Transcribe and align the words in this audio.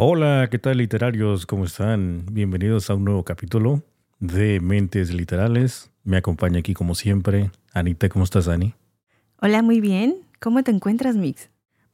Hola, 0.00 0.46
¿qué 0.48 0.60
tal 0.60 0.78
literarios? 0.78 1.44
¿Cómo 1.44 1.64
están? 1.64 2.24
Bienvenidos 2.30 2.88
a 2.88 2.94
un 2.94 3.04
nuevo 3.04 3.24
capítulo 3.24 3.82
de 4.20 4.60
Mentes 4.60 5.12
Literales. 5.12 5.90
Me 6.04 6.18
acompaña 6.18 6.60
aquí 6.60 6.72
como 6.72 6.94
siempre 6.94 7.50
Anita. 7.72 8.08
¿Cómo 8.08 8.24
estás, 8.24 8.46
Ani? 8.46 8.76
Hola, 9.42 9.60
muy 9.60 9.80
bien. 9.80 10.18
¿Cómo 10.38 10.62
te 10.62 10.70
encuentras, 10.70 11.16
Mix? 11.16 11.50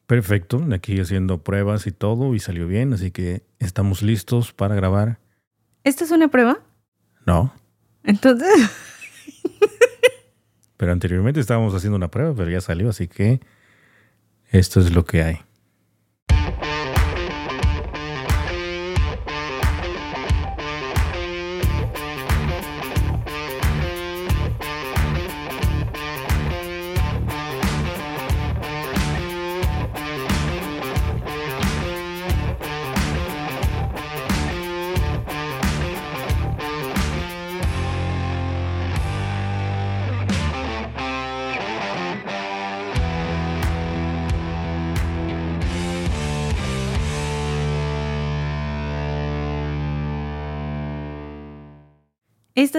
Perfecto, 0.07 0.63
aquí 0.75 1.01
haciendo 1.01 1.43
pruebas 1.43 1.87
y 1.87 1.93
todo 1.93 2.35
y 2.35 2.41
salió 2.41 2.69
bien, 2.69 2.93
así 2.93 3.11
que 3.11 3.43
estamos 3.59 4.03
listos 4.03 4.53
para 4.53 4.75
grabar. 4.75 5.19
¿Esto 5.83 6.05
es 6.05 6.11
una 6.11 6.29
prueba? 6.29 6.59
No, 7.25 7.55
Entonces, 8.03 8.53
pero 10.77 10.93
anteriormente 10.93 11.41
estábamos 11.41 11.75
haciendo 11.75 11.97
una 11.97 12.11
prueba, 12.11 12.35
pero 12.37 12.51
ya 12.51 12.61
salió, 12.61 12.91
así 12.91 13.09
que 13.09 13.41
esto 14.51 14.81
es 14.81 14.93
lo 14.93 15.07
que 15.07 15.23
hay. 15.23 15.39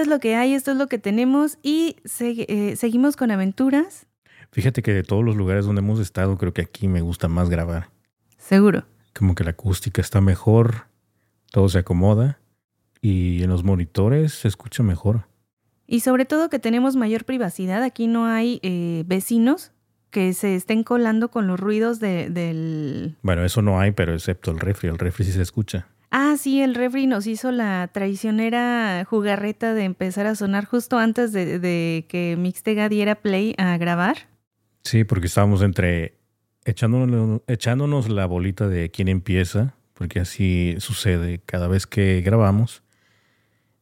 Es 0.06 0.10
lo 0.10 0.20
que 0.20 0.34
hay, 0.36 0.54
esto 0.54 0.70
es 0.70 0.76
lo 0.76 0.86
que 0.86 0.98
tenemos 0.98 1.58
y 1.62 1.96
se- 2.04 2.46
eh, 2.48 2.76
seguimos 2.76 3.16
con 3.16 3.30
aventuras. 3.30 4.06
Fíjate 4.52 4.82
que 4.82 4.92
de 4.94 5.02
todos 5.02 5.24
los 5.24 5.36
lugares 5.36 5.66
donde 5.66 5.80
hemos 5.80 6.00
estado, 6.00 6.38
creo 6.38 6.54
que 6.54 6.62
aquí 6.62 6.88
me 6.88 7.00
gusta 7.00 7.28
más 7.28 7.50
grabar. 7.50 7.90
Seguro. 8.38 8.84
Como 9.14 9.34
que 9.34 9.44
la 9.44 9.50
acústica 9.50 10.00
está 10.00 10.20
mejor, 10.20 10.86
todo 11.50 11.68
se 11.68 11.78
acomoda 11.78 12.38
y 13.00 13.42
en 13.42 13.50
los 13.50 13.64
monitores 13.64 14.32
se 14.34 14.48
escucha 14.48 14.82
mejor. 14.82 15.26
Y 15.86 16.00
sobre 16.00 16.24
todo 16.24 16.48
que 16.50 16.58
tenemos 16.58 16.96
mayor 16.96 17.24
privacidad. 17.24 17.82
Aquí 17.82 18.06
no 18.06 18.26
hay 18.26 18.60
eh, 18.62 19.04
vecinos 19.06 19.72
que 20.10 20.32
se 20.32 20.54
estén 20.54 20.82
colando 20.84 21.30
con 21.30 21.46
los 21.46 21.58
ruidos 21.60 22.00
de- 22.00 22.30
del... 22.30 23.16
Bueno, 23.22 23.44
eso 23.44 23.62
no 23.62 23.78
hay, 23.80 23.90
pero 23.92 24.14
excepto 24.14 24.50
el 24.50 24.58
refri, 24.60 24.88
el 24.88 24.98
refri 24.98 25.24
sí 25.24 25.32
se 25.32 25.42
escucha. 25.42 25.88
Ah, 26.18 26.36
sí, 26.38 26.62
el 26.62 26.74
refri 26.74 27.06
nos 27.06 27.26
hizo 27.26 27.52
la 27.52 27.90
traicionera 27.92 29.04
jugarreta 29.04 29.74
de 29.74 29.84
empezar 29.84 30.26
a 30.26 30.34
sonar 30.34 30.64
justo 30.64 30.96
antes 30.96 31.30
de, 31.30 31.58
de 31.58 32.06
que 32.08 32.36
Mixtega 32.38 32.88
diera 32.88 33.16
play 33.16 33.54
a 33.58 33.76
grabar. 33.76 34.26
Sí, 34.82 35.04
porque 35.04 35.26
estábamos 35.26 35.60
entre 35.60 36.16
echándonos, 36.64 37.42
echándonos 37.46 38.08
la 38.08 38.24
bolita 38.24 38.66
de 38.66 38.90
quién 38.90 39.08
empieza, 39.08 39.74
porque 39.92 40.18
así 40.18 40.76
sucede 40.78 41.42
cada 41.44 41.68
vez 41.68 41.86
que 41.86 42.22
grabamos. 42.22 42.82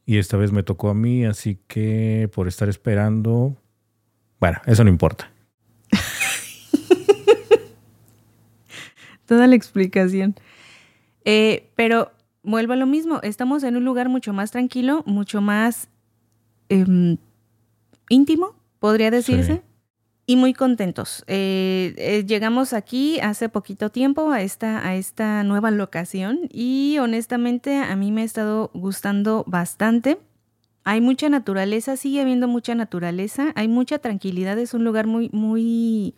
Y 0.04 0.18
esta 0.18 0.36
vez 0.36 0.50
me 0.50 0.64
tocó 0.64 0.88
a 0.88 0.94
mí, 0.94 1.24
así 1.24 1.60
que 1.68 2.28
por 2.34 2.48
estar 2.48 2.68
esperando, 2.68 3.56
bueno, 4.40 4.60
eso 4.66 4.82
no 4.82 4.90
importa. 4.90 5.30
Toda 9.24 9.46
la 9.46 9.54
explicación. 9.54 10.34
Eh, 11.24 11.70
pero 11.76 12.10
vuelvo 12.44 12.74
a 12.74 12.76
lo 12.76 12.86
mismo, 12.86 13.20
estamos 13.22 13.62
en 13.64 13.76
un 13.76 13.84
lugar 13.84 14.08
mucho 14.08 14.32
más 14.32 14.50
tranquilo, 14.52 15.02
mucho 15.06 15.40
más 15.40 15.88
em, 16.68 17.16
íntimo, 18.08 18.54
podría 18.78 19.10
decirse, 19.10 19.54
Sí. 19.54 19.60
y 20.26 20.36
muy 20.36 20.54
contentos. 20.54 21.24
Eh, 21.26 21.94
eh, 21.98 22.24
llegamos 22.26 22.72
aquí 22.72 23.20
hace 23.20 23.48
poquito 23.48 23.90
tiempo 23.90 24.30
a 24.30 24.40
esta, 24.42 24.86
a 24.86 24.94
esta 24.94 25.42
nueva 25.44 25.70
locación 25.70 26.40
y 26.50 26.96
honestamente 27.00 27.76
a 27.78 27.94
mí 27.96 28.10
me 28.12 28.22
ha 28.22 28.24
estado 28.24 28.70
gustando 28.74 29.44
bastante. 29.46 30.18
Hay 30.84 31.00
mucha 31.00 31.28
naturaleza, 31.28 31.96
sigue 31.96 32.20
habiendo 32.20 32.46
mucha 32.48 32.74
naturaleza, 32.74 33.52
hay 33.54 33.68
mucha 33.68 33.98
tranquilidad, 33.98 34.58
es 34.58 34.74
un 34.74 34.84
lugar 34.84 35.06
muy, 35.06 35.30
muy 35.32 36.14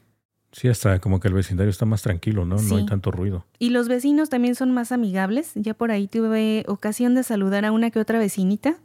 Sí, 0.56 0.68
hasta 0.68 1.00
como 1.00 1.20
que 1.20 1.28
el 1.28 1.34
vecindario 1.34 1.70
está 1.70 1.84
más 1.84 2.00
tranquilo, 2.00 2.46
¿no? 2.46 2.58
Sí. 2.58 2.70
No 2.70 2.76
hay 2.76 2.86
tanto 2.86 3.10
ruido. 3.10 3.44
Y 3.58 3.68
los 3.68 3.88
vecinos 3.88 4.30
también 4.30 4.54
son 4.54 4.72
más 4.72 4.90
amigables. 4.90 5.52
Ya 5.54 5.74
por 5.74 5.90
ahí 5.90 6.08
tuve 6.08 6.64
ocasión 6.66 7.14
de 7.14 7.24
saludar 7.24 7.66
a 7.66 7.72
una 7.72 7.90
que 7.90 7.98
otra 7.98 8.18
vecinita 8.18 8.78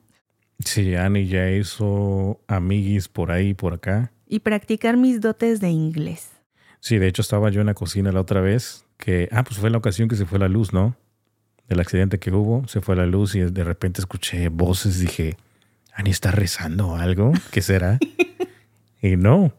Sí, 0.60 0.96
Annie 0.96 1.28
ya 1.28 1.50
hizo 1.50 2.42
amiguis 2.48 3.08
por 3.08 3.32
ahí, 3.32 3.54
por 3.54 3.74
acá. 3.74 4.12
y 4.28 4.40
practicar 4.40 4.98
mis 4.98 5.22
dotes 5.22 5.62
de 5.62 5.70
inglés. 5.70 6.30
Sí, 6.82 6.98
de 6.98 7.08
hecho 7.08 7.22
estaba 7.22 7.50
yo 7.50 7.62
en 7.62 7.68
la 7.68 7.74
cocina 7.74 8.12
la 8.12 8.20
otra 8.20 8.42
vez, 8.42 8.86
que, 8.98 9.30
ah, 9.32 9.44
pues 9.46 9.58
fue 9.58 9.70
la 9.70 9.78
ocasión 9.78 10.10
que 10.10 10.18
se 10.18 10.26
fue 10.26 10.40
la 10.40 10.50
luz, 10.50 10.74
¿no? 10.74 10.98
Del 11.70 11.80
accidente 11.80 12.20
que 12.20 12.32
hubo, 12.32 12.68
se 12.68 12.82
fue 12.82 12.98
la 12.98 13.06
luz 13.06 13.34
y 13.36 13.40
de 13.40 13.64
repente 13.64 14.02
escuché 14.02 14.50
voces, 14.50 15.00
dije, 15.00 15.38
Ani 15.94 16.10
está 16.10 16.32
rezando 16.32 16.90
o 16.90 16.96
algo, 16.98 17.32
¿qué 17.52 17.62
será? 17.62 17.98
y 19.02 19.16
no, 19.16 19.54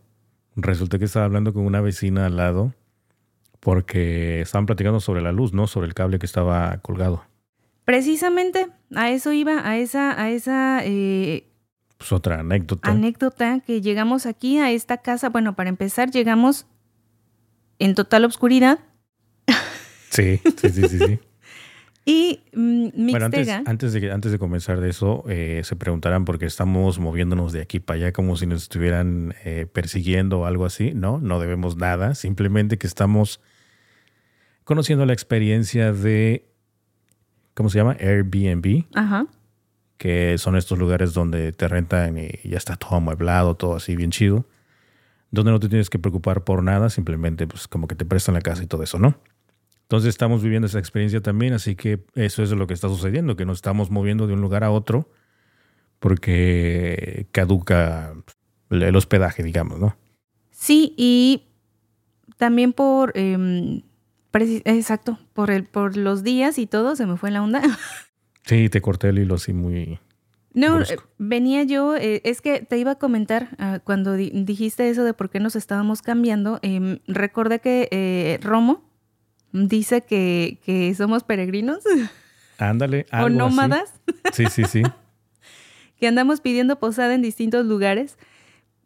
resulta 0.56 0.98
que 0.98 1.04
estaba 1.04 1.24
hablando 1.24 1.52
con 1.52 1.64
una 1.64 1.80
vecina 1.80 2.26
al 2.26 2.36
lado 2.36 2.74
porque 3.60 4.40
estaban 4.40 4.66
platicando 4.66 5.00
sobre 5.00 5.22
la 5.22 5.32
luz, 5.32 5.52
¿no? 5.52 5.66
Sobre 5.66 5.86
el 5.86 5.94
cable 5.94 6.18
que 6.18 6.26
estaba 6.26 6.78
colgado. 6.78 7.24
Precisamente 7.84 8.68
a 8.94 9.10
eso 9.10 9.32
iba, 9.32 9.66
a 9.68 9.76
esa, 9.78 10.20
a 10.20 10.30
esa 10.30 10.80
eh, 10.84 11.48
Pues 11.98 12.12
otra 12.12 12.40
anécdota. 12.40 12.90
anécdota 12.90 13.60
que 13.60 13.80
llegamos 13.80 14.26
aquí 14.26 14.58
a 14.58 14.70
esta 14.70 14.98
casa. 14.98 15.28
Bueno, 15.30 15.54
para 15.54 15.68
empezar, 15.68 16.10
llegamos 16.10 16.66
en 17.78 17.94
total 17.94 18.24
obscuridad 18.24 18.80
sí, 20.10 20.40
sí, 20.56 20.68
sí, 20.70 20.88
sí. 20.88 20.98
sí. 20.98 21.20
y 22.04 22.40
mm, 22.52 23.10
Bueno, 23.10 23.26
antes, 23.26 23.46
Mixtega. 23.46 23.62
antes, 23.66 23.92
de, 23.92 24.10
antes 24.10 24.32
de 24.32 24.38
comenzar 24.38 24.80
de 24.80 24.90
eso, 24.90 25.24
eh, 25.28 25.60
se 25.64 25.76
preguntarán 25.76 26.24
por 26.24 26.38
qué 26.38 26.46
estamos 26.46 26.98
moviéndonos 26.98 27.52
de 27.52 27.60
aquí 27.60 27.78
para 27.78 27.98
allá 27.98 28.12
como 28.12 28.36
si 28.36 28.46
nos 28.46 28.62
estuvieran 28.62 29.34
eh, 29.44 29.66
persiguiendo 29.72 30.40
o 30.40 30.46
algo 30.46 30.64
así. 30.64 30.92
No, 30.94 31.18
no 31.18 31.38
debemos 31.38 31.76
nada. 31.76 32.14
Simplemente 32.14 32.76
que 32.78 32.86
estamos 32.88 33.40
conociendo 34.64 35.06
la 35.06 35.12
experiencia 35.12 35.92
de, 35.92 36.48
¿cómo 37.54 37.68
se 37.68 37.78
llama? 37.78 37.96
Airbnb, 38.00 38.84
Ajá. 38.94 39.26
que 39.96 40.38
son 40.38 40.56
estos 40.56 40.78
lugares 40.78 41.12
donde 41.14 41.52
te 41.52 41.68
rentan 41.68 42.18
y 42.18 42.30
ya 42.44 42.56
está 42.58 42.76
todo 42.76 42.96
amueblado, 42.96 43.54
todo 43.54 43.76
así 43.76 43.94
bien 43.94 44.10
chido. 44.10 44.44
Donde 45.30 45.50
no 45.50 45.60
te 45.60 45.68
tienes 45.68 45.88
que 45.88 45.98
preocupar 45.98 46.44
por 46.44 46.62
nada, 46.62 46.90
simplemente 46.90 47.46
pues 47.46 47.66
como 47.66 47.86
que 47.86 47.94
te 47.94 48.04
prestan 48.04 48.34
la 48.34 48.42
casa 48.42 48.62
y 48.62 48.66
todo 48.66 48.82
eso, 48.82 48.98
¿no? 48.98 49.16
Entonces 49.92 50.08
estamos 50.08 50.42
viviendo 50.42 50.64
esa 50.64 50.78
experiencia 50.78 51.20
también, 51.20 51.52
así 51.52 51.76
que 51.76 52.02
eso 52.14 52.42
es 52.42 52.50
lo 52.52 52.66
que 52.66 52.72
está 52.72 52.88
sucediendo, 52.88 53.36
que 53.36 53.44
nos 53.44 53.58
estamos 53.58 53.90
moviendo 53.90 54.26
de 54.26 54.32
un 54.32 54.40
lugar 54.40 54.64
a 54.64 54.70
otro 54.70 55.10
porque 55.98 57.26
caduca 57.30 58.14
el 58.70 58.96
hospedaje, 58.96 59.42
digamos, 59.42 59.78
¿no? 59.78 59.94
Sí, 60.50 60.94
y 60.96 61.42
también 62.38 62.72
por... 62.72 63.12
em, 63.18 63.82
exacto, 64.32 65.18
por, 65.34 65.50
el, 65.50 65.64
por 65.64 65.98
los 65.98 66.22
días 66.22 66.56
y 66.56 66.66
todo, 66.66 66.96
se 66.96 67.04
me 67.04 67.18
fue 67.18 67.30
la 67.30 67.42
onda. 67.42 67.60
Sí, 68.46 68.70
te 68.70 68.80
corté 68.80 69.10
el 69.10 69.18
hilo 69.18 69.34
así 69.34 69.52
muy... 69.52 70.00
No, 70.54 70.76
Brusco. 70.76 70.94
eh, 70.94 71.06
venía 71.18 71.64
yo, 71.64 71.94
eh, 71.96 72.22
es 72.24 72.40
que 72.40 72.60
te 72.62 72.76
iba 72.78 72.92
a 72.92 72.98
comentar 72.98 73.50
ah, 73.58 73.78
cuando 73.84 74.14
di- 74.14 74.32
dijiste 74.34 74.88
eso 74.88 75.04
de 75.04 75.12
por 75.14 75.28
qué 75.28 75.38
nos 75.38 75.54
estábamos 75.54 76.00
cambiando. 76.02 76.58
em, 76.62 76.98
recordé 77.06 77.60
que 77.60 77.88
eh, 77.92 78.40
Romo 78.42 78.90
dice 79.52 80.02
que, 80.02 80.58
que 80.64 80.94
somos 80.94 81.24
peregrinos 81.24 81.84
Ándale, 82.58 83.06
o 83.12 83.16
algo 83.16 83.28
así. 83.28 83.36
nómadas, 83.36 83.92
Sí, 84.32 84.46
sí, 84.46 84.64
sí. 84.64 84.82
que 85.98 86.06
andamos 86.08 86.40
pidiendo 86.40 86.78
posada 86.78 87.14
en 87.14 87.22
distintos 87.22 87.64
lugares. 87.66 88.18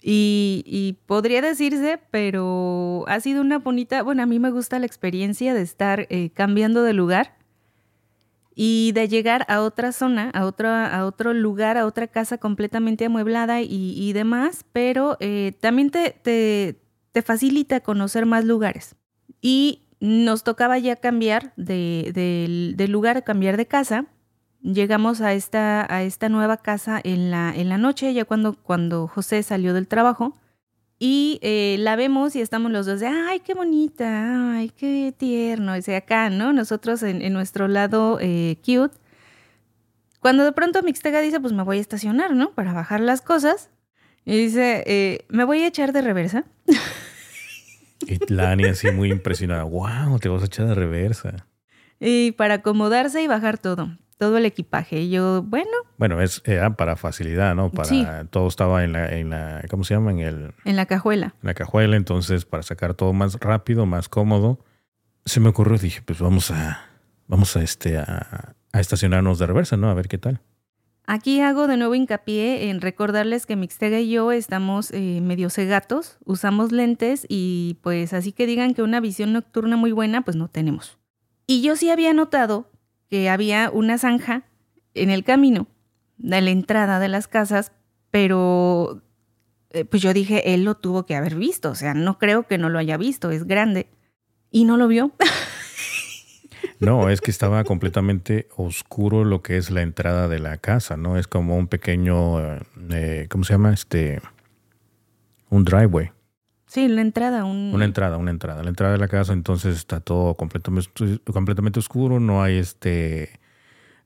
Y, 0.02 0.62
y 0.66 0.98
podría 1.06 1.40
decirse, 1.40 1.98
pero 2.10 3.04
ha 3.08 3.18
sido 3.20 3.40
una 3.40 3.58
bonita, 3.58 4.02
bueno, 4.02 4.22
a 4.22 4.26
mí 4.26 4.38
me 4.38 4.50
gusta 4.50 4.78
la 4.78 4.86
experiencia 4.86 5.52
de 5.54 5.62
estar 5.62 6.06
eh, 6.10 6.30
cambiando 6.32 6.82
de 6.82 6.92
lugar 6.92 7.36
y 8.54 8.92
de 8.92 9.08
llegar 9.08 9.44
a 9.48 9.62
otra 9.62 9.92
zona, 9.92 10.30
a 10.30 10.44
otro, 10.46 10.68
a 10.68 11.04
otro 11.06 11.32
lugar, 11.34 11.76
a 11.76 11.86
otra 11.86 12.06
casa 12.06 12.38
completamente 12.38 13.06
amueblada 13.06 13.62
y, 13.62 13.94
y 13.96 14.12
demás, 14.12 14.64
pero 14.72 15.16
eh, 15.20 15.52
también 15.60 15.90
te, 15.90 16.10
te, 16.10 16.78
te 17.12 17.22
facilita 17.22 17.80
conocer 17.80 18.26
más 18.26 18.44
lugares. 18.44 18.94
Y 19.40 19.85
nos 20.00 20.44
tocaba 20.44 20.78
ya 20.78 20.96
cambiar 20.96 21.52
de, 21.56 22.86
lugar, 22.88 23.24
cambiar 23.24 23.56
de 23.56 23.66
casa. 23.66 24.06
Llegamos 24.62 25.20
a 25.20 25.32
esta, 25.32 25.88
nueva 26.28 26.56
casa 26.56 27.00
en 27.02 27.30
la, 27.30 27.78
noche, 27.78 28.12
ya 28.12 28.24
cuando, 28.24 28.54
cuando 28.54 29.06
José 29.08 29.42
salió 29.42 29.74
del 29.74 29.88
trabajo. 29.88 30.34
Y 30.98 31.38
eh, 31.42 31.76
la 31.78 31.94
vemos 31.94 32.36
y 32.36 32.40
estamos 32.40 32.72
los 32.72 32.86
dos 32.86 33.00
de, 33.00 33.06
ay, 33.06 33.40
qué 33.40 33.52
bonita, 33.52 34.54
ay, 34.56 34.70
qué 34.70 35.14
tierno. 35.16 35.76
Y 35.76 35.82
sea, 35.82 35.98
acá, 35.98 36.30
¿no? 36.30 36.54
Nosotros 36.54 37.02
en, 37.02 37.32
nuestro 37.34 37.68
lado 37.68 38.18
eh, 38.20 38.56
cute. 38.64 38.96
Cuando 40.20 40.44
de 40.44 40.52
pronto 40.52 40.82
Mixtega 40.82 41.20
dice, 41.20 41.38
pues 41.38 41.52
me 41.52 41.62
voy 41.62 41.78
a 41.78 41.80
estacionar, 41.80 42.34
¿no? 42.34 42.52
Para 42.52 42.72
bajar 42.72 43.00
las 43.00 43.20
cosas. 43.20 43.70
Y 44.24 44.36
dice, 44.36 44.82
eh, 44.86 45.26
me 45.28 45.44
voy 45.44 45.62
a 45.62 45.66
echar 45.68 45.92
de 45.92 46.02
reversa. 46.02 46.44
Y 48.06 48.32
Lani 48.32 48.64
así 48.64 48.90
muy 48.90 49.10
impresionada, 49.10 49.64
wow, 49.64 50.18
te 50.18 50.28
vas 50.28 50.42
a 50.42 50.46
echar 50.46 50.66
de 50.66 50.74
reversa. 50.74 51.46
Y 51.98 52.32
para 52.32 52.54
acomodarse 52.54 53.22
y 53.22 53.26
bajar 53.26 53.58
todo 53.58 53.90
todo 54.18 54.38
el 54.38 54.46
equipaje. 54.46 55.00
Y 55.00 55.10
yo, 55.10 55.42
bueno. 55.42 55.70
Bueno, 55.98 56.20
es 56.20 56.42
para 56.76 56.96
facilidad, 56.96 57.54
¿no? 57.54 57.70
Para 57.70 58.24
todo 58.26 58.48
estaba 58.48 58.84
en 58.84 58.92
la, 58.92 59.14
en 59.14 59.30
la, 59.30 59.64
¿cómo 59.68 59.84
se 59.84 59.94
llama? 59.94 60.10
En 60.10 60.20
el. 60.20 60.54
En 60.64 60.76
la 60.76 60.86
cajuela. 60.86 61.34
En 61.42 61.46
la 61.48 61.54
cajuela, 61.54 61.96
entonces 61.96 62.44
para 62.44 62.62
sacar 62.62 62.94
todo 62.94 63.12
más 63.12 63.34
rápido, 63.40 63.86
más 63.86 64.08
cómodo, 64.08 64.64
se 65.24 65.40
me 65.40 65.48
ocurrió, 65.48 65.78
dije, 65.78 66.02
pues 66.02 66.18
vamos 66.18 66.50
a, 66.50 66.88
vamos 67.26 67.56
a 67.56 67.62
este, 67.62 67.98
a, 67.98 68.54
estacionarnos 68.72 69.38
de 69.38 69.46
reversa, 69.46 69.76
¿no? 69.76 69.90
A 69.90 69.94
ver 69.94 70.08
qué 70.08 70.18
tal. 70.18 70.40
Aquí 71.08 71.40
hago 71.40 71.68
de 71.68 71.76
nuevo 71.76 71.94
hincapié 71.94 72.68
en 72.68 72.80
recordarles 72.80 73.46
que 73.46 73.54
Mixtega 73.54 74.00
y 74.00 74.10
yo 74.10 74.32
estamos 74.32 74.90
eh, 74.90 75.20
medio 75.22 75.50
cegatos, 75.50 76.18
usamos 76.24 76.72
lentes 76.72 77.26
y 77.28 77.78
pues 77.80 78.12
así 78.12 78.32
que 78.32 78.44
digan 78.44 78.74
que 78.74 78.82
una 78.82 78.98
visión 78.98 79.32
nocturna 79.32 79.76
muy 79.76 79.92
buena, 79.92 80.22
pues 80.22 80.36
no 80.36 80.48
tenemos. 80.48 80.98
Y 81.46 81.62
yo 81.62 81.76
sí 81.76 81.90
había 81.90 82.12
notado 82.12 82.72
que 83.08 83.30
había 83.30 83.70
una 83.72 83.98
zanja 83.98 84.48
en 84.94 85.10
el 85.10 85.22
camino 85.22 85.68
de 86.16 86.40
la 86.40 86.50
entrada 86.50 86.98
de 86.98 87.06
las 87.06 87.28
casas, 87.28 87.70
pero 88.10 89.00
eh, 89.70 89.84
pues 89.84 90.02
yo 90.02 90.12
dije, 90.12 90.54
él 90.54 90.64
lo 90.64 90.74
tuvo 90.74 91.06
que 91.06 91.14
haber 91.14 91.36
visto, 91.36 91.70
o 91.70 91.74
sea, 91.76 91.94
no 91.94 92.18
creo 92.18 92.48
que 92.48 92.58
no 92.58 92.68
lo 92.68 92.80
haya 92.80 92.96
visto, 92.96 93.30
es 93.30 93.44
grande. 93.44 93.90
Y 94.50 94.64
no 94.64 94.76
lo 94.76 94.88
vio. 94.88 95.12
No, 96.80 97.08
es 97.08 97.20
que 97.20 97.30
estaba 97.30 97.64
completamente 97.64 98.48
oscuro 98.56 99.24
lo 99.24 99.42
que 99.42 99.56
es 99.56 99.70
la 99.70 99.82
entrada 99.82 100.28
de 100.28 100.38
la 100.38 100.58
casa, 100.58 100.96
¿no? 100.96 101.16
Es 101.16 101.26
como 101.26 101.56
un 101.56 101.68
pequeño, 101.68 102.56
eh, 102.90 103.26
¿cómo 103.30 103.44
se 103.44 103.54
llama? 103.54 103.72
Este, 103.72 104.20
un 105.48 105.64
driveway. 105.64 106.10
Sí, 106.66 106.88
la 106.88 107.00
entrada. 107.00 107.44
Un... 107.44 107.72
Una 107.74 107.84
entrada, 107.84 108.16
una 108.16 108.30
entrada. 108.30 108.62
La 108.62 108.68
entrada 108.68 108.92
de 108.92 108.98
la 108.98 109.08
casa 109.08 109.32
entonces 109.32 109.76
está 109.76 110.00
todo 110.00 110.34
completamente, 110.34 110.90
completamente 111.32 111.78
oscuro, 111.78 112.20
no 112.20 112.42
hay 112.42 112.56
este, 112.58 113.40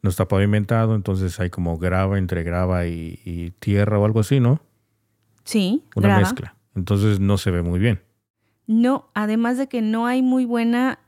no 0.03 0.11
está 0.11 0.29
pavimentado, 0.29 0.95
entonces 0.95 1.41
hay 1.41 1.51
como 1.51 1.79
grava 1.79 2.19
entre 2.19 2.43
grava 2.43 2.87
y, 2.87 3.53
tierra 3.59 3.99
o 3.99 4.05
algo 4.05 4.21
así, 4.21 4.41
¿no? 4.41 4.61
Sí. 5.45 5.85
Una 5.97 6.19
mezcla. 6.19 6.55
Entonces 6.77 7.19
no 7.19 7.39
se 7.39 7.51
ve 7.51 7.63
muy 7.63 7.81
bien. 7.81 8.01
No, 8.67 9.11
además 9.15 9.59
de 9.59 9.69
que 9.69 9.83
no 9.83 10.07
hay 10.07 10.23
muy 10.23 10.45
buena 10.45 11.01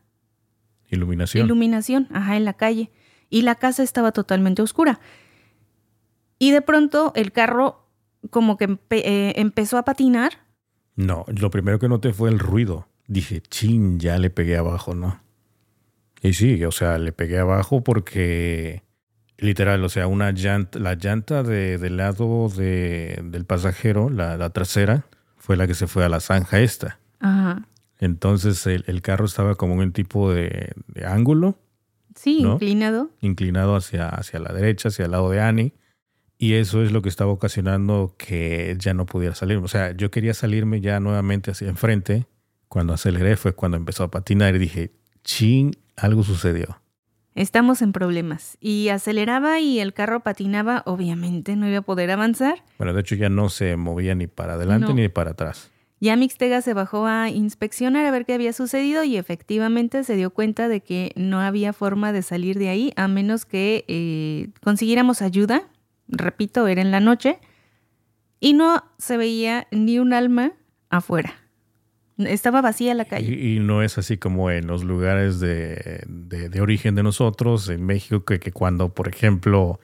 iluminación. 0.92 1.46
Iluminación, 1.46 2.08
ajá, 2.12 2.36
en 2.36 2.44
la 2.44 2.54
calle. 2.54 2.90
Y 3.28 3.42
la 3.42 3.56
casa 3.56 3.82
estaba 3.82 4.12
totalmente 4.12 4.62
oscura. 4.62 5.00
Y 6.38 6.52
de 6.52 6.62
pronto 6.62 7.12
el 7.16 7.32
carro 7.32 7.88
como 8.30 8.56
que 8.56 8.78
eh, 8.90 9.32
empezó 9.36 9.78
a 9.78 9.84
patinar 9.84 10.38
no, 10.96 11.24
lo 11.28 11.50
primero 11.50 11.78
que 11.78 11.88
noté 11.88 12.12
fue 12.12 12.30
el 12.30 12.38
ruido. 12.38 12.88
Dije, 13.06 13.40
chin, 13.40 13.98
ya 13.98 14.18
le 14.18 14.30
pegué 14.30 14.56
abajo, 14.56 14.94
¿no? 14.94 15.20
Y 16.22 16.34
sí, 16.34 16.64
o 16.64 16.70
sea, 16.70 16.98
le 16.98 17.12
pegué 17.12 17.38
abajo 17.38 17.82
porque 17.82 18.82
literal, 19.38 19.82
o 19.84 19.88
sea, 19.88 20.06
una 20.06 20.30
llanta, 20.30 20.78
la 20.78 20.94
llanta 20.94 21.42
de, 21.42 21.78
del 21.78 21.96
lado 21.96 22.48
de, 22.48 23.20
del 23.24 23.44
pasajero, 23.44 24.08
la, 24.08 24.50
trasera, 24.50 25.06
fue 25.36 25.56
la 25.56 25.66
que 25.66 25.74
se 25.74 25.88
fue 25.88 26.04
a 26.04 26.08
la 26.08 26.20
zanja 26.20 26.60
esta. 26.60 27.00
Ajá. 27.18 27.66
Entonces 28.02 28.66
el, 28.66 29.00
carro 29.00 29.26
estaba 29.26 29.54
como 29.54 29.74
en 29.74 29.80
un 29.80 29.92
tipo 29.92 30.32
de, 30.32 30.72
ángulo. 31.06 31.56
Sí, 32.16 32.40
inclinado. 32.40 33.10
Inclinado 33.20 33.76
hacia, 33.76 34.08
hacia 34.08 34.40
la 34.40 34.52
derecha, 34.52 34.88
hacia 34.88 35.04
el 35.04 35.12
lado 35.12 35.30
de 35.30 35.40
Annie. 35.40 35.72
Y 36.36 36.54
eso 36.54 36.82
es 36.82 36.90
lo 36.90 37.00
que 37.00 37.08
estaba 37.08 37.30
ocasionando 37.30 38.16
que 38.18 38.76
ya 38.80 38.92
no 38.92 39.06
pudiera 39.06 39.36
salir. 39.36 39.58
O 39.58 39.68
sea, 39.68 39.92
yo 39.92 40.10
quería 40.10 40.34
salirme 40.34 40.80
ya 40.80 40.98
nuevamente 40.98 41.52
hacia 41.52 41.68
enfrente. 41.68 42.26
Cuando 42.66 42.92
aceleré 42.92 43.36
fue 43.36 43.52
cuando 43.52 43.76
empezó 43.76 44.02
a 44.02 44.10
patinar 44.10 44.56
y 44.56 44.58
dije, 44.58 44.90
ching, 45.22 45.70
algo 45.94 46.24
sucedió. 46.24 46.80
Estamos 47.36 47.82
en 47.82 47.92
problemas. 47.92 48.58
Y 48.60 48.88
aceleraba 48.88 49.60
y 49.60 49.78
el 49.78 49.94
carro 49.94 50.24
patinaba, 50.24 50.82
obviamente 50.86 51.54
no 51.54 51.68
iba 51.68 51.78
a 51.78 51.82
poder 51.82 52.10
avanzar. 52.10 52.64
Bueno, 52.78 52.94
de 52.94 53.02
hecho 53.02 53.14
ya 53.14 53.28
no 53.28 53.48
se 53.48 53.76
movía 53.76 54.16
ni 54.16 54.26
para 54.26 54.54
adelante 54.54 54.92
ni 54.92 55.08
para 55.08 55.30
atrás. 55.30 55.71
Ya 56.02 56.16
Mixtega 56.16 56.60
se 56.60 56.74
bajó 56.74 57.06
a 57.06 57.30
inspeccionar 57.30 58.04
a 58.04 58.10
ver 58.10 58.26
qué 58.26 58.34
había 58.34 58.52
sucedido 58.52 59.04
y 59.04 59.16
efectivamente 59.16 60.04
se 60.04 60.16
dio 60.16 60.30
cuenta 60.30 60.68
de 60.68 60.80
que 60.80 61.12
no 61.14 61.40
había 61.40 61.72
forma 61.72 62.12
de 62.12 62.22
salir 62.22 62.58
de 62.58 62.68
ahí 62.68 62.92
a 62.96 63.08
menos 63.08 63.46
que 63.46 63.84
eh, 63.86 64.48
consiguiéramos 64.60 65.22
ayuda 65.22 65.68
repito, 66.12 66.68
era 66.68 66.82
en 66.82 66.90
la 66.90 67.00
noche, 67.00 67.38
y 68.38 68.52
no 68.52 68.84
se 68.98 69.16
veía 69.16 69.66
ni 69.70 69.98
un 69.98 70.12
alma 70.12 70.52
afuera. 70.90 71.34
Estaba 72.18 72.60
vacía 72.60 72.94
la 72.94 73.06
calle. 73.06 73.32
Y, 73.32 73.58
no 73.58 73.82
es 73.82 73.98
así 73.98 74.18
como 74.18 74.50
en 74.50 74.66
los 74.66 74.84
lugares 74.84 75.40
de, 75.40 76.04
origen 76.60 76.94
de 76.94 77.02
nosotros, 77.02 77.68
en 77.68 77.84
México, 77.84 78.24
que, 78.24 78.52
cuando, 78.52 78.90
por 78.94 79.08
ejemplo, 79.08 79.80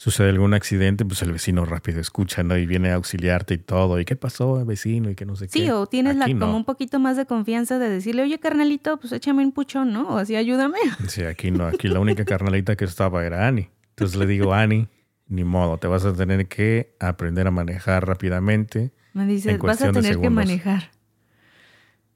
sucede 0.00 0.30
algún 0.30 0.54
accidente, 0.54 1.04
pues 1.04 1.20
el 1.20 1.30
vecino 1.30 1.66
rápido 1.66 2.00
escucha, 2.00 2.42
¿no? 2.42 2.56
Y 2.56 2.64
viene 2.64 2.90
a 2.90 2.94
auxiliarte 2.94 3.52
y 3.52 3.58
todo. 3.58 4.00
¿Y 4.00 4.06
qué 4.06 4.16
pasó, 4.16 4.64
vecino? 4.64 5.10
Y 5.10 5.14
que 5.14 5.26
no 5.26 5.36
sé 5.36 5.46
qué. 5.48 5.58
Sí, 5.58 5.70
o 5.70 5.84
tienes 5.84 6.16
la, 6.16 6.24
como 6.24 6.56
un 6.56 6.64
poquito 6.64 6.98
más 6.98 7.18
de 7.18 7.26
confianza 7.26 7.78
de 7.78 7.90
decirle, 7.90 8.22
oye, 8.22 8.38
carnalito, 8.38 8.96
pues 8.96 9.12
échame 9.12 9.44
un 9.44 9.52
puchón, 9.52 9.92
¿no? 9.92 10.08
O 10.08 10.16
así, 10.16 10.36
ayúdame. 10.36 10.78
Sí, 11.08 11.22
aquí 11.24 11.50
no. 11.50 11.66
Aquí 11.66 11.88
la 11.88 12.00
única 12.00 12.24
carnalita 12.24 12.76
que 12.76 12.86
estaba 12.86 13.26
era 13.26 13.46
Ani. 13.46 13.68
Entonces 13.90 14.16
le 14.16 14.24
digo, 14.24 14.54
Ani, 14.54 14.88
ni 15.28 15.44
modo, 15.44 15.76
te 15.76 15.86
vas 15.86 16.06
a 16.06 16.14
tener 16.14 16.48
que 16.48 16.96
aprender 16.98 17.46
a 17.46 17.50
manejar 17.50 18.06
rápidamente. 18.06 18.92
Me 19.12 19.26
dice, 19.26 19.58
vas 19.58 19.82
a 19.82 19.92
tener 19.92 20.18
que 20.18 20.30
manejar. 20.30 20.92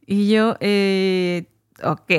Y 0.06 0.30
yo, 0.30 0.56
eh, 0.60 1.50
ok, 1.82 2.12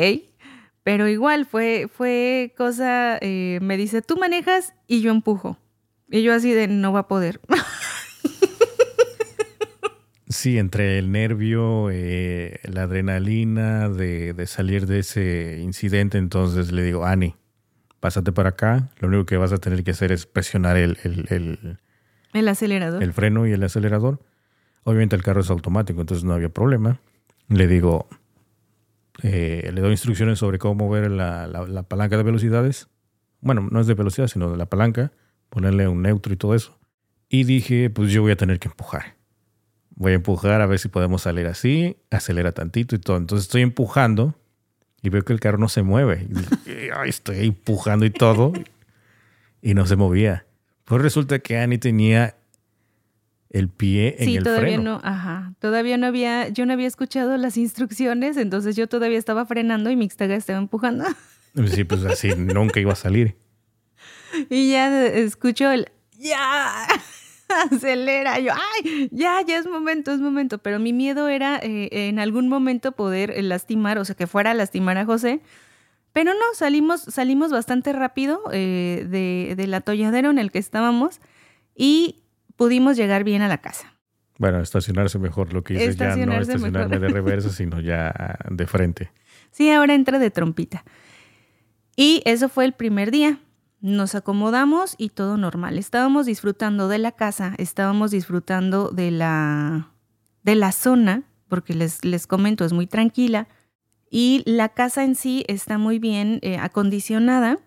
pero 0.85 1.07
igual 1.07 1.47
fue, 1.47 1.89
fue 1.91 2.53
cosa, 2.55 3.17
eh, 3.19 3.57
me 3.59 3.75
dice, 3.75 4.03
tú 4.03 4.17
manejas 4.17 4.75
y 4.85 5.01
yo 5.01 5.09
empujo. 5.09 5.57
Y 6.11 6.21
yo 6.21 6.31
así 6.31 6.53
de, 6.53 6.67
no 6.67 6.93
va 6.93 6.99
a 6.99 7.07
poder. 7.07 7.41
Sí, 10.27 10.57
entre 10.57 10.97
el 10.97 11.11
nervio, 11.11 11.89
eh, 11.91 12.59
la 12.63 12.83
adrenalina 12.83 13.89
de, 13.89 14.33
de, 14.33 14.47
salir 14.47 14.85
de 14.87 14.99
ese 14.99 15.59
incidente, 15.61 16.17
entonces 16.17 16.71
le 16.71 16.81
digo, 16.81 17.05
Ani, 17.05 17.35
pásate 17.99 18.31
para 18.31 18.49
acá, 18.49 18.89
lo 18.99 19.07
único 19.07 19.25
que 19.25 19.37
vas 19.37 19.53
a 19.53 19.59
tener 19.59 19.83
que 19.83 19.91
hacer 19.91 20.11
es 20.11 20.25
presionar 20.25 20.77
el, 20.77 20.97
el, 22.33 22.47
acelerador. 22.47 23.01
El 23.01 23.13
freno 23.13 23.47
y 23.47 23.53
el 23.53 23.63
acelerador. 23.63 24.19
Obviamente 24.83 25.15
el 25.15 25.23
carro 25.23 25.41
es 25.41 25.49
automático, 25.49 26.01
entonces 26.01 26.23
no 26.23 26.33
había 26.33 26.49
problema. 26.49 26.99
Le 27.47 27.67
digo, 27.67 28.07
eh, 29.23 29.69
le 29.73 29.81
doy 29.81 29.91
instrucciones 29.91 30.39
sobre 30.39 30.59
cómo 30.59 30.85
mover 30.85 31.09
la, 31.11 31.47
la, 31.47 31.83
palanca 31.83 32.17
de 32.17 32.23
velocidades. 32.23 32.87
Bueno, 33.41 33.67
no 33.71 33.79
es 33.79 33.87
de 33.87 33.93
velocidad, 33.93 34.27
sino 34.27 34.51
de 34.51 34.57
la 34.57 34.65
palanca, 34.65 35.11
ponerle 35.49 35.87
un 35.87 36.01
neutro 36.01 36.33
y 36.33 36.37
todo 36.37 36.55
eso. 36.55 36.77
Y 37.29 37.43
dije, 37.43 37.89
pues 37.89 38.11
yo 38.11 38.21
voy 38.21 38.31
a 38.31 38.35
tener 38.35 38.59
que 38.59 38.67
empujar. 38.67 39.15
Voy 39.95 40.11
a 40.11 40.15
empujar 40.15 40.61
a 40.61 40.65
ver 40.65 40.79
si 40.79 40.89
podemos 40.89 41.21
salir 41.21 41.47
así, 41.47 41.97
acelera 42.11 42.51
tantito 42.51 42.95
y 42.95 42.99
todo. 42.99 43.17
Entonces 43.17 43.45
estoy 43.45 43.61
empujando 43.61 44.35
y 45.01 45.09
veo 45.09 45.23
que 45.23 45.33
el 45.33 45.39
carro 45.39 45.57
no 45.57 45.69
se 45.69 45.83
mueve. 45.83 46.27
Y, 46.65 47.07
estoy 47.07 47.47
empujando 47.47 48.05
y 48.05 48.09
todo 48.09 48.51
y 49.61 49.73
no 49.73 49.85
se 49.85 49.95
movía. 49.95 50.45
Pues 50.83 51.01
resulta 51.01 51.39
que 51.39 51.57
Annie 51.57 51.77
tenía 51.77 52.35
el 53.49 53.69
pie 53.69 54.15
en 54.19 54.25
sí, 54.25 54.37
el 54.37 54.43
todavía 54.43 54.77
no, 54.77 54.99
ajá. 55.03 55.53
Todavía 55.59 55.97
no 55.97 56.07
había, 56.07 56.49
yo 56.49 56.65
no 56.65 56.73
había 56.73 56.87
escuchado 56.87 57.37
las 57.37 57.57
instrucciones, 57.57 58.37
entonces 58.37 58.75
yo 58.75 58.87
todavía 58.87 59.17
estaba 59.17 59.45
frenando 59.45 59.89
y 59.89 59.95
Mixtaga 59.95 60.35
estaba 60.35 60.59
empujando. 60.59 61.05
Sí, 61.67 61.83
pues 61.83 62.03
así 62.03 62.29
nunca 62.37 62.79
iba 62.79 62.93
a 62.93 62.97
salir. 62.97 63.35
Y 64.49 64.71
ya 64.71 65.05
escucho 65.05 65.71
el 65.71 65.87
ya. 66.17 66.87
acelera. 67.71 68.39
Yo, 68.39 68.53
ay, 68.53 69.09
ya, 69.11 69.41
ya 69.41 69.57
es 69.57 69.67
momento, 69.67 70.11
es 70.11 70.19
momento. 70.19 70.57
Pero 70.59 70.79
mi 70.79 70.93
miedo 70.93 71.27
era 71.27 71.59
eh, 71.61 71.89
en 71.91 72.19
algún 72.19 72.47
momento 72.47 72.93
poder 72.93 73.31
eh, 73.31 73.41
lastimar, 73.41 73.97
o 73.97 74.05
sea, 74.05 74.15
que 74.15 74.27
fuera 74.27 74.51
a 74.51 74.53
lastimar 74.53 74.97
a 74.97 75.05
José. 75.05 75.41
Pero 76.13 76.33
no, 76.33 76.45
salimos, 76.53 77.01
salimos 77.01 77.51
bastante 77.51 77.91
rápido 77.91 78.41
eh, 78.51 79.05
de, 79.09 79.55
del 79.55 79.73
atolladero 79.73 80.29
en 80.29 80.39
el 80.39 80.51
que 80.51 80.59
estábamos 80.59 81.19
y 81.75 82.23
pudimos 82.55 82.97
llegar 82.97 83.23
bien 83.23 83.41
a 83.41 83.47
la 83.47 83.59
casa. 83.59 83.93
Bueno, 84.37 84.59
estacionarse 84.61 85.17
mejor, 85.17 85.53
lo 85.53 85.63
que 85.63 85.75
hice 85.75 85.95
ya 85.95 86.15
no 86.25 86.33
estacionarme 86.33 86.99
de 86.99 87.07
reversa, 87.07 87.49
sino 87.49 87.79
ya 87.79 88.37
de 88.49 88.67
frente. 88.67 89.11
Sí, 89.51 89.71
ahora 89.71 89.93
entra 89.93 90.19
de 90.19 90.29
trompita. 90.29 90.83
Y 91.95 92.21
eso 92.25 92.49
fue 92.49 92.65
el 92.65 92.73
primer 92.73 93.11
día. 93.11 93.39
Nos 93.79 94.15
acomodamos 94.15 94.95
y 94.97 95.09
todo 95.09 95.37
normal. 95.37 95.77
Estábamos 95.77 96.25
disfrutando 96.25 96.89
de 96.89 96.97
la 96.97 97.13
casa, 97.13 97.53
estábamos 97.57 98.11
disfrutando 98.11 98.89
de 98.89 99.11
la 99.11 99.91
de 100.43 100.55
la 100.55 100.71
zona, 100.71 101.23
porque 101.47 101.73
les, 101.73 102.05
les 102.05 102.27
comento, 102.27 102.65
es 102.65 102.73
muy 102.73 102.85
tranquila, 102.85 103.47
y 104.11 104.43
la 104.45 104.69
casa 104.69 105.03
en 105.03 105.15
sí 105.15 105.43
está 105.47 105.77
muy 105.77 105.97
bien 105.97 106.39
eh, 106.43 106.57
acondicionada. 106.57 107.57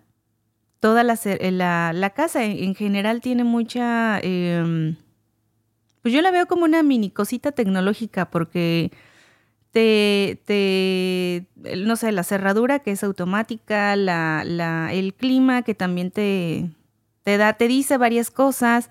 Toda 0.79 1.03
la, 1.03 1.91
la, 1.93 2.09
casa 2.11 2.43
en, 2.45 2.75
general 2.75 3.21
tiene 3.21 3.43
mucha... 3.43 4.19
Em, 4.21 4.95
pues 6.01 6.13
yo 6.13 6.21
la 6.21 6.31
veo 6.31 6.45
como 6.45 6.63
una 6.63 6.81
mini 6.83 7.09
cosita 7.09 7.51
tecnológica 7.51 8.29
porque 8.29 8.91
te, 9.71 10.41
te, 10.45 11.45
no 11.77 11.95
sé, 11.95 12.11
la 12.11 12.23
cerradura 12.23 12.79
que 12.79 12.91
es 12.91 13.03
automática, 13.03 13.95
la, 13.95 14.43
la, 14.45 14.93
el 14.93 15.13
clima 15.13 15.61
que 15.61 15.75
también 15.75 16.11
te, 16.11 16.69
te 17.23 17.37
da, 17.37 17.53
te 17.53 17.67
dice 17.67 17.97
varias 17.97 18.31
cosas, 18.31 18.89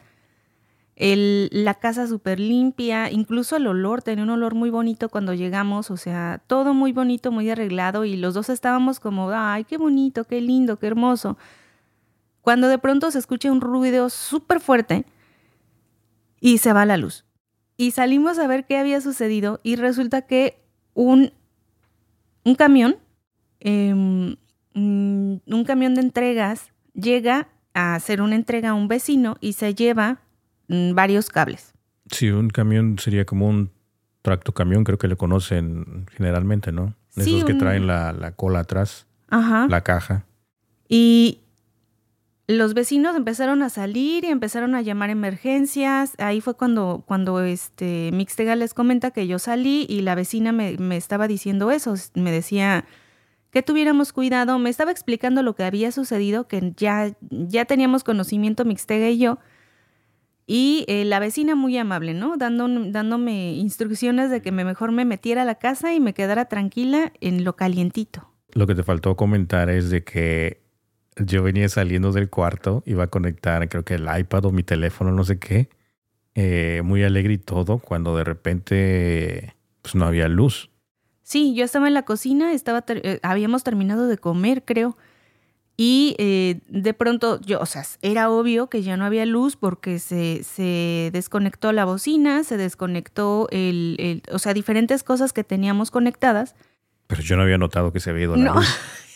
el, 0.96 1.48
la 1.52 1.74
casa 1.74 2.06
súper 2.06 2.40
limpia, 2.40 3.10
incluso 3.10 3.56
el 3.56 3.66
olor, 3.66 4.02
tenía 4.02 4.24
un 4.24 4.30
olor 4.30 4.54
muy 4.54 4.70
bonito 4.70 5.08
cuando 5.08 5.32
llegamos, 5.32 5.90
o 5.90 5.96
sea, 5.96 6.42
todo 6.46 6.74
muy 6.74 6.92
bonito, 6.92 7.32
muy 7.32 7.48
arreglado 7.50 8.04
y 8.04 8.16
los 8.16 8.34
dos 8.34 8.48
estábamos 8.48 9.00
como, 9.00 9.30
ay, 9.30 9.64
qué 9.64 9.78
bonito, 9.78 10.24
qué 10.24 10.40
lindo, 10.40 10.78
qué 10.78 10.88
hermoso. 10.88 11.38
Cuando 12.48 12.68
de 12.68 12.78
pronto 12.78 13.10
se 13.10 13.18
escucha 13.18 13.52
un 13.52 13.60
ruido 13.60 14.08
súper 14.08 14.60
fuerte 14.60 15.04
y 16.40 16.56
se 16.56 16.72
va 16.72 16.86
la 16.86 16.96
luz. 16.96 17.26
Y 17.76 17.90
salimos 17.90 18.38
a 18.38 18.46
ver 18.46 18.64
qué 18.64 18.78
había 18.78 19.02
sucedido 19.02 19.60
y 19.62 19.76
resulta 19.76 20.22
que 20.22 20.58
un, 20.94 21.34
un 22.44 22.54
camión, 22.54 22.96
em, 23.60 24.36
mm, 24.72 25.40
un 25.46 25.64
camión 25.66 25.94
de 25.94 26.00
entregas, 26.00 26.72
llega 26.94 27.48
a 27.74 27.94
hacer 27.94 28.22
una 28.22 28.36
entrega 28.36 28.70
a 28.70 28.74
un 28.74 28.88
vecino 28.88 29.36
y 29.42 29.52
se 29.52 29.74
lleva 29.74 30.22
mm, 30.68 30.94
varios 30.94 31.28
cables. 31.28 31.74
Sí, 32.10 32.30
un 32.30 32.48
camión 32.48 32.98
sería 32.98 33.26
como 33.26 33.46
un 33.46 33.72
tracto 34.22 34.54
camión, 34.54 34.84
creo 34.84 34.96
que 34.96 35.08
le 35.08 35.16
conocen 35.16 36.06
generalmente, 36.16 36.72
¿no? 36.72 36.94
Esos 37.14 37.44
que 37.44 37.52
traen 37.52 37.86
la, 37.86 38.14
la, 38.14 38.32
cola 38.32 38.60
atrás, 38.60 39.06
la 39.28 39.82
caja. 39.82 40.24
Y 40.88 41.40
los 42.48 42.72
vecinos 42.72 43.14
empezaron 43.14 43.62
a 43.62 43.68
salir 43.68 44.24
y 44.24 44.28
empezaron 44.28 44.74
a 44.74 44.80
llamar 44.80 45.10
emergencias. 45.10 46.14
Ahí 46.16 46.40
fue 46.40 46.56
cuando, 46.56 47.04
cuando 47.06 47.40
este 47.40 48.10
Mixtega 48.14 48.56
les 48.56 48.72
comenta 48.72 49.10
que 49.10 49.26
yo 49.26 49.38
salí 49.38 49.84
y 49.86 50.00
la 50.00 50.14
vecina 50.14 50.50
me, 50.50 50.78
me, 50.78 50.96
estaba 50.96 51.28
diciendo 51.28 51.70
eso. 51.70 51.94
Me 52.14 52.32
decía 52.32 52.86
que 53.50 53.62
tuviéramos 53.62 54.14
cuidado. 54.14 54.58
Me 54.58 54.70
estaba 54.70 54.90
explicando 54.90 55.42
lo 55.42 55.54
que 55.54 55.64
había 55.64 55.92
sucedido, 55.92 56.48
que 56.48 56.72
ya, 56.74 57.14
ya 57.30 57.66
teníamos 57.66 58.02
conocimiento 58.02 58.64
Mixtega 58.64 59.10
y 59.10 59.18
yo. 59.18 59.38
Y 60.46 60.86
eh, 60.88 61.04
la 61.04 61.18
vecina 61.18 61.54
muy 61.54 61.76
amable, 61.76 62.14
¿no? 62.14 62.38
Dando, 62.38 62.66
dándome 62.90 63.52
instrucciones 63.52 64.30
de 64.30 64.40
que 64.40 64.52
me 64.52 64.64
mejor 64.64 64.90
me 64.90 65.04
metiera 65.04 65.42
a 65.42 65.44
la 65.44 65.56
casa 65.56 65.92
y 65.92 66.00
me 66.00 66.14
quedara 66.14 66.46
tranquila 66.46 67.12
en 67.20 67.44
lo 67.44 67.56
calientito. 67.56 68.32
Lo 68.54 68.66
que 68.66 68.74
te 68.74 68.82
faltó 68.82 69.14
comentar 69.16 69.68
es 69.68 69.90
de 69.90 70.02
que 70.02 70.67
yo 71.24 71.42
venía 71.42 71.68
saliendo 71.68 72.12
del 72.12 72.30
cuarto, 72.30 72.82
iba 72.86 73.04
a 73.04 73.06
conectar 73.08 73.68
creo 73.68 73.84
que 73.84 73.94
el 73.94 74.08
iPad 74.18 74.46
o 74.46 74.52
mi 74.52 74.62
teléfono, 74.62 75.12
no 75.12 75.24
sé 75.24 75.38
qué, 75.38 75.68
eh, 76.34 76.82
muy 76.84 77.02
alegre 77.02 77.34
y 77.34 77.38
todo, 77.38 77.78
cuando 77.78 78.16
de 78.16 78.24
repente 78.24 79.54
pues 79.82 79.94
no 79.94 80.06
había 80.06 80.28
luz. 80.28 80.70
Sí, 81.22 81.54
yo 81.54 81.64
estaba 81.64 81.88
en 81.88 81.94
la 81.94 82.04
cocina, 82.04 82.52
estaba 82.52 82.84
eh, 82.88 83.20
habíamos 83.22 83.64
terminado 83.64 84.06
de 84.06 84.18
comer, 84.18 84.64
creo. 84.64 84.96
Y 85.76 86.16
eh, 86.18 86.60
de 86.68 86.92
pronto, 86.92 87.40
yo, 87.40 87.60
o 87.60 87.66
sea, 87.66 87.84
era 88.02 88.30
obvio 88.30 88.68
que 88.68 88.82
ya 88.82 88.96
no 88.96 89.04
había 89.04 89.26
luz 89.26 89.54
porque 89.54 90.00
se, 90.00 90.42
se 90.42 91.10
desconectó 91.12 91.70
la 91.72 91.84
bocina, 91.84 92.42
se 92.42 92.56
desconectó 92.56 93.46
el, 93.52 93.94
el, 93.98 94.22
o 94.32 94.40
sea, 94.40 94.54
diferentes 94.54 95.04
cosas 95.04 95.32
que 95.32 95.44
teníamos 95.44 95.90
conectadas. 95.92 96.56
Pero 97.06 97.22
yo 97.22 97.36
no 97.36 97.42
había 97.42 97.58
notado 97.58 97.92
que 97.92 98.00
se 98.00 98.10
había 98.10 98.24
ido 98.24 98.36
la 98.36 98.54
luz. 98.54 98.66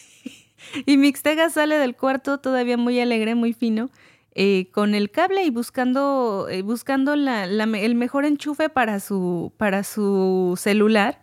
y 0.86 0.96
Mixtega 0.96 1.50
sale 1.50 1.76
del 1.76 1.96
cuarto 1.96 2.38
todavía 2.38 2.76
muy 2.76 2.98
alegre, 3.00 3.34
muy 3.34 3.52
fino, 3.52 3.90
eh, 4.34 4.68
con 4.72 4.94
el 4.94 5.10
cable 5.10 5.44
y 5.44 5.50
buscando, 5.50 6.46
eh, 6.50 6.62
buscando 6.62 7.16
la, 7.16 7.44
el 7.44 7.94
mejor 7.94 8.24
enchufe 8.24 8.68
para 8.68 9.00
su, 9.00 9.52
para 9.56 9.84
su 9.84 10.58
celular. 10.58 11.20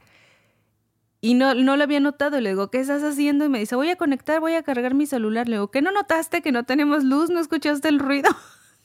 Y 1.22 1.34
no, 1.34 1.54
no 1.54 1.76
lo 1.76 1.84
había 1.84 2.00
notado. 2.00 2.40
Le 2.40 2.50
digo, 2.50 2.72
¿qué 2.72 2.80
estás 2.80 3.04
haciendo? 3.04 3.44
Y 3.44 3.50
me 3.50 3.60
dice, 3.60 3.76
voy 3.76 3.90
a 3.90 3.98
conectar, 3.98 4.40
voy 4.40 4.54
a 4.54 4.64
cargar 4.64 4.94
mi 4.94 5.06
celular. 5.06 5.50
Le 5.50 5.58
digo, 5.58 5.70
¿qué 5.70 5.82
no 5.82 5.92
notaste 5.92 6.42
que 6.42 6.54
no 6.54 6.64
tenemos 6.64 7.04
luz? 7.04 7.30
¿No 7.30 7.40
escuchaste 7.40 7.90
el 7.90 8.00
ruido? 8.00 8.30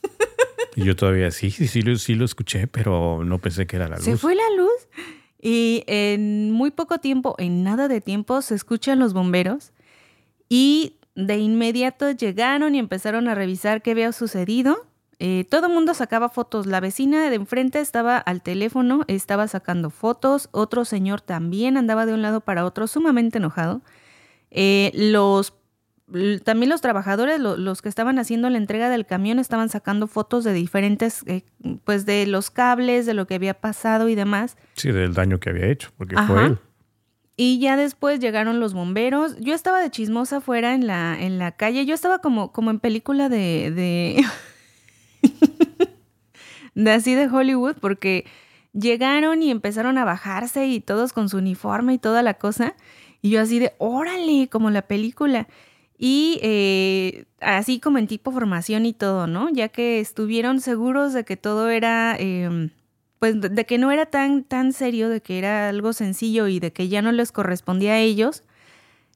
Y 0.77 0.85
yo 0.85 0.97
todavía 0.97 1.31
sí, 1.31 1.53
sí, 1.53 1.69
sí, 1.69 1.83
sí 1.99 2.15
lo 2.17 2.25
escuché, 2.25 2.67
pero 2.67 3.23
no 3.25 3.39
pensé 3.39 3.65
que 3.65 3.77
era 3.77 3.87
la 3.87 3.95
luz. 3.95 4.05
Se 4.05 4.17
fue 4.17 4.35
la 4.35 4.51
luz. 4.57 4.73
Y 5.41 5.85
en 5.87 6.51
muy 6.51 6.73
poco 6.73 6.99
tiempo, 6.99 7.37
en 7.39 7.63
nada 7.63 7.87
de 7.87 8.01
tiempo, 8.01 8.43
se 8.43 8.57
escuchan 8.57 8.99
los 8.99 9.13
bomberos 9.13 9.73
y 10.49 10.97
de 11.15 11.39
inmediato 11.39 12.11
llegaron 12.11 12.75
y 12.75 12.79
empezaron 12.79 13.29
a 13.29 13.35
revisar 13.35 13.83
qué 13.83 13.93
había 13.93 14.13
sucedido. 14.13 14.87
Eh, 15.21 15.45
todo 15.49 15.67
el 15.69 15.73
mundo 15.73 15.95
sacaba 15.95 16.29
fotos. 16.29 16.67
La 16.67 16.81
vecina 16.81 17.31
de 17.31 17.37
enfrente 17.37 17.81
estaba 17.81 18.19
al 18.19 18.43
teléfono, 18.43 19.05
estaba 19.07 19.47
sacando 19.49 19.91
fotos. 19.91 20.49
Otro 20.51 20.85
señor 20.85 21.21
también 21.21 21.77
andaba 21.77 22.05
de 22.05 22.15
un 22.15 22.23
lado 22.23 22.41
para 22.41 22.65
otro, 22.65 22.87
sumamente 22.87 23.39
enojado. 23.39 23.83
Eh, 24.51 24.91
los 24.95 25.55
también 26.45 26.69
los 26.69 26.83
trabajadores, 26.83 27.41
los 27.41 27.81
que 27.81 27.89
estaban 27.89 28.19
haciendo 28.19 28.51
la 28.51 28.59
entrega 28.59 28.91
del 28.91 29.07
camión, 29.07 29.39
estaban 29.39 29.71
sacando 29.71 30.07
fotos 30.07 30.45
de 30.45 30.53
diferentes, 30.53 31.23
eh, 31.27 31.45
pues 31.85 32.05
de 32.05 32.27
los 32.27 32.51
cables, 32.51 33.07
de 33.07 33.15
lo 33.15 33.27
que 33.27 33.35
había 33.35 33.55
pasado 33.55 34.11
y 34.11 34.15
demás. 34.15 34.59
Sí, 34.75 34.93
del 34.93 35.15
daño 35.15 35.41
que 35.41 35.51
había 35.51 35.67
hecho, 35.67 35.91
porque 35.97 36.17
fue 36.27 36.45
él. 36.45 36.59
Y 37.37 37.59
ya 37.59 37.77
después 37.77 38.21
llegaron 38.21 38.61
los 38.61 38.75
bomberos. 38.75 39.37
Yo 39.41 39.55
estaba 39.55 39.81
de 39.81 39.91
chismosa 39.91 40.37
afuera 40.37 40.75
en 40.75 40.87
la, 40.87 41.21
en 41.21 41.39
la 41.39 41.53
calle. 41.53 41.85
Yo 41.85 41.95
estaba 41.95 42.21
como, 42.21 42.53
como 42.53 42.71
en 42.71 42.79
película 42.79 43.29
de. 43.29 43.73
de, 43.73 44.25
de 46.75 46.91
así 46.93 47.15
de 47.15 47.27
Hollywood, 47.27 47.77
porque 47.81 48.25
llegaron 48.73 49.43
y 49.43 49.51
empezaron 49.51 49.99
a 49.99 50.05
bajarse 50.05 50.67
y 50.67 50.81
todos 50.81 51.13
con 51.13 51.29
su 51.29 51.39
uniforme 51.39 51.95
y 51.95 51.99
toda 51.99 52.23
la 52.23 52.35
cosa. 52.35 52.77
Y 53.21 53.31
yo 53.31 53.41
así 53.41 53.59
de, 53.59 53.75
órale, 53.79 54.49
como 54.49 54.71
la 54.71 54.83
película. 54.83 55.49
Y 55.99 56.39
eh, 56.43 57.25
así 57.41 57.81
como 57.81 57.99
en 57.99 58.07
tipo 58.07 58.31
formación 58.31 58.87
y 58.87 58.93
todo, 58.93 59.27
¿no? 59.27 59.49
Ya 59.51 59.69
que 59.69 59.99
estuvieron 60.01 60.61
seguros 60.61 61.13
de 61.13 61.25
que 61.25 61.37
todo 61.37 61.69
era. 61.71 62.17
Em, 62.17 62.71
pues 63.25 63.41
de 63.41 63.65
que 63.65 63.79
no 63.79 63.91
era 63.91 64.05
tan, 64.05 64.45
tan 64.45 64.75
serio, 64.75 65.09
de 65.09 65.23
que 65.23 65.39
era 65.39 65.71
algo 65.71 65.95
sencillo 65.95 66.47
y 66.47 66.61
de 66.61 66.75
que 66.75 66.89
ya 66.89 67.01
no 67.01 67.11
les 67.11 67.33
correspondía 67.33 67.93
a 67.95 67.99
ellos, 67.99 68.43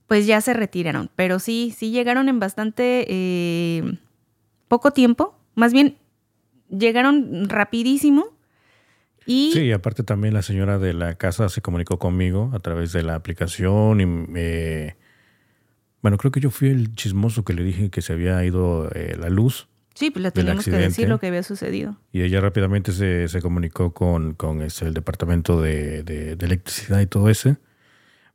pues 0.06 0.26
ya 0.26 0.40
se 0.40 0.54
retiraron. 0.54 1.10
Pero 1.14 1.38
sí, 1.38 1.74
sí 1.76 1.90
llegaron 1.90 2.30
en 2.30 2.40
bastante 2.40 3.04
eh, 3.06 3.98
poco 4.66 4.92
tiempo, 4.92 5.38
más 5.54 5.74
bien 5.74 5.98
llegaron 6.70 7.50
rapidísimo. 7.50 8.34
Y... 9.26 9.50
Sí, 9.52 9.72
aparte 9.72 10.02
también 10.04 10.32
la 10.32 10.40
señora 10.40 10.78
de 10.78 10.94
la 10.94 11.16
casa 11.16 11.50
se 11.50 11.60
comunicó 11.60 11.98
conmigo 11.98 12.50
a 12.54 12.60
través 12.60 12.94
de 12.94 13.02
la 13.02 13.14
aplicación 13.14 14.00
y 14.00 14.06
me... 14.06 14.96
Bueno, 16.00 16.16
creo 16.16 16.32
que 16.32 16.40
yo 16.40 16.50
fui 16.50 16.70
el 16.70 16.94
chismoso 16.94 17.44
que 17.44 17.52
le 17.52 17.62
dije 17.62 17.90
que 17.90 18.00
se 18.00 18.14
había 18.14 18.42
ido 18.42 18.88
eh, 18.94 19.18
la 19.20 19.28
luz 19.28 19.68
Sí, 19.98 20.12
pues 20.12 20.22
le 20.22 20.30
teníamos 20.30 20.64
que 20.64 20.70
decir 20.70 21.08
lo 21.08 21.18
que 21.18 21.26
había 21.26 21.42
sucedido. 21.42 21.96
Y 22.12 22.22
ella 22.22 22.40
rápidamente 22.40 22.92
se, 22.92 23.26
se 23.26 23.42
comunicó 23.42 23.92
con, 23.92 24.34
con 24.34 24.62
este, 24.62 24.86
el 24.86 24.94
departamento 24.94 25.60
de, 25.60 26.04
de, 26.04 26.34
electricidad 26.34 27.00
y 27.00 27.06
todo 27.06 27.28
ese. 27.28 27.56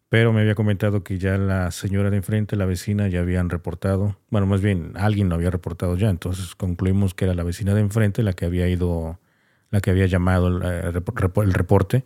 Pero 0.10 0.34
me 0.34 0.41
había 0.41 0.55
comentado 0.55 1.05
que 1.05 1.17
ya 1.20 1.38
la 1.38 1.72
señora 1.72 2.10
de 2.10 2.17
enfrente, 2.17 2.58
la 2.58 2.65
vecina, 2.65 3.08
ya 3.08 3.22
habían 3.22 3.50
reportado. 3.50 4.20
Bueno, 4.29 4.46
más 4.46 4.60
bien, 4.60 4.91
alguien 4.96 5.29
lo 5.29 5.36
había 5.36 5.51
reportado 5.51 5.96
ya. 5.96 6.10
Entonces 6.10 6.53
concluimos 6.53 7.13
que 7.13 7.24
era 7.24 7.34
la 7.34 7.43
vecina 7.46 7.74
de 7.74 7.79
enfrente 7.79 8.24
la 8.24 8.34
que 8.34 8.43
había 8.43 8.67
ido, 8.67 9.17
la 9.72 9.79
que 9.79 9.89
había 9.89 10.08
llamado 10.08 10.50
el, 10.50 10.63
eh, 10.65 11.01
el 11.38 11.53
reporte. 11.53 12.03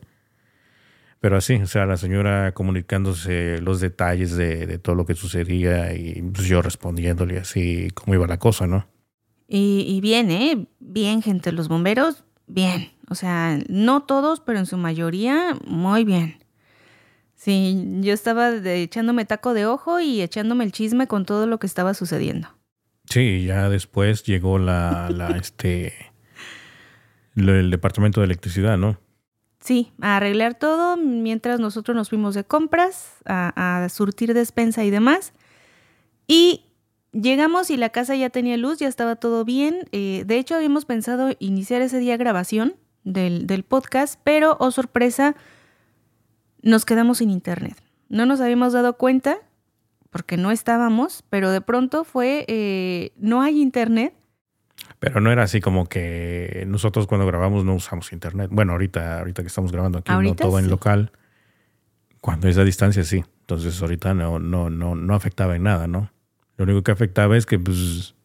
Pero 1.19 1.35
así, 1.35 1.55
o 1.55 1.65
sea, 1.65 1.87
la 1.87 1.97
señora 1.97 2.51
comunicándose 2.51 3.59
los 3.59 3.79
detalles 3.81 4.37
de, 4.37 4.67
de 4.67 4.77
todo 4.77 4.95
lo 4.95 5.07
que 5.07 5.15
sucedía 5.15 5.95
y 5.95 6.21
pues, 6.21 6.45
yo 6.45 6.61
respondiéndole 6.61 7.39
así 7.39 7.87
cómo 7.95 8.13
iba 8.13 8.27
la 8.27 8.37
cosa, 8.37 8.67
¿no? 8.67 8.96
Y, 9.47 10.01
bien, 10.01 10.29
¿eh? 10.29 10.67
Bien, 10.79 11.21
gente, 11.21 11.51
los 11.51 11.69
bomberos, 11.69 12.25
bien. 12.47 12.91
O 13.09 13.15
sea, 13.15 13.57
no 13.69 14.03
todos, 14.03 14.41
pero 14.41 14.59
en 14.59 14.65
su 14.65 14.77
mayoría, 14.77 15.57
muy 15.65 16.03
bien. 16.03 16.39
Sí, 17.35 17.99
yo 18.01 18.13
estaba 18.13 18.49
echándome 18.49 19.23
taco 19.23 19.53
de 19.53 19.65
ojo 19.65 20.01
y 20.01 20.21
echándome 20.21 20.65
el 20.65 20.73
chisme 20.73 21.07
con 21.07 21.25
todo 21.25 21.47
lo 21.47 21.59
que 21.59 21.67
estaba 21.67 21.93
sucediendo. 21.93 22.49
Sí, 23.05 23.45
ya 23.45 23.69
después 23.69 24.23
llegó 24.23 24.59
la, 24.59 25.09
la 25.09 25.29
este, 25.37 25.93
el 27.35 27.71
departamento 27.71 28.19
de 28.19 28.25
electricidad, 28.25 28.77
¿no? 28.77 28.99
Sí, 29.61 29.93
a 30.01 30.17
arreglar 30.17 30.55
todo 30.55 30.97
mientras 30.97 31.59
nosotros 31.59 31.95
nos 31.95 32.09
fuimos 32.09 32.35
de 32.35 32.43
compras, 32.43 33.15
a, 33.25 33.83
a 33.83 33.89
surtir 33.89 34.33
despensa 34.33 34.83
y 34.83 34.89
demás. 34.89 35.33
Y 36.27 36.66
Llegamos 37.19 37.71
y 37.71 37.77
la 37.77 37.89
casa 37.89 38.15
ya 38.15 38.29
tenía 38.29 38.57
luz, 38.57 38.77
ya 38.77 38.87
estaba 38.87 39.15
todo 39.15 39.43
bien. 39.43 39.87
Eh, 39.91 40.23
de 40.27 40.37
hecho, 40.37 40.55
habíamos 40.55 40.85
pensado 40.85 41.31
iniciar 41.39 41.81
ese 41.81 41.97
día 41.97 42.15
grabación 42.15 42.75
del, 43.03 43.47
del 43.47 43.63
podcast, 43.63 44.19
pero, 44.23 44.55
oh 44.59 44.69
sorpresa, 44.69 45.35
nos 46.61 46.85
quedamos 46.85 47.17
sin 47.17 47.31
internet. 47.31 47.75
No 48.07 48.27
nos 48.27 48.39
habíamos 48.39 48.73
dado 48.73 48.97
cuenta 48.97 49.37
porque 50.11 50.37
no 50.37 50.51
estábamos, 50.51 51.23
pero 51.31 51.49
de 51.49 51.59
pronto 51.61 52.03
fue, 52.03 52.45
eh, 52.47 53.13
no 53.17 53.41
hay 53.41 53.61
internet. 53.61 54.13
Pero 54.99 55.19
no 55.19 55.31
era 55.31 55.41
así 55.41 55.59
como 55.59 55.87
que 55.87 56.65
nosotros 56.67 57.07
cuando 57.07 57.25
grabamos 57.25 57.65
no 57.65 57.73
usamos 57.73 58.13
internet. 58.13 58.49
Bueno, 58.53 58.73
ahorita, 58.73 59.17
ahorita 59.17 59.41
que 59.41 59.47
estamos 59.47 59.71
grabando 59.71 59.97
aquí, 59.97 60.11
no 60.11 60.35
todo 60.35 60.59
en 60.59 60.69
local. 60.69 61.11
Cuando 62.21 62.47
es 62.47 62.59
a 62.59 62.63
distancia, 62.63 63.03
sí. 63.03 63.23
Entonces 63.39 63.81
ahorita 63.81 64.13
no, 64.13 64.37
no, 64.37 64.69
no, 64.69 64.93
no 64.93 65.15
afectaba 65.15 65.55
en 65.55 65.63
nada, 65.63 65.87
¿no? 65.87 66.11
Lo 66.57 66.65
único 66.65 66.83
que 66.83 66.91
afectaba 66.91 67.37
es 67.37 67.45
que 67.45 67.59
pues 67.59 68.15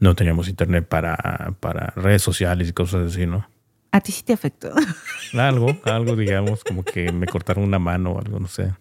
no 0.00 0.14
teníamos 0.14 0.48
internet 0.48 0.86
para, 0.86 1.54
para 1.60 1.92
redes 1.96 2.22
sociales 2.22 2.68
y 2.68 2.72
cosas 2.72 3.12
así, 3.12 3.26
¿no? 3.26 3.48
A 3.90 4.00
ti 4.00 4.12
sí 4.12 4.22
te 4.22 4.32
afectó. 4.32 4.72
Algo, 5.34 5.76
algo, 5.84 6.16
digamos, 6.16 6.62
como 6.62 6.84
que 6.84 7.12
me 7.12 7.26
cortaron 7.26 7.64
una 7.64 7.78
mano 7.78 8.12
o 8.12 8.18
algo, 8.18 8.38
no 8.38 8.48
sé. 8.48 8.72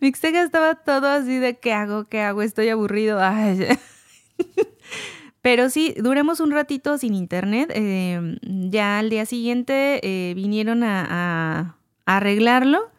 Mixteca 0.00 0.42
estaba 0.42 0.76
todo 0.76 1.08
así 1.08 1.38
de 1.38 1.58
¿qué 1.58 1.72
hago? 1.72 2.04
¿Qué 2.04 2.20
hago? 2.20 2.42
Estoy 2.42 2.68
aburrido. 2.68 3.20
Pero 5.42 5.70
sí, 5.70 5.94
duramos 5.98 6.40
un 6.40 6.50
ratito 6.50 6.98
sin 6.98 7.14
internet. 7.14 7.70
Eh, 7.74 8.38
ya 8.42 8.98
al 8.98 9.10
día 9.10 9.26
siguiente 9.26 10.00
eh, 10.02 10.34
vinieron 10.34 10.82
a, 10.82 11.78
arreglarlo 12.04 12.90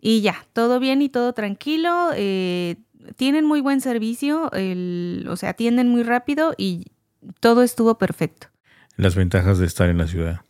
y 0.00 0.20
ya, 0.20 0.46
todo 0.52 0.80
bien 0.80 1.02
y 1.02 1.08
todo 1.08 1.32
tranquilo. 1.32 2.10
Eh, 2.14 2.76
tienen 3.16 3.44
muy 3.44 3.60
buen 3.60 3.80
servicio, 3.80 4.50
o 4.52 5.36
sea, 5.36 5.50
atienden 5.50 5.88
muy 5.88 6.02
rápido 6.02 6.54
y 6.56 6.92
todo 7.40 7.62
estuvo 7.62 7.98
perfecto. 7.98 8.48
Las 8.96 9.14
ventajas 9.14 9.58
de 9.58 9.66
estar 9.66 9.88
en 9.88 9.98
la 9.98 10.06
ciudad. 10.06 10.40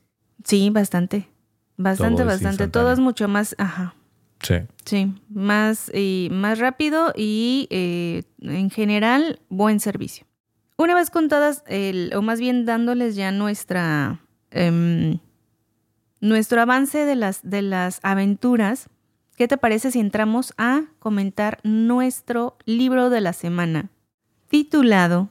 Sí, 0.44 0.70
bastante. 0.70 1.28
Bastante, 1.76 2.24
bastante. 2.24 2.68
Todo 2.68 2.92
es 2.92 2.98
mucho 2.98 3.28
más, 3.28 3.54
ajá. 3.58 3.94
Sí. 4.42 4.54
Sí, 4.84 5.14
más, 5.28 5.90
y 5.94 6.28
más 6.30 6.58
rápido 6.58 7.12
y 7.14 7.66
eh, 7.70 8.22
en 8.40 8.70
general 8.70 9.40
buen 9.48 9.80
servicio. 9.80 10.26
Una 10.76 10.94
vez 10.94 11.10
contadas, 11.10 11.64
el, 11.66 12.12
o 12.14 12.22
más 12.22 12.38
bien 12.38 12.64
dándoles 12.64 13.16
ya 13.16 13.32
nuestra, 13.32 14.20
em, 14.50 15.18
nuestro 16.20 16.60
avance 16.60 17.04
de 17.04 17.16
las, 17.16 17.40
de 17.42 17.62
las 17.62 17.98
aventuras, 18.04 18.88
¿qué 19.38 19.46
te 19.46 19.56
parece 19.56 19.92
si 19.92 20.00
entramos 20.00 20.52
a 20.58 20.82
comentar 20.98 21.60
nuestro 21.62 22.58
libro 22.66 23.08
de 23.08 23.20
la 23.20 23.32
semana, 23.32 23.88
titulado 24.48 25.30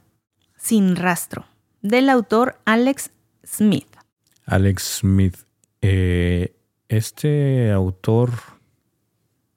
Sin 0.56 0.96
rastro? 0.96 1.46
del 1.82 2.10
autor 2.10 2.58
Alex 2.66 3.12
Smith. 3.46 3.88
Alex 4.46 5.00
Smith. 5.00 5.38
Eh, 5.82 6.56
este 6.88 7.72
autor, 7.72 8.32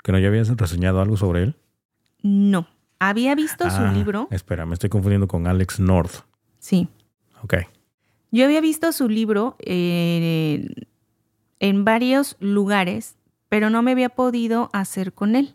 que 0.02 0.12
no 0.12 0.19
ya 0.19 0.28
habías 0.28 0.49
reseñado 0.57 1.00
algo 1.00 1.16
sobre 1.16 1.45
él. 1.45 1.57
No. 2.23 2.69
Había 2.99 3.35
visto 3.35 3.71
su 3.71 3.83
ah, 3.83 3.92
libro. 3.92 4.28
Espera, 4.30 4.66
me 4.66 4.75
estoy 4.75 4.90
confundiendo 4.90 5.26
con 5.28 5.47
Alex 5.47 5.80
North. 5.80 6.25
Sí. 6.59 6.88
Ok. 7.42 7.54
Yo 8.30 8.45
había 8.45 8.61
visto 8.61 8.92
su 8.92 9.09
libro 9.09 9.57
en 9.61 10.75
varios 11.85 12.37
lugares, 12.40 13.16
pero 13.50 13.69
no 13.69 13.83
me 13.83 13.90
había 13.90 14.09
podido 14.09 14.71
hacer 14.73 15.12
con 15.12 15.37
él. 15.37 15.54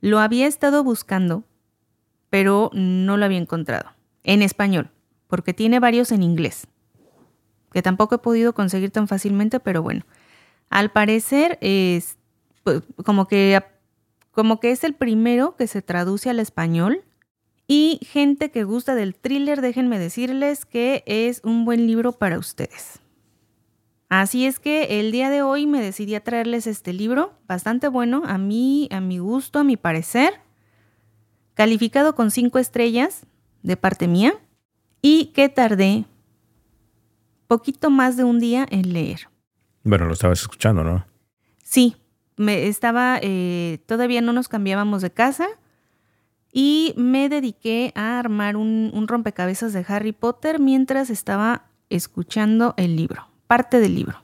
Lo 0.00 0.18
había 0.18 0.48
estado 0.48 0.82
buscando, 0.82 1.44
pero 2.30 2.70
no 2.72 3.16
lo 3.16 3.24
había 3.24 3.38
encontrado. 3.38 3.92
En 4.24 4.42
español 4.42 4.90
porque 5.28 5.54
tiene 5.54 5.80
varios 5.80 6.12
en 6.12 6.22
inglés, 6.22 6.66
que 7.72 7.82
tampoco 7.82 8.16
he 8.16 8.18
podido 8.18 8.54
conseguir 8.54 8.90
tan 8.90 9.08
fácilmente, 9.08 9.60
pero 9.60 9.82
bueno, 9.82 10.04
al 10.70 10.90
parecer 10.90 11.58
es 11.60 12.16
pues, 12.64 12.82
como 13.04 13.28
que, 13.28 13.62
como 14.30 14.60
que 14.60 14.70
es 14.70 14.84
el 14.84 14.94
primero 14.94 15.56
que 15.56 15.66
se 15.66 15.82
traduce 15.82 16.30
al 16.30 16.40
español. 16.40 17.02
Y 17.68 17.98
gente 18.06 18.52
que 18.52 18.62
gusta 18.62 18.94
del 18.94 19.16
thriller, 19.16 19.60
déjenme 19.60 19.98
decirles 19.98 20.64
que 20.64 21.02
es 21.06 21.40
un 21.42 21.64
buen 21.64 21.88
libro 21.88 22.12
para 22.12 22.38
ustedes. 22.38 23.00
Así 24.08 24.46
es 24.46 24.60
que 24.60 25.00
el 25.00 25.10
día 25.10 25.30
de 25.30 25.42
hoy 25.42 25.66
me 25.66 25.80
decidí 25.80 26.14
a 26.14 26.22
traerles 26.22 26.66
este 26.66 26.92
libro, 26.92 27.34
bastante 27.46 27.88
bueno, 27.88 28.22
a 28.26 28.38
mí, 28.38 28.88
a 28.92 29.00
mi 29.00 29.18
gusto, 29.18 29.58
a 29.58 29.64
mi 29.64 29.76
parecer, 29.76 30.34
calificado 31.54 32.14
con 32.14 32.30
cinco 32.30 32.58
estrellas 32.58 33.26
de 33.62 33.76
parte 33.76 34.06
mía 34.06 34.34
y 35.02 35.26
que 35.26 35.48
tardé 35.48 36.04
poquito 37.46 37.90
más 37.90 38.16
de 38.16 38.24
un 38.24 38.38
día 38.38 38.66
en 38.70 38.92
leer. 38.92 39.28
Bueno, 39.82 40.06
lo 40.06 40.12
estabas 40.12 40.40
escuchando, 40.40 40.84
¿no? 40.84 41.06
Sí, 41.62 41.96
me 42.36 42.66
estaba, 42.66 43.18
eh, 43.22 43.78
todavía 43.86 44.20
no 44.20 44.32
nos 44.32 44.48
cambiábamos 44.48 45.02
de 45.02 45.10
casa 45.10 45.48
y 46.52 46.94
me 46.96 47.28
dediqué 47.28 47.92
a 47.94 48.18
armar 48.18 48.56
un, 48.56 49.06
rompecabezas 49.06 49.72
de 49.72 49.84
Harry 49.88 50.12
Potter 50.12 50.58
mientras 50.58 51.10
estaba 51.10 51.66
escuchando 51.88 52.74
el 52.76 52.96
libro, 52.96 53.28
parte 53.46 53.80
del 53.80 53.94
libro, 53.94 54.22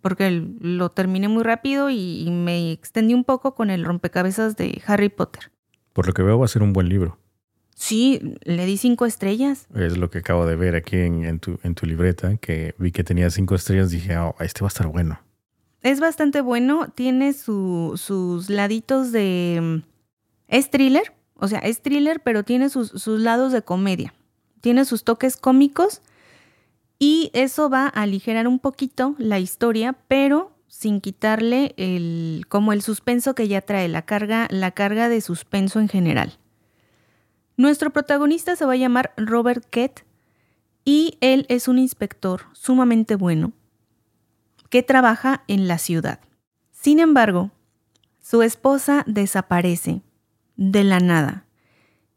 porque 0.00 0.30
lo 0.60 0.90
terminé 0.90 1.28
muy 1.28 1.42
rápido 1.42 1.90
y 1.90 2.28
me 2.30 2.72
extendí 2.72 3.14
un 3.14 3.24
poco 3.24 3.54
con 3.54 3.70
el 3.70 3.84
rompecabezas 3.84 4.56
de 4.56 4.82
Harry 4.86 5.08
Potter. 5.08 5.50
Por 5.92 6.06
lo 6.06 6.12
que 6.12 6.22
veo 6.22 6.38
va 6.38 6.44
a 6.44 6.48
ser 6.48 6.62
un 6.62 6.72
buen 6.72 6.88
libro. 6.88 7.18
Sí, 7.74 8.36
le 8.44 8.64
di 8.64 8.76
cinco 8.76 9.06
estrellas. 9.06 9.66
Es 9.74 9.96
lo 9.96 10.08
que 10.08 10.18
acabo 10.18 10.46
de 10.46 10.56
ver 10.56 10.76
aquí 10.76 10.96
en, 10.96 11.40
tu, 11.40 11.58
en 11.62 11.74
tu 11.74 11.86
libreta, 11.86 12.36
que 12.36 12.74
vi 12.78 12.92
que 12.92 13.02
tenía 13.02 13.28
cinco 13.30 13.54
estrellas. 13.54 13.90
Dije, 13.90 14.16
oh, 14.18 14.36
este 14.40 14.60
va 14.60 14.68
a 14.68 14.68
estar 14.68 14.86
bueno. 14.86 15.20
Es 15.80 15.98
bastante 15.98 16.42
bueno. 16.42 16.88
Tiene 16.94 17.32
sus 17.32 18.48
laditos 18.48 19.10
de... 19.10 19.82
Es 20.46 20.70
thriller, 20.70 21.12
o 21.34 21.48
sea, 21.48 21.58
es 21.58 21.80
thriller, 21.80 22.20
pero 22.20 22.44
tiene 22.44 22.68
sus, 22.68 22.88
sus 22.90 23.20
lados 23.20 23.52
de 23.52 23.62
comedia. 23.62 24.14
Tiene 24.60 24.84
sus 24.84 25.02
toques 25.02 25.36
cómicos 25.36 26.02
y 27.02 27.32
eso 27.32 27.68
va 27.68 27.86
a 27.86 28.02
aligerar 28.02 28.46
un 28.46 28.60
poquito 28.60 29.16
la 29.18 29.40
historia, 29.40 29.96
pero 30.06 30.52
sin 30.68 31.00
quitarle 31.00 31.74
el 31.76 32.44
como 32.48 32.72
el 32.72 32.80
suspenso 32.80 33.34
que 33.34 33.48
ya 33.48 33.60
trae, 33.60 33.88
la 33.88 34.02
carga, 34.02 34.46
la 34.50 34.70
carga 34.70 35.08
de 35.08 35.20
suspenso 35.20 35.80
en 35.80 35.88
general. 35.88 36.38
Nuestro 37.56 37.92
protagonista 37.92 38.54
se 38.54 38.66
va 38.66 38.74
a 38.74 38.76
llamar 38.76 39.14
Robert 39.16 39.64
Kett 39.68 40.06
y 40.84 41.18
él 41.20 41.44
es 41.48 41.66
un 41.66 41.80
inspector 41.80 42.42
sumamente 42.52 43.16
bueno 43.16 43.50
que 44.70 44.84
trabaja 44.84 45.42
en 45.48 45.66
la 45.66 45.78
ciudad. 45.78 46.20
Sin 46.70 47.00
embargo, 47.00 47.50
su 48.20 48.42
esposa 48.42 49.02
desaparece 49.08 50.02
de 50.54 50.84
la 50.84 51.00
nada 51.00 51.46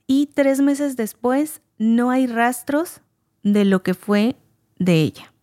y 0.06 0.28
tres 0.28 0.62
meses 0.62 0.96
después 0.96 1.64
no 1.80 2.12
hay 2.12 2.28
rastros 2.28 3.02
de 3.42 3.66
lo 3.66 3.82
que 3.82 3.96
fue 3.96 4.36
de 4.78 5.02
ella. 5.02 5.34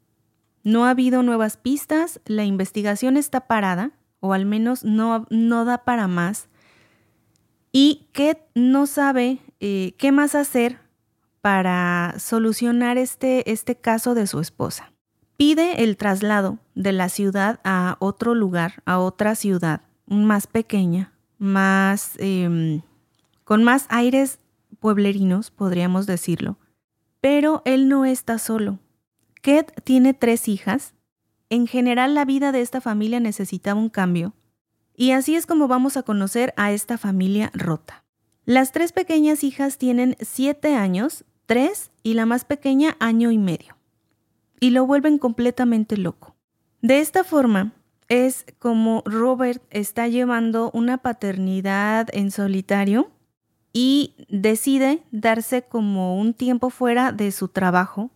No 0.64 0.85
ha 0.85 0.90
habido 0.90 1.23
nuevas 1.23 1.57
pistas, 1.57 2.21
la 2.25 2.45
investigación 2.45 3.16
está 3.16 3.42
parada, 3.47 3.92
o 4.21 4.33
al 4.33 4.47
menos 4.47 4.85
no, 4.85 5.27
no 5.31 5.64
da 5.64 5.85
para 5.85 6.07
más, 6.07 6.49
y 7.73 8.07
Kett 8.12 8.38
no 8.55 8.87
sabe 8.87 9.38
eh, 9.61 9.95
qué 9.97 10.12
más 10.12 10.35
hacer 10.35 10.79
para 11.40 12.14
solucionar 12.18 12.99
este, 12.99 13.51
este 13.51 13.75
caso 13.77 14.14
de 14.14 14.27
su 14.27 14.40
esposa. 14.40 14.92
Pide 15.38 15.83
el 15.83 15.97
traslado 15.97 16.59
de 16.75 16.92
la 16.92 17.09
ciudad 17.09 17.61
a 17.64 17.97
otro 17.99 18.35
lugar, 18.35 18.83
a 18.85 18.99
otra 18.99 19.35
ciudad, 19.35 19.81
más 20.07 20.47
pequeña, 20.47 21.12
más 21.38 22.12
em, 22.18 22.83
con 23.45 23.64
más 23.64 23.87
aires 23.88 24.38
pueblerinos, 24.79 25.51
podríamos 25.51 26.07
decirlo. 26.07 26.59
Pero 27.21 27.62
él 27.64 27.88
no 27.88 28.05
está 28.05 28.38
solo. 28.38 28.79
Ked 29.42 29.66
tiene 29.85 30.14
tres 30.14 30.48
hijas. 30.48 30.94
En 31.50 31.66
general 31.66 32.14
la 32.14 32.24
vida 32.24 32.52
de 32.52 32.62
esta 32.62 32.81
familia 32.81 33.20
necesitaba 33.20 33.78
un 33.78 33.90
cambio 33.90 34.33
y 34.96 35.11
así 35.11 35.35
es 35.35 35.46
como 35.46 35.68
vamos 35.68 35.96
a 35.96 36.02
conocer 36.02 36.55
a 36.57 36.72
esta 36.72 36.96
familia 36.96 37.50
rota. 37.55 38.05
Las 38.44 38.72
tres 38.72 38.92
pequeñas 38.92 39.44
hijas 39.44 39.78
tienen 39.78 40.16
siete 40.20 40.74
años, 40.74 41.24
tres 41.46 41.90
y 42.02 42.14
la 42.14 42.24
más 42.24 42.44
pequeña 42.44 42.96
año 43.00 43.31
y 43.31 43.38
medio. 43.38 43.76
Y 44.61 44.70
lo 44.70 44.87
vuelven 44.87 45.18
completamente 45.18 45.96
loco. 45.96 46.37
De 46.81 47.00
esta 47.00 47.24
forma 47.24 47.72
es 48.09 48.46
como 48.61 49.02
Robert 49.05 49.62
está 49.70 50.07
llevando 50.07 50.70
una 50.72 50.98
paternidad 50.98 52.09
en 52.12 52.31
solitario 52.31 53.11
y 53.72 54.14
decide 54.28 55.02
darse 55.11 55.62
como 55.62 56.16
un 56.16 56.35
tiempo 56.35 56.70
fuera 56.70 57.11
de 57.11 57.33
su 57.33 57.48
trabajo 57.48 58.11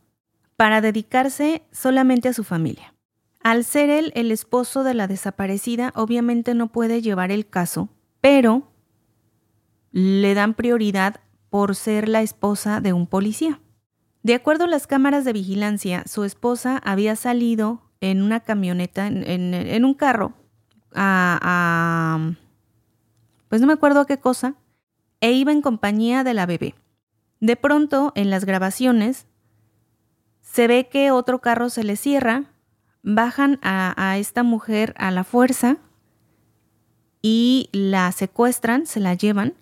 para 0.56 0.80
dedicarse 0.80 1.62
solamente 1.70 2.28
a 2.28 2.32
su 2.32 2.44
familia. 2.44 2.94
Al 3.42 3.64
ser 3.64 3.90
él 3.90 4.12
el 4.16 4.32
esposo 4.32 4.82
de 4.82 4.94
la 4.94 5.06
desaparecida, 5.06 5.92
obviamente 5.94 6.54
no 6.54 6.72
puede 6.72 7.02
llevar 7.02 7.30
el 7.30 7.46
caso, 7.46 7.88
pero 8.20 8.72
le 9.92 10.34
dan 10.34 10.54
prioridad 10.54 11.20
por 11.48 11.76
ser 11.76 12.08
la 12.08 12.22
esposa 12.22 12.80
de 12.80 12.92
un 12.92 13.06
policía. 13.06 13.60
De 14.22 14.34
acuerdo 14.34 14.64
a 14.64 14.68
las 14.68 14.86
cámaras 14.88 15.24
de 15.24 15.32
vigilancia, 15.32 16.02
su 16.06 16.24
esposa 16.24 16.78
había 16.84 17.14
salido 17.14 17.82
en 18.00 18.22
una 18.22 18.40
camioneta, 18.40 19.06
en, 19.06 19.84
un 19.84 19.94
carro, 19.94 20.34
a, 20.92 22.32
pues 23.48 23.60
no 23.60 23.68
me 23.68 23.74
acuerdo 23.74 24.00
a 24.00 24.06
qué 24.06 24.18
cosa, 24.18 24.56
e 25.20 25.32
iba 25.32 25.52
en 25.52 25.62
compañía 25.62 26.24
de 26.24 26.34
la 26.34 26.46
bebé. 26.46 26.74
De 27.40 27.56
pronto, 27.56 28.12
en 28.16 28.30
las 28.30 28.44
grabaciones, 28.44 29.26
se 30.56 30.68
ve 30.68 30.88
que 30.88 31.10
otro 31.10 31.40
carro 31.40 31.68
se 31.68 31.84
le 31.84 31.96
cierra, 31.96 32.44
bajan 33.02 33.58
a, 33.60 34.16
esta 34.16 34.42
mujer 34.42 34.94
a 34.96 35.10
la 35.10 35.22
fuerza 35.22 35.76
y 37.20 37.68
la 37.72 38.10
secuestran, 38.10 38.86
se 38.86 38.98
la 38.98 39.12
llevan 39.12 39.52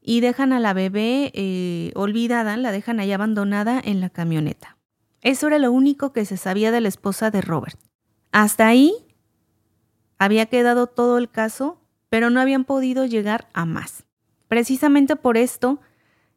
y 0.00 0.20
dejan 0.20 0.54
a 0.54 0.58
la 0.58 0.72
bebé 0.72 1.32
eh, 1.34 1.92
olvidada, 1.94 2.56
la 2.56 2.72
dejan 2.72 2.98
ahí 2.98 3.12
abandonada 3.12 3.78
en 3.84 4.00
la 4.00 4.08
camioneta. 4.08 4.78
Eso 5.20 5.48
era 5.48 5.58
lo 5.58 5.70
único 5.70 6.14
que 6.14 6.24
se 6.24 6.38
sabía 6.38 6.70
de 6.70 6.80
la 6.80 6.88
esposa 6.88 7.30
de 7.30 7.42
Robert. 7.42 7.78
Hasta 8.32 8.68
ahí 8.68 8.94
había 10.16 10.46
quedado 10.46 10.86
todo 10.86 11.18
el 11.18 11.28
caso, 11.28 11.78
pero 12.08 12.30
no 12.30 12.40
habían 12.40 12.64
podido 12.64 13.04
llegar 13.04 13.48
a 13.52 13.66
más. 13.66 14.06
Precisamente 14.48 15.14
por 15.14 15.36
esto 15.36 15.78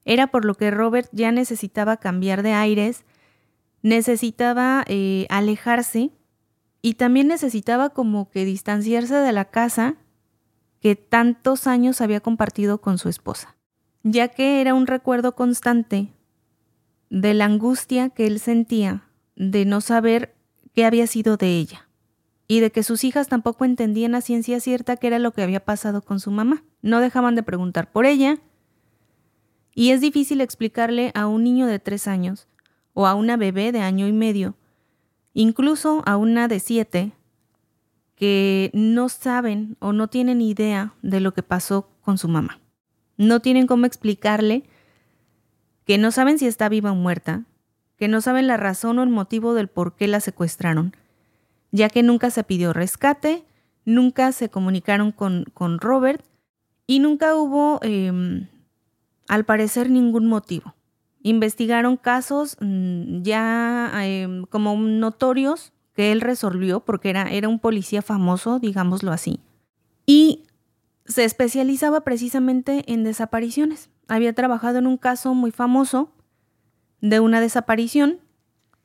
era 0.04 0.28
por 0.28 0.44
lo 0.44 0.56
que 0.56 0.70
Robert 0.70 1.08
ya 1.14 1.32
necesitaba 1.32 1.96
cambiar 1.96 2.44
de 2.44 2.52
aires, 2.52 3.06
necesitaba 3.82 4.84
eh, 4.88 5.26
alejarse 5.30 6.12
y 6.82 6.96
también 6.96 7.28
necesitaba 7.28 7.90
como 7.90 8.30
que 8.30 8.46
distanciarse 8.46 9.16
de 9.16 9.32
la 9.32 9.46
casa 9.46 9.98
que 10.80 10.96
tantos 10.96 11.68
años 11.68 12.02
había 12.02 12.22
compartido 12.22 12.80
con 12.80 12.98
su 12.98 13.10
esposa, 13.10 13.58
ya 14.04 14.30
que 14.30 14.62
era 14.62 14.74
un 14.74 14.88
recuerdo 14.88 15.36
constante 15.36 16.14
de 17.10 17.34
la 17.34 17.46
angustia 17.46 18.10
que 18.10 18.28
él 18.28 18.40
sentía 18.40 19.04
de 19.36 19.66
no 19.66 19.82
saber 19.82 20.36
qué 20.74 20.86
había 20.86 21.08
sido 21.08 21.38
de 21.38 21.58
ella 21.58 21.90
y 22.48 22.62
de 22.62 22.72
que 22.72 22.84
sus 22.84 23.04
hijas 23.04 23.28
tampoco 23.28 23.66
entendían 23.66 24.16
a 24.16 24.22
ciencia 24.22 24.60
cierta 24.60 24.98
qué 24.98 25.08
era 25.08 25.20
lo 25.20 25.32
que 25.32 25.44
había 25.44 25.64
pasado 25.64 26.02
con 26.02 26.20
su 26.20 26.32
mamá. 26.32 26.64
No 26.82 27.00
dejaban 27.00 27.36
de 27.36 27.44
preguntar 27.44 27.92
por 27.92 28.06
ella 28.06 28.40
y 29.74 29.92
es 29.92 30.02
difícil 30.02 30.42
explicarle 30.42 31.12
a 31.14 31.28
un 31.28 31.44
niño 31.44 31.68
de 31.68 31.80
tres 31.80 32.08
años 32.08 32.49
o 33.00 33.08
a 33.08 33.16
una 33.16 33.38
bebé 33.38 33.72
de 33.72 33.80
año 33.80 34.10
y 34.10 34.12
medio, 34.12 34.56
incluso 35.34 36.04
a 36.06 36.18
una 36.18 36.50
de 36.50 36.60
siete, 36.60 37.14
que 38.14 38.72
no 38.74 39.08
saben 39.08 39.78
o 39.80 39.94
no 39.94 40.10
tienen 40.10 40.42
idea 40.42 40.96
de 41.02 41.22
lo 41.22 41.34
que 41.34 41.42
pasó 41.42 41.88
con 42.02 42.18
su 42.18 42.28
mamá. 42.28 42.60
No 43.16 43.40
tienen 43.40 43.68
cómo 43.68 43.86
explicarle 43.86 44.66
que 45.86 45.98
no 45.98 46.12
saben 46.12 46.40
si 46.40 46.46
está 46.46 46.68
viva 46.68 46.92
o 46.92 46.96
muerta, 46.96 47.46
que 47.96 48.10
no 48.10 48.20
saben 48.20 48.48
la 48.48 48.58
razón 48.58 49.00
o 49.00 49.04
el 49.04 49.10
motivo 49.10 49.54
del 49.54 49.70
por 49.70 49.96
qué 49.96 50.10
la 50.10 50.20
secuestraron, 50.20 50.94
ya 51.72 51.88
que 51.88 52.04
nunca 52.04 52.30
se 52.32 52.44
pidió 52.44 52.74
rescate, 52.74 53.46
nunca 53.86 54.34
se 54.34 54.50
comunicaron 54.50 55.14
con, 55.14 55.46
con 55.54 55.80
Robert 55.80 56.26
y 56.86 57.00
nunca 57.00 57.34
hubo, 57.34 57.80
em, 57.82 58.48
al 59.30 59.46
parecer, 59.46 59.90
ningún 59.90 60.28
motivo. 60.28 60.76
Investigaron 61.22 61.98
casos 61.98 62.58
mm, 62.60 63.22
ya 63.22 63.92
em, 64.04 64.46
como 64.46 64.76
notorios 64.78 65.74
que 65.94 66.12
él 66.12 66.22
resolvió 66.22 66.80
porque 66.80 67.10
era, 67.10 67.24
era 67.32 67.50
un 67.50 67.60
policía 67.60 68.02
famoso, 68.02 68.60
digámoslo 68.60 69.12
así. 69.12 69.40
Y 70.06 70.44
se 71.06 71.26
especializaba 71.26 72.02
precisamente 72.02 72.84
en 72.88 73.04
desapariciones 73.04 73.90
había 74.10 74.34
trabajado 74.34 74.80
en 74.80 74.88
un 74.88 74.98
caso 74.98 75.34
muy 75.34 75.52
famoso 75.52 76.12
de 77.00 77.20
una 77.22 77.40
desaparición 77.40 78.20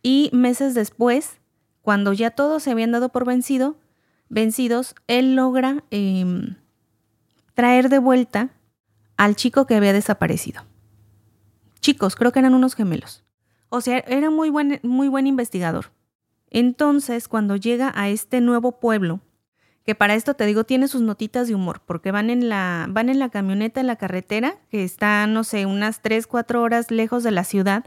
y 0.02 0.30
meses 0.32 0.74
después, 0.74 1.40
cuando 1.80 2.12
ya 2.12 2.30
todos 2.30 2.62
se 2.62 2.70
habían 2.70 2.92
dado 2.92 3.08
por 3.08 3.24
vencido, 3.24 3.76
vencidos, 4.28 4.94
él 5.08 5.34
logra 5.34 5.82
em, 5.90 6.56
traer 7.54 7.88
de 7.88 7.98
vuelta 7.98 8.50
al 9.16 9.34
chico 9.34 9.66
que 9.66 9.74
había 9.74 9.92
desaparecido. 9.92 10.62
Chicos, 11.84 12.16
creo 12.16 12.32
que 12.32 12.38
eran 12.38 12.54
unos 12.54 12.74
gemelos. 12.74 13.24
O 13.68 13.82
sea, 13.82 13.98
era 14.06 14.30
muy 14.30 14.48
buen, 14.48 14.80
muy 14.82 15.08
buen 15.08 15.26
investigador. 15.26 15.92
Entonces, 16.48 17.28
cuando 17.28 17.56
llega 17.56 17.92
a 17.94 18.08
este 18.08 18.40
nuevo 18.40 18.80
pueblo, 18.80 19.20
que 19.84 19.94
para 19.94 20.14
esto 20.14 20.32
te 20.32 20.46
digo 20.46 20.64
tiene 20.64 20.88
sus 20.88 21.02
notitas 21.02 21.46
de 21.46 21.54
humor, 21.54 21.82
porque 21.84 22.10
van 22.10 22.30
en 22.30 22.48
la, 22.48 22.86
van 22.88 23.10
en 23.10 23.18
la 23.18 23.28
camioneta 23.28 23.82
en 23.82 23.86
la 23.86 23.96
carretera, 23.96 24.56
que 24.70 24.82
está, 24.82 25.26
no 25.26 25.44
sé, 25.44 25.66
unas 25.66 26.00
3, 26.00 26.26
4 26.26 26.62
horas 26.62 26.90
lejos 26.90 27.22
de 27.22 27.32
la 27.32 27.44
ciudad. 27.44 27.84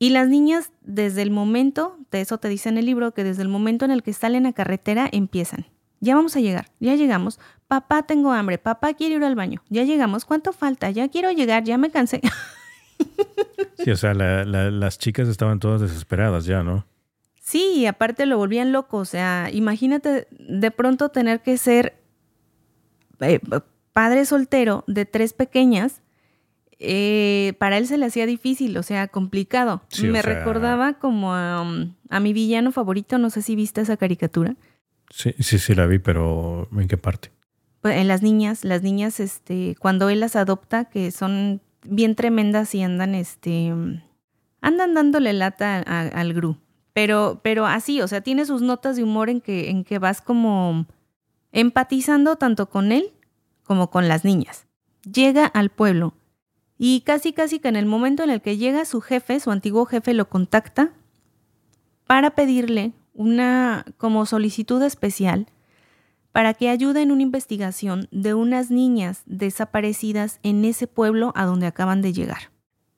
Y 0.00 0.10
las 0.10 0.26
niñas, 0.26 0.72
desde 0.80 1.22
el 1.22 1.30
momento, 1.30 1.96
de 2.10 2.22
eso 2.22 2.38
te 2.38 2.48
dice 2.48 2.70
en 2.70 2.78
el 2.78 2.86
libro, 2.86 3.14
que 3.14 3.22
desde 3.22 3.42
el 3.42 3.48
momento 3.48 3.84
en 3.84 3.92
el 3.92 4.02
que 4.02 4.14
salen 4.14 4.46
a 4.46 4.52
carretera 4.52 5.08
empiezan. 5.12 5.66
Ya 6.00 6.16
vamos 6.16 6.34
a 6.34 6.40
llegar, 6.40 6.72
ya 6.80 6.96
llegamos. 6.96 7.38
Papá, 7.68 8.02
tengo 8.02 8.32
hambre, 8.32 8.58
papá 8.58 8.94
quiere 8.94 9.14
ir 9.14 9.22
al 9.22 9.36
baño. 9.36 9.62
Ya 9.68 9.84
llegamos, 9.84 10.24
¿cuánto 10.24 10.52
falta? 10.52 10.90
Ya 10.90 11.06
quiero 11.06 11.30
llegar, 11.30 11.62
ya 11.62 11.78
me 11.78 11.92
cansé. 11.92 12.20
Sí, 13.82 13.90
o 13.90 13.96
sea, 13.96 14.14
las 14.14 14.98
chicas 14.98 15.28
estaban 15.28 15.58
todas 15.58 15.80
desesperadas 15.80 16.44
ya, 16.44 16.62
¿no? 16.62 16.84
Sí, 17.40 17.72
y 17.76 17.86
aparte 17.86 18.26
lo 18.26 18.36
volvían 18.36 18.72
loco. 18.72 18.98
O 18.98 19.04
sea, 19.04 19.48
imagínate 19.52 20.28
de 20.30 20.70
pronto 20.70 21.08
tener 21.08 21.40
que 21.40 21.56
ser 21.56 21.96
eh, 23.20 23.40
padre 23.92 24.24
soltero 24.24 24.84
de 24.86 25.04
tres 25.06 25.32
pequeñas. 25.32 26.02
Eh, 26.78 27.54
para 27.58 27.76
él 27.76 27.86
se 27.86 27.98
le 27.98 28.06
hacía 28.06 28.24
difícil, 28.24 28.76
o 28.76 28.82
sea, 28.82 29.08
complicado. 29.08 29.82
Me 30.02 30.22
recordaba 30.22 30.94
como 30.94 31.32
um, 31.32 31.94
a, 32.08 32.20
mi 32.20 32.32
villano 32.32 32.72
favorito, 32.72 33.18
no 33.18 33.28
sé 33.28 33.42
si 33.42 33.54
viste 33.54 33.82
esa 33.82 33.96
caricatura. 33.96 34.56
Sí, 35.10 35.34
sí, 35.40 35.58
sí 35.58 35.74
la 35.74 35.86
vi, 35.86 35.98
pero 35.98 36.68
¿en 36.72 36.88
qué 36.88 36.96
parte? 36.96 37.32
Pues 37.82 37.96
en 37.96 38.08
las 38.08 38.22
niñas, 38.22 38.64
las 38.64 38.82
niñas, 38.82 39.20
este, 39.20 39.76
cuando 39.78 40.08
él 40.08 40.20
las 40.20 40.36
adopta, 40.36 40.86
que 40.86 41.10
son 41.10 41.60
bien 41.82 42.14
tremendas 42.14 42.74
y 42.74 42.82
andan, 42.82 43.14
este, 43.14 43.72
andan 44.60 44.94
dándole 44.94 45.32
lata 45.32 45.78
al 45.78 46.34
Gru. 46.34 46.56
Pero, 46.92 47.40
pero 47.42 47.66
así, 47.66 48.00
o 48.00 48.08
sea, 48.08 48.20
tiene 48.20 48.44
sus 48.44 48.62
notas 48.62 48.96
de 48.96 49.04
humor 49.04 49.30
en 49.30 49.40
que, 49.40 49.70
en 49.70 49.84
que 49.84 49.98
vas 49.98 50.20
como 50.20 50.86
empatizando 51.52 52.36
tanto 52.36 52.68
con 52.68 52.92
él 52.92 53.12
como 53.64 53.90
con 53.90 54.08
las 54.08 54.24
niñas. 54.24 54.66
Llega 55.10 55.46
al 55.46 55.70
pueblo 55.70 56.14
y 56.76 57.02
casi 57.02 57.32
casi 57.32 57.58
que 57.58 57.68
en 57.68 57.76
el 57.76 57.86
momento 57.86 58.22
en 58.22 58.30
el 58.30 58.40
que 58.40 58.56
llega 58.56 58.84
su 58.84 59.00
jefe, 59.00 59.38
su 59.40 59.50
antiguo 59.50 59.86
jefe, 59.86 60.14
lo 60.14 60.28
contacta 60.28 60.90
para 62.06 62.30
pedirle 62.30 62.92
una 63.14 63.84
como 63.98 64.26
solicitud 64.26 64.82
especial 64.82 65.46
para 66.32 66.54
que 66.54 66.68
ayude 66.68 67.02
en 67.02 67.10
una 67.10 67.22
investigación 67.22 68.08
de 68.10 68.34
unas 68.34 68.70
niñas 68.70 69.22
desaparecidas 69.26 70.38
en 70.42 70.64
ese 70.64 70.86
pueblo 70.86 71.32
a 71.34 71.44
donde 71.44 71.66
acaban 71.66 72.02
de 72.02 72.12
llegar. 72.12 72.50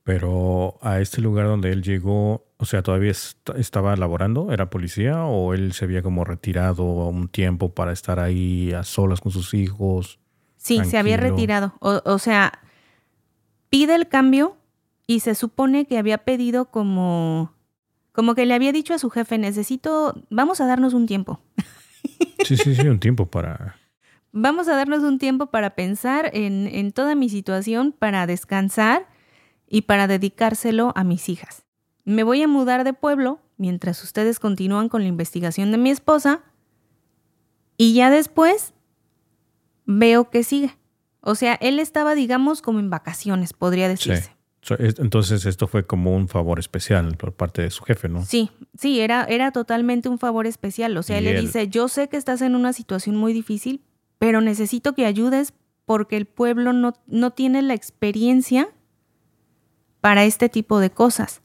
Pero 0.04 0.78
a 0.82 1.00
este 1.00 1.20
lugar 1.20 1.46
donde 1.46 1.70
él 1.70 1.82
llegó, 1.82 2.44
o 2.56 2.64
sea, 2.64 2.82
todavía 2.82 3.12
estaba 3.56 3.96
laborando, 3.96 4.52
era 4.52 4.68
policía 4.68 5.24
o 5.24 5.54
él 5.54 5.72
se 5.72 5.84
había 5.84 6.02
como 6.02 6.24
retirado 6.24 6.82
un 6.82 7.28
tiempo 7.28 7.72
para 7.72 7.92
estar 7.92 8.18
ahí 8.18 8.72
a 8.72 8.82
solas 8.82 9.20
con 9.20 9.30
sus 9.30 9.54
hijos. 9.54 10.18
Sí, 10.56 10.84
se 10.84 10.98
había 10.98 11.16
retirado. 11.16 11.74
O, 11.80 12.18
sea, 12.18 12.60
pide 13.70 13.94
el 13.94 14.08
cambio 14.08 14.56
y 15.06 15.20
se 15.20 15.34
supone 15.34 15.86
que 15.86 15.98
había 15.98 16.18
pedido 16.18 16.66
como, 16.66 17.52
como 18.10 18.34
que 18.34 18.44
le 18.44 18.54
había 18.54 18.72
dicho 18.72 18.94
a 18.94 18.98
su 18.98 19.08
jefe, 19.08 19.38
necesito, 19.38 20.14
vamos 20.30 20.60
a 20.60 20.66
darnos 20.66 20.94
un 20.94 21.06
tiempo. 21.06 21.40
Sí, 22.44 22.56
sí, 22.56 22.74
sí, 22.74 22.88
un 22.88 23.00
tiempo 23.00 23.26
para... 23.26 23.76
Vamos 24.32 24.66
a 24.68 24.76
darnos 24.76 25.02
un 25.02 25.18
tiempo 25.18 25.46
para 25.46 25.74
pensar 25.74 26.30
en, 26.32 26.66
en 26.66 26.92
toda 26.92 27.14
mi 27.14 27.28
situación, 27.28 27.92
para 27.92 28.26
descansar 28.26 29.06
y 29.68 29.82
para 29.82 30.06
dedicárselo 30.06 30.92
a 30.96 31.04
mis 31.04 31.28
hijas. 31.28 31.64
Me 32.04 32.22
voy 32.24 32.42
a 32.42 32.48
mudar 32.48 32.84
de 32.84 32.94
pueblo 32.94 33.40
mientras 33.58 34.02
ustedes 34.02 34.40
continúan 34.40 34.88
con 34.88 35.02
la 35.02 35.08
investigación 35.08 35.70
de 35.70 35.78
mi 35.78 35.90
esposa 35.90 36.42
y 37.76 37.94
ya 37.94 38.10
después 38.10 38.74
veo 39.86 40.30
que 40.30 40.44
sigue. 40.44 40.76
O 41.20 41.34
sea, 41.34 41.54
él 41.54 41.78
estaba, 41.78 42.14
digamos, 42.14 42.62
como 42.62 42.80
en 42.80 42.90
vacaciones, 42.90 43.52
podría 43.52 43.88
decirse. 43.88 44.36
Entonces 44.68 45.44
esto 45.44 45.66
fue 45.66 45.84
como 45.84 46.14
un 46.14 46.28
favor 46.28 46.60
especial 46.60 47.16
por 47.16 47.32
parte 47.32 47.62
de 47.62 47.70
su 47.70 47.82
jefe, 47.82 48.08
¿no? 48.08 48.24
Sí, 48.24 48.50
sí, 48.78 49.00
era, 49.00 49.24
era 49.24 49.50
totalmente 49.50 50.08
un 50.08 50.18
favor 50.18 50.46
especial. 50.46 50.96
O 50.96 51.02
sea, 51.02 51.18
él 51.18 51.24
le 51.24 51.40
dice, 51.40 51.66
yo 51.68 51.88
sé 51.88 52.08
que 52.08 52.16
estás 52.16 52.42
en 52.42 52.54
una 52.54 52.72
situación 52.72 53.16
muy 53.16 53.32
difícil, 53.32 53.82
pero 54.18 54.40
necesito 54.40 54.94
que 54.94 55.04
ayudes 55.04 55.52
porque 55.84 56.16
el 56.16 56.26
pueblo 56.26 56.72
no, 56.72 56.94
no 57.06 57.32
tiene 57.32 57.60
la 57.60 57.74
experiencia 57.74 58.68
para 60.00 60.24
este 60.24 60.48
tipo 60.48 60.78
de 60.78 60.90
cosas, 60.90 61.42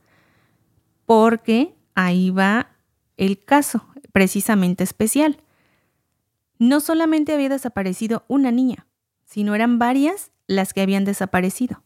porque 1.06 1.74
ahí 1.96 2.30
va 2.30 2.70
el 3.18 3.44
caso 3.44 3.88
precisamente 4.12 4.84
especial. 4.84 5.42
No 6.60 6.80
solamente 6.82 7.34
había 7.34 7.50
desaparecido 7.50 8.26
una 8.28 8.52
niña, 8.52 8.86
sino 9.26 9.56
eran 9.56 9.80
varias 9.80 10.32
las 10.46 10.74
que 10.74 10.82
habían 10.82 11.04
desaparecido. 11.04 11.84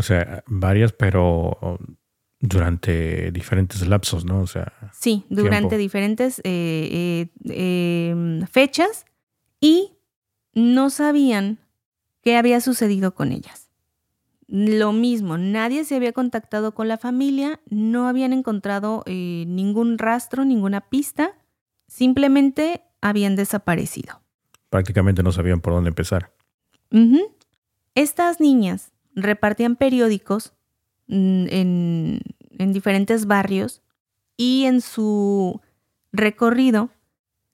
O 0.00 0.02
sea, 0.02 0.42
varias, 0.46 0.94
pero 0.94 1.78
Durante 2.42 3.30
diferentes 3.32 3.86
lapsos, 3.86 4.24
¿no? 4.24 4.40
O 4.40 4.46
sea. 4.46 4.72
Sí, 4.98 5.26
durante 5.28 5.76
diferentes 5.76 6.40
eh, 6.42 7.28
eh, 7.44 8.08
em, 8.10 8.46
fechas 8.46 9.04
y 9.60 9.98
no 10.54 10.88
sabían 10.88 11.58
qué 12.22 12.38
había 12.38 12.62
sucedido 12.62 13.14
con 13.14 13.32
ellas. 13.32 13.68
Lo 14.46 14.92
mismo, 14.92 15.36
nadie 15.36 15.84
se 15.84 15.96
había 15.96 16.14
contactado 16.14 16.72
con 16.74 16.88
la 16.88 16.96
familia, 16.96 17.60
no 17.68 18.08
habían 18.08 18.32
encontrado 18.32 19.02
eh, 19.04 19.44
ningún 19.46 19.98
rastro, 19.98 20.46
ninguna 20.46 20.88
pista, 20.88 21.32
simplemente 21.88 22.80
habían 23.02 23.36
desaparecido. 23.36 24.22
Prácticamente 24.70 25.22
no 25.22 25.30
sabían 25.30 25.60
por 25.60 25.74
dónde 25.74 25.88
empezar. 25.88 26.32
Estas 27.94 28.40
niñas 28.40 28.92
repartían 29.14 29.76
periódicos 29.76 30.52
mm, 31.06 31.46
en, 31.48 32.20
en 32.58 32.72
diferentes 32.72 33.26
barrios 33.26 33.82
y 34.36 34.64
en 34.64 34.80
su 34.80 35.60
recorrido, 36.12 36.90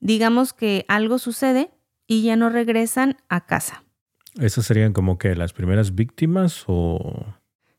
digamos 0.01 0.53
que 0.53 0.85
algo 0.89 1.19
sucede 1.19 1.71
y 2.07 2.23
ya 2.23 2.37
no 2.37 2.49
regresan 2.49 3.17
a 3.29 3.47
casa. 3.47 3.85
¿Esas 4.41 4.67
serían 4.67 4.93
como 4.93 5.19
que 5.19 5.35
las 5.35 5.53
primeras 5.53 5.95
víctimas 5.95 6.65
o...? 6.67 7.27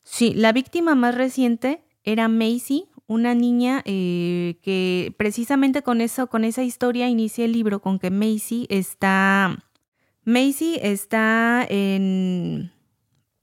Sí, 0.04 0.34
la 0.34 0.54
víctima 0.54 0.96
más 0.96 1.16
reciente 1.16 1.84
era 2.04 2.28
Macy, 2.28 2.86
una 3.08 3.36
niña 3.36 3.82
eh, 3.86 4.58
que 4.62 5.14
precisamente 5.18 5.82
con 5.82 6.02
eso, 6.02 6.28
con 6.28 6.44
esa 6.44 6.64
historia 6.64 7.10
inicia 7.10 7.46
el 7.46 7.52
libro, 7.52 7.82
con 7.82 8.00
que 8.00 8.10
Macy 8.10 8.68
está... 8.70 9.64
Macy 10.24 10.78
está 10.82 11.66
en, 11.70 12.72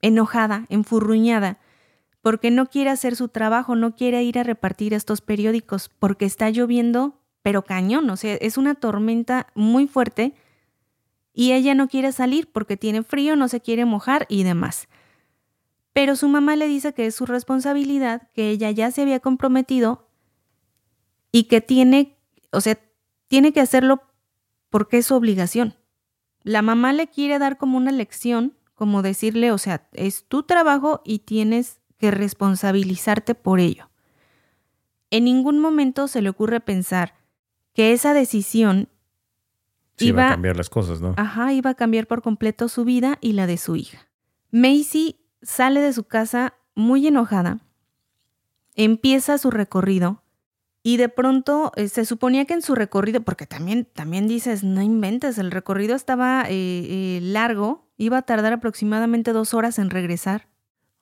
enojada, 0.05 0.67
enfurruñada, 0.69 1.59
porque 2.21 2.51
no 2.51 2.67
quiere 2.67 2.91
hacer 2.91 3.17
su 3.17 3.29
trabajo, 3.29 3.75
no 3.75 3.97
quiere 3.97 4.23
ir 4.23 4.39
a 4.39 4.43
repartir 4.43 4.93
estos 4.93 5.23
periódicos, 5.23 5.91
porque 5.99 6.27
está 6.27 6.51
lloviendo, 6.51 7.21
pero 7.43 7.65
cañón, 7.65 8.09
o 8.11 8.17
sea, 8.17 8.35
es 8.35 8.59
una 8.59 8.75
tormenta 8.75 9.47
muy 9.55 9.87
fuerte 9.87 10.35
y 11.33 11.53
ella 11.53 11.75
no 11.75 11.89
quiere 11.89 12.13
salir 12.13 12.53
porque 12.53 12.77
tiene 12.77 13.03
frío, 13.03 13.35
no 13.35 13.49
se 13.49 13.61
quiere 13.61 13.87
mojar 13.87 14.27
y 14.29 14.43
demás. 14.43 14.89
Pero 15.95 16.17
su 16.17 16.29
mamá 16.29 16.55
le 16.55 16.67
dice 16.69 16.93
que 16.93 17.07
es 17.07 17.15
su 17.15 17.25
responsabilidad, 17.25 18.29
que 18.35 18.51
ella 18.51 18.71
ya 18.71 18.91
se 18.91 19.03
había 19.03 19.21
comprometido 19.21 20.07
y 21.33 21.45
que 21.45 21.63
tiene, 21.63 22.19
o 22.53 22.61
sea, 22.61 22.79
tiene 23.29 23.53
que 23.53 23.61
hacerlo 23.61 24.03
porque 24.69 24.99
es 24.99 25.07
su 25.07 25.15
obligación. 25.15 25.77
La 26.43 26.61
mamá 26.61 26.93
le 26.93 27.07
quiere 27.07 27.39
dar 27.39 27.57
como 27.57 27.79
una 27.79 27.91
lección, 27.91 28.55
como 28.75 29.03
decirle, 29.03 29.53
o 29.53 29.59
sea, 29.59 29.89
es 29.93 30.25
tu 30.27 30.43
trabajo 30.43 31.01
y 31.05 31.21
tienes 31.21 31.81
que 31.99 32.11
responsabilizarte 32.11 33.35
por 33.35 33.61
ello. 33.61 33.89
En 35.11 35.25
ningún 35.25 35.59
momento 35.61 36.09
se 36.09 36.23
le 36.23 36.29
ocurre 36.29 36.61
pensar 36.61 37.15
que 37.73 37.93
esa 37.93 38.15
decisión 38.15 38.89
iba, 39.99 40.27
a 40.27 40.31
cambiar 40.31 40.57
las 40.57 40.71
cosas, 40.71 41.01
¿no? 41.01 41.15
Ajá, 41.17 41.53
iba 41.53 41.71
a 41.71 41.75
cambiar 41.75 42.07
por 42.07 42.23
completo 42.23 42.69
su 42.69 42.85
vida 42.85 43.19
y 43.21 43.33
la 43.33 43.47
de 43.47 43.59
su 43.59 43.77
hija. 43.77 44.09
Macy 44.51 45.21
sale 45.43 45.81
de 45.81 45.93
su 45.93 46.05
casa 46.05 46.55
muy 46.75 47.07
enojada, 47.07 47.61
empieza 48.75 49.39
su 49.39 49.51
recorrido 49.51 50.23
y 50.83 50.99
de 50.99 51.09
pronto 51.09 51.73
eh, 51.77 51.89
se 51.89 52.05
suponía 52.05 52.45
que 52.45 52.55
en 52.55 52.63
su 52.63 52.75
recorrido, 52.75 53.23
porque 53.23 53.47
también, 53.47 53.87
también 53.87 54.29
dices, 54.29 54.65
no 54.65 54.83
inventes, 54.83 55.39
el 55.39 55.51
recorrido 55.51 55.97
estaba 55.97 56.43
eh, 56.43 56.51
eh, 56.51 57.21
largo, 57.23 57.84
iba 57.97 58.19
a 58.19 58.23
tardar 58.23 58.53
aproximadamente 58.53 59.33
dos 59.33 59.55
horas 59.55 59.79
en 59.79 59.91
regresar. 59.91 60.49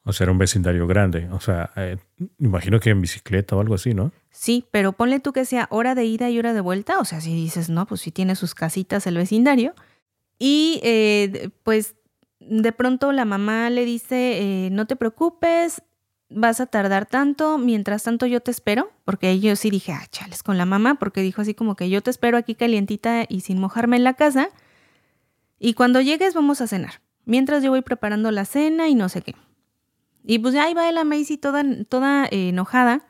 O 0.05 0.13
sea, 0.13 0.25
era 0.25 0.33
un 0.33 0.39
vecindario 0.39 0.87
grande. 0.87 1.29
O 1.31 1.41
sea, 1.41 1.71
eh, 1.77 1.97
imagino 2.39 2.81
que 2.81 2.91
en 2.91 3.01
bicicleta 3.01 3.55
o 3.55 3.61
algo 3.61 3.75
así, 3.75 3.95
¿no? 3.95 4.13
Sí, 4.31 4.67
pero 4.73 4.93
ponle 4.93 5.21
tú 5.21 5.33
que 5.33 5.45
sea 5.45 5.69
hora 5.71 5.95
de 5.95 6.05
ida 6.05 6.29
y 6.29 6.39
hora 6.39 6.53
de 6.53 6.61
vuelta. 6.61 6.99
O 6.99 7.05
sea, 7.05 7.21
si 7.21 7.35
dices, 7.35 7.71
no, 7.71 7.87
pues 7.87 8.01
si 8.01 8.11
tiene 8.11 8.35
sus 8.35 8.55
casitas 8.55 9.07
el 9.07 9.17
vecindario. 9.17 9.75
Y 10.39 10.81
eh, 10.83 11.51
pues 11.63 11.95
de 12.41 12.73
pronto 12.73 13.13
la 13.13 13.25
mamá 13.25 13.71
le 13.71 13.85
dice, 13.85 14.67
eh, 14.67 14.71
no 14.71 14.87
te 14.87 14.97
preocupes, 14.97 15.83
vas 16.29 16.61
a 16.61 16.67
tardar 16.67 17.07
tanto, 17.07 17.59
mientras 17.59 18.03
tanto 18.03 18.27
yo 18.27 18.41
te 18.41 18.51
espero, 18.51 18.91
porque 19.05 19.39
yo 19.39 19.55
sí 19.57 19.71
dije, 19.71 19.93
ah, 19.93 20.05
chales 20.11 20.43
con 20.43 20.59
la 20.59 20.67
mamá, 20.67 20.97
porque 20.97 21.23
dijo 21.23 21.43
así 21.43 21.55
como 21.55 21.77
que 21.77 21.91
yo 21.91 22.03
te 22.03 22.11
espero 22.11 22.37
aquí 22.37 22.55
calientita 22.55 23.25
y 23.29 23.41
sin 23.41 23.61
mojarme 23.61 23.97
en 23.97 24.05
la 24.05 24.15
casa, 24.15 24.49
y 25.65 25.75
cuando 25.75 26.01
llegues 26.01 26.35
vamos 26.35 26.61
a 26.61 26.67
cenar, 26.67 27.01
mientras 27.25 27.63
yo 27.63 27.71
voy 27.71 27.83
preparando 27.83 28.33
la 28.33 28.45
cena 28.45 28.89
y 28.89 28.97
no 28.97 29.09
sé 29.09 29.23
qué. 29.23 29.37
Y 30.25 30.41
pues 30.41 30.57
ahí 30.57 30.75
va 30.75 30.91
la 30.91 31.05
Macy 31.05 31.39
toda, 31.39 31.63
toda 31.89 32.27
eh, 32.27 32.49
enojada. 32.49 33.07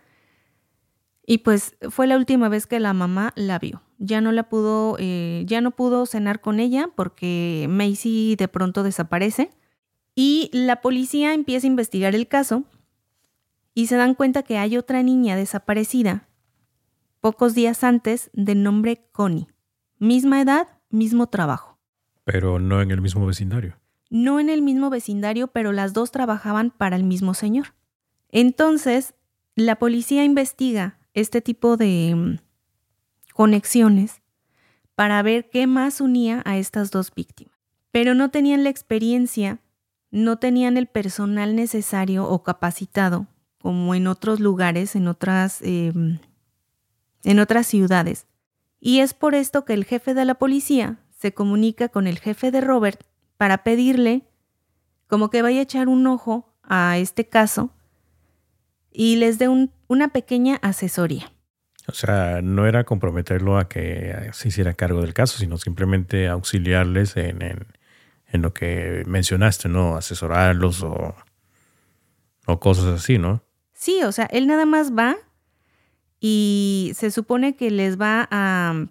Y 1.26 1.38
pues 1.38 1.76
fue 1.88 2.06
la 2.06 2.18
última 2.18 2.50
vez 2.50 2.66
que 2.66 2.78
la 2.78 2.92
mamá 2.92 3.32
la 3.36 3.58
vio. 3.58 3.82
Ya 3.96 4.20
no 4.20 4.32
la 4.32 4.50
pudo, 4.50 4.96
eh, 4.98 5.44
ya 5.46 5.62
no 5.62 5.70
pudo 5.70 6.04
cenar 6.04 6.42
con 6.42 6.60
ella 6.60 6.90
porque 6.94 7.66
Macy 7.70 8.36
de 8.36 8.48
pronto 8.48 8.82
desaparece. 8.82 9.50
Y 10.14 10.50
la 10.52 10.82
policía 10.82 11.32
empieza 11.32 11.66
a 11.66 11.70
investigar 11.70 12.14
el 12.14 12.28
caso 12.28 12.64
y 13.72 13.86
se 13.86 13.96
dan 13.96 14.14
cuenta 14.14 14.42
que 14.42 14.58
hay 14.58 14.76
otra 14.76 15.02
niña 15.02 15.36
desaparecida 15.36 16.28
pocos 17.20 17.54
días 17.54 17.82
antes 17.82 18.28
de 18.34 18.54
nombre 18.54 19.08
Connie. 19.10 19.46
Misma 19.98 20.42
edad, 20.42 20.68
mismo 20.90 21.28
trabajo. 21.28 21.71
Pero 22.24 22.58
no 22.58 22.82
en 22.82 22.90
el 22.90 23.00
mismo 23.00 23.26
vecindario 23.26 23.76
no 24.12 24.38
en 24.38 24.50
el 24.50 24.60
mismo 24.60 24.90
vecindario, 24.90 25.48
pero 25.48 25.72
las 25.72 25.94
dos 25.94 26.12
trabajaban 26.12 26.70
para 26.70 26.96
el 26.96 27.02
mismo 27.02 27.32
señor. 27.32 27.74
Entonces, 28.28 29.14
la 29.56 29.76
policía 29.76 30.22
investiga 30.22 30.98
este 31.14 31.40
tipo 31.40 31.78
de 31.78 32.14
mm, 32.14 32.36
conexiones 33.32 34.20
para 34.94 35.22
ver 35.22 35.48
qué 35.48 35.66
más 35.66 36.02
unía 36.02 36.42
a 36.44 36.58
estas 36.58 36.90
dos 36.90 37.10
víctimas. 37.14 37.56
Pero 37.90 38.14
no 38.14 38.30
tenían 38.30 38.64
la 38.64 38.70
experiencia, 38.70 39.60
no 40.10 40.36
tenían 40.36 40.76
el 40.76 40.88
personal 40.88 41.56
necesario 41.56 42.28
o 42.28 42.42
capacitado, 42.42 43.26
como 43.56 43.94
en 43.94 44.06
otros 44.06 44.40
lugares, 44.40 44.94
en 44.94 45.08
otras, 45.08 45.62
em, 45.62 46.18
en 47.24 47.38
otras 47.38 47.66
ciudades. 47.66 48.26
Y 48.78 48.98
es 48.98 49.14
por 49.14 49.34
esto 49.34 49.64
que 49.64 49.72
el 49.72 49.86
jefe 49.86 50.12
de 50.12 50.26
la 50.26 50.34
policía 50.34 50.98
se 51.22 51.32
comunica 51.32 51.88
con 51.88 52.08
el 52.08 52.18
jefe 52.18 52.50
de 52.50 52.60
Robert 52.60 53.00
para 53.36 53.62
pedirle 53.62 54.24
como 55.06 55.30
que 55.30 55.40
vaya 55.40 55.60
a 55.60 55.62
echar 55.62 55.86
un 55.86 56.04
ojo 56.08 56.52
a 56.64 56.98
este 56.98 57.28
caso 57.28 57.72
y 58.90 59.14
les 59.14 59.38
dé 59.38 59.48
una 59.86 60.08
pequeña 60.08 60.56
asesoría. 60.62 61.32
O 61.86 61.92
sea, 61.92 62.40
no 62.42 62.66
era 62.66 62.82
comprometerlo 62.82 63.56
a 63.56 63.68
que 63.68 64.30
se 64.32 64.48
hiciera 64.48 64.74
cargo 64.74 65.00
del 65.00 65.14
caso, 65.14 65.38
sino 65.38 65.58
simplemente 65.58 66.26
auxiliarles 66.26 67.16
en, 67.16 67.40
en, 67.40 68.42
lo 68.42 68.52
que 68.52 69.04
mencionaste, 69.06 69.68
¿no? 69.68 69.96
Asesorarlos 69.96 70.82
o, 70.82 71.14
o 72.46 72.58
cosas 72.58 72.86
así, 72.86 73.18
¿no? 73.18 73.44
Sí, 73.74 74.02
o 74.02 74.10
sea, 74.10 74.24
él 74.24 74.48
nada 74.48 74.66
más 74.66 74.92
va 74.92 75.14
y 76.18 76.90
se 76.96 77.12
supone 77.12 77.54
que 77.54 77.70
les 77.70 78.00
va 78.00 78.26
a 78.28 78.86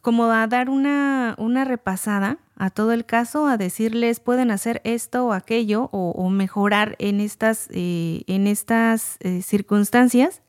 como 0.00 0.24
a 0.24 0.46
dar 0.46 0.68
una, 0.68 1.34
una 1.38 1.64
repasada 1.64 2.38
a 2.56 2.70
todo 2.70 2.92
el 2.92 3.04
caso, 3.04 3.46
a 3.46 3.56
decirles 3.56 4.20
pueden 4.20 4.50
hacer 4.50 4.80
esto 4.84 5.26
o 5.26 5.32
aquello 5.32 5.88
o, 5.92 6.30
mejorar 6.30 6.96
en 6.98 7.20
estas, 7.20 7.68
eh, 7.72 8.22
en 8.26 8.46
estas 8.46 9.16
eh, 9.20 9.42
circunstancias 9.42 10.42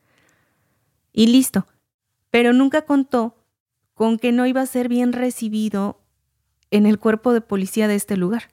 y 1.12 1.28
listo. 1.28 1.66
Pero 2.30 2.54
nunca 2.54 2.84
contó 2.84 3.36
con 3.94 4.20
que 4.20 4.32
no 4.32 4.46
iba 4.46 4.62
a 4.62 4.66
ser 4.66 4.90
bien 4.90 5.14
recibido 5.14 6.02
en 6.70 6.86
el 6.86 7.00
cuerpo 7.00 7.34
de 7.34 7.42
policía 7.42 7.88
de 7.88 7.96
este 7.96 8.18
lugar. 8.18 8.50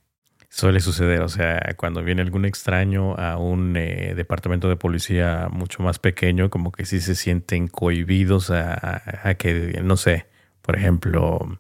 Suele 0.49 0.81
suceder, 0.81 1.23
o 1.23 1.29
sea, 1.29 1.75
cuando 1.79 2.03
viene 2.05 2.21
algún 2.21 2.45
extraño 2.45 3.15
a 3.17 3.39
un 3.39 3.75
eh, 3.77 4.13
departamento 4.15 4.69
de 4.69 4.77
policía 4.77 5.49
mucho 5.51 5.83
más 5.83 5.99
pequeño, 5.99 6.51
como 6.51 6.73
que 6.73 6.85
sí 6.85 7.01
se 7.01 7.15
sienten 7.15 7.69
cohibidos 7.69 8.51
a 8.51 9.35
que, 9.39 9.81
no 9.83 9.97
sé, 9.97 10.27
por 10.63 10.77
ejemplo, 10.77 11.59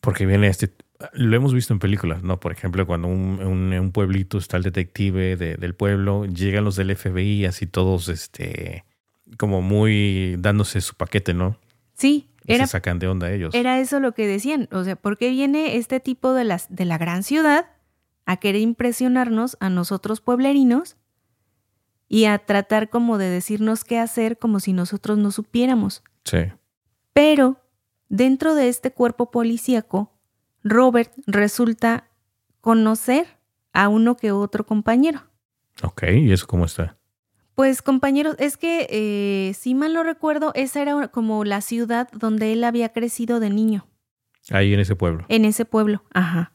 porque 0.00 0.26
viene 0.26 0.48
este, 0.48 0.72
lo 1.12 1.36
hemos 1.36 1.52
visto 1.52 1.72
en 1.72 1.78
películas, 1.78 2.22
¿no? 2.22 2.40
Por 2.40 2.52
ejemplo, 2.52 2.86
cuando 2.86 3.08
un, 3.08 3.40
un, 3.42 3.92
pueblito 3.92 4.38
está 4.38 4.56
el 4.56 4.62
detective 4.62 5.36
del 5.36 5.74
pueblo, 5.74 6.24
llegan 6.26 6.64
los 6.64 6.76
del 6.76 6.94
FBI, 6.94 7.44
así 7.46 7.66
todos, 7.66 8.08
este, 8.08 8.84
como 9.36 9.62
muy 9.62 10.36
dándose 10.38 10.80
su 10.80 10.94
paquete, 10.94 11.34
¿no? 11.34 11.58
Sí. 11.94 12.28
Era, 12.46 12.66
se 12.66 12.72
sacan 12.72 12.98
de 12.98 13.08
onda 13.08 13.32
ellos. 13.32 13.54
Era 13.54 13.80
eso 13.80 14.00
lo 14.00 14.12
que 14.12 14.26
decían. 14.26 14.68
O 14.70 14.84
sea, 14.84 14.96
¿por 14.96 15.16
qué 15.16 15.30
viene 15.30 15.76
este 15.76 15.98
tipo 15.98 16.34
de, 16.34 16.44
las, 16.44 16.66
de 16.74 16.84
la 16.84 16.98
gran 16.98 17.22
ciudad 17.22 17.66
a 18.26 18.36
querer 18.36 18.60
impresionarnos 18.60 19.56
a 19.60 19.70
nosotros 19.70 20.20
pueblerinos 20.20 20.96
y 22.06 22.26
a 22.26 22.38
tratar 22.38 22.90
como 22.90 23.16
de 23.16 23.30
decirnos 23.30 23.84
qué 23.84 23.98
hacer 23.98 24.38
como 24.38 24.60
si 24.60 24.74
nosotros 24.74 25.16
no 25.16 25.30
supiéramos? 25.30 26.02
Sí. 26.24 26.38
Pero 27.14 27.63
Dentro 28.14 28.54
de 28.54 28.68
este 28.68 28.92
cuerpo 28.92 29.32
policíaco, 29.32 30.12
Robert 30.62 31.12
resulta 31.26 32.12
conocer 32.60 33.26
a 33.72 33.88
uno 33.88 34.16
que 34.16 34.30
otro 34.30 34.64
compañero. 34.64 35.24
Ok, 35.82 36.04
¿y 36.12 36.30
eso 36.30 36.46
cómo 36.46 36.64
está? 36.64 36.96
Pues 37.56 37.82
compañeros, 37.82 38.36
es 38.38 38.56
que 38.56 38.86
eh, 38.88 39.54
si 39.54 39.74
mal 39.74 39.94
no 39.94 40.04
recuerdo, 40.04 40.52
esa 40.54 40.80
era 40.80 41.08
como 41.08 41.44
la 41.44 41.60
ciudad 41.60 42.08
donde 42.12 42.52
él 42.52 42.62
había 42.62 42.90
crecido 42.90 43.40
de 43.40 43.50
niño. 43.50 43.84
Ahí 44.50 44.72
en 44.72 44.78
ese 44.78 44.94
pueblo. 44.94 45.24
En 45.28 45.44
ese 45.44 45.64
pueblo, 45.64 46.04
ajá. 46.12 46.52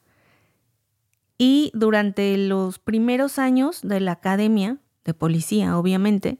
Y 1.36 1.72
durante 1.74 2.38
los 2.38 2.78
primeros 2.78 3.38
años 3.38 3.82
de 3.82 4.00
la 4.00 4.12
academia 4.12 4.78
de 5.04 5.12
policía, 5.12 5.76
obviamente, 5.76 6.38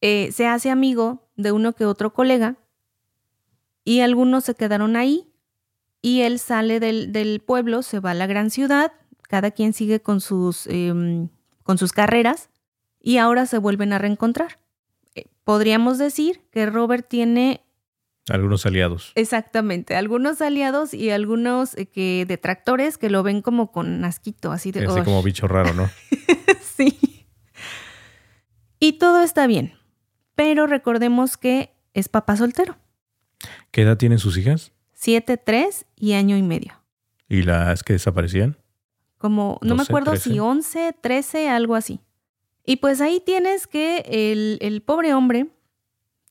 eh, 0.00 0.32
se 0.32 0.48
hace 0.48 0.68
amigo 0.68 1.28
de 1.36 1.52
uno 1.52 1.74
que 1.74 1.84
otro 1.84 2.12
colega 2.12 2.56
y 3.88 4.02
algunos 4.02 4.44
se 4.44 4.54
quedaron 4.54 4.96
ahí 4.96 5.30
y 6.02 6.20
él 6.20 6.38
sale 6.38 6.78
del, 6.78 7.40
pueblo, 7.40 7.80
se 7.82 8.00
va 8.00 8.10
a 8.10 8.14
la 8.14 8.26
gran 8.26 8.50
ciudad, 8.50 8.92
cada 9.22 9.50
quien 9.50 9.72
sigue 9.72 10.00
con 10.00 10.20
sus, 10.20 10.66
em, 10.66 11.30
con 11.62 11.78
sus 11.78 11.92
carreras 11.92 12.50
y 13.00 13.16
ahora 13.16 13.46
se 13.46 13.56
vuelven 13.56 13.94
a 13.94 13.98
reencontrar. 13.98 14.58
Eh, 15.14 15.24
podríamos 15.42 15.96
decir 15.96 16.42
que 16.50 16.66
Robert 16.66 17.08
tiene... 17.08 17.62
Algunos 18.28 18.66
aliados. 18.66 19.12
Exactamente, 19.14 19.96
algunos 19.96 20.42
aliados 20.42 20.92
y 20.92 21.08
algunos 21.08 21.74
eh, 21.78 21.86
que 21.86 22.26
detractores 22.28 22.98
que 22.98 23.08
lo 23.08 23.22
ven 23.22 23.40
como 23.40 23.72
con 23.72 24.04
asquito, 24.04 24.52
así 24.52 24.70
de... 24.70 24.84
Así 24.84 25.00
como 25.00 25.22
bicho 25.22 25.48
raro, 25.48 25.72
¿no? 25.72 25.88
sí. 26.76 27.24
Y 28.80 28.98
todo 28.98 29.22
está 29.22 29.46
bien, 29.46 29.72
pero 30.34 30.66
recordemos 30.66 31.38
que 31.38 31.72
es 31.94 32.10
papá 32.10 32.36
soltero. 32.36 32.76
¿Qué 33.70 33.82
edad 33.82 33.96
tienen 33.96 34.18
sus 34.18 34.36
hijas? 34.38 34.72
Siete, 34.94 35.36
tres 35.36 35.86
y 35.96 36.12
año 36.12 36.36
y 36.36 36.42
medio. 36.42 36.72
¿Y 37.28 37.42
las 37.42 37.82
que 37.82 37.92
desaparecían? 37.92 38.56
Como, 39.18 39.58
no 39.62 39.74
me 39.74 39.82
acuerdo 39.82 40.16
si 40.16 40.38
once, 40.38 40.94
trece, 41.00 41.48
algo 41.48 41.74
así. 41.74 42.00
Y 42.64 42.76
pues 42.76 43.00
ahí 43.00 43.20
tienes 43.24 43.66
que 43.66 44.58
el, 44.60 44.82
pobre 44.82 45.14
hombre 45.14 45.48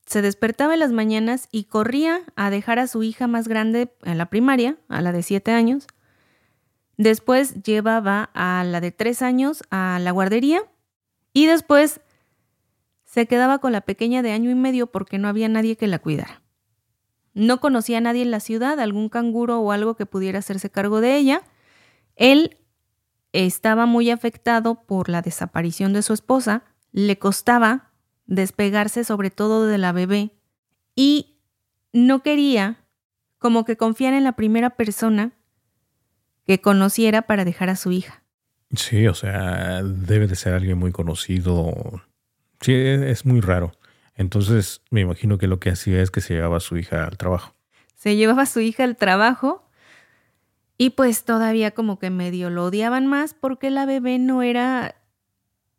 se 0.05 0.21
despertaba 0.21 0.73
en 0.73 0.79
las 0.79 0.91
mañanas 0.91 1.49
y 1.51 1.65
corría 1.65 2.21
a 2.35 2.49
dejar 2.49 2.79
a 2.79 2.87
su 2.87 3.03
hija 3.03 3.27
más 3.27 3.47
grande 3.47 3.91
en 4.03 4.17
la 4.17 4.27
primaria, 4.27 4.77
a 4.87 5.01
la 5.01 5.11
de 5.11 5.23
siete 5.23 5.51
años. 5.51 5.87
Después 6.95 7.61
llevaba 7.63 8.29
a 8.33 8.63
la 8.63 8.81
de 8.81 8.91
tres 8.91 9.21
años 9.21 9.63
a 9.69 9.99
la 9.99 10.11
guardería 10.11 10.61
y 11.33 11.45
después 11.45 12.01
se 13.05 13.27
quedaba 13.27 13.59
con 13.59 13.71
la 13.71 13.81
pequeña 13.81 14.21
de 14.21 14.31
año 14.31 14.49
y 14.49 14.55
medio 14.55 14.87
porque 14.87 15.17
no 15.17 15.27
había 15.27 15.49
nadie 15.49 15.75
que 15.75 15.87
la 15.87 15.99
cuidara. 15.99 16.41
No 17.37 17.59
conocía 17.59 17.99
a 17.99 18.01
nadie 18.01 18.23
en 18.23 18.31
la 18.31 18.39
ciudad, 18.39 18.79
algún 18.79 19.09
canguro 19.09 19.59
o 19.59 19.71
algo 19.71 19.95
que 19.95 20.07
pudiera 20.07 20.39
hacerse 20.39 20.71
cargo 20.71 21.01
de 21.01 21.17
ella. 21.17 21.43
Él 22.15 22.57
estaba 23.31 23.85
muy 23.85 24.09
afectado 24.09 24.87
por 24.87 25.07
la 25.07 25.21
desaparición 25.21 25.93
de 25.93 26.01
su 26.01 26.13
esposa, 26.13 26.63
le 26.91 27.19
costaba 27.19 27.91
despegarse 28.25 29.03
sobre 29.03 29.29
todo 29.29 29.67
de 29.67 29.77
la 29.77 29.91
bebé 29.91 30.31
y 30.95 31.37
no 31.93 32.23
quería 32.23 32.87
como 33.37 33.65
que 33.65 33.77
confiar 33.77 34.15
en 34.15 34.23
la 34.23 34.31
primera 34.31 34.71
persona 34.71 35.33
que 36.43 36.59
conociera 36.59 37.21
para 37.21 37.45
dejar 37.45 37.69
a 37.69 37.75
su 37.75 37.91
hija. 37.91 38.23
Sí, 38.75 39.05
o 39.05 39.13
sea, 39.13 39.83
debe 39.83 40.25
de 40.25 40.35
ser 40.35 40.55
alguien 40.55 40.79
muy 40.79 40.91
conocido. 40.91 42.01
Sí, 42.61 42.73
es 42.73 43.27
muy 43.27 43.41
raro. 43.41 43.76
Entonces, 44.17 44.81
me 44.89 45.01
imagino 45.01 45.37
que 45.37 45.47
lo 45.47 45.59
que 45.59 45.69
hacía 45.69 46.01
es 46.01 46.09
que 46.09 46.21
se 46.21 46.33
llevaba 46.33 46.57
a 46.57 46.59
su 46.59 46.75
hija 46.75 47.05
al 47.05 47.17
trabajo. 47.17 47.55
Se 47.95 48.15
llevaba 48.15 48.43
a 48.43 48.47
su 48.47 48.59
hija 48.59 48.83
al 48.83 48.97
trabajo 48.97 49.63
y 50.77 50.91
pues 50.91 51.23
todavía 51.23 51.71
como 51.71 51.99
que 51.99 52.09
medio 52.09 52.49
lo 52.49 52.65
odiaban 52.65 53.05
más 53.05 53.35
porque 53.35 53.69
la 53.69 53.85
bebé 53.85 54.17
no 54.17 54.41
era. 54.41 54.95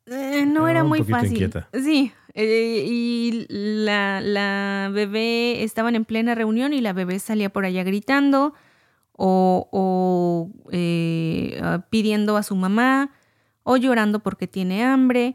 Eh, 0.07 0.46
no 0.46 0.68
era, 0.68 0.85
muy 0.85 1.03
fácil. 1.03 1.33
Inquieta. 1.33 1.68
Sí. 1.74 2.12
Eh, 2.35 2.85
y 2.87 3.46
la, 3.48 4.20
la, 4.20 4.90
bebé 4.92 5.64
estaban 5.64 5.96
en 5.96 6.05
plena 6.05 6.37
reunión 6.37 6.72
y 6.72 6.81
la 6.81 6.92
bebé 6.92 7.18
salía 7.18 7.51
por 7.51 7.64
allá 7.64 7.83
gritando 7.83 8.55
o, 9.12 9.68
o 9.72 10.51
eh, 10.70 11.61
pidiendo 11.90 12.37
a 12.37 12.44
su 12.44 12.55
mamá 12.55 13.11
o 13.64 13.77
llorando 13.77 14.20
porque 14.20 14.46
tiene 14.46 14.85
hambre 14.85 15.35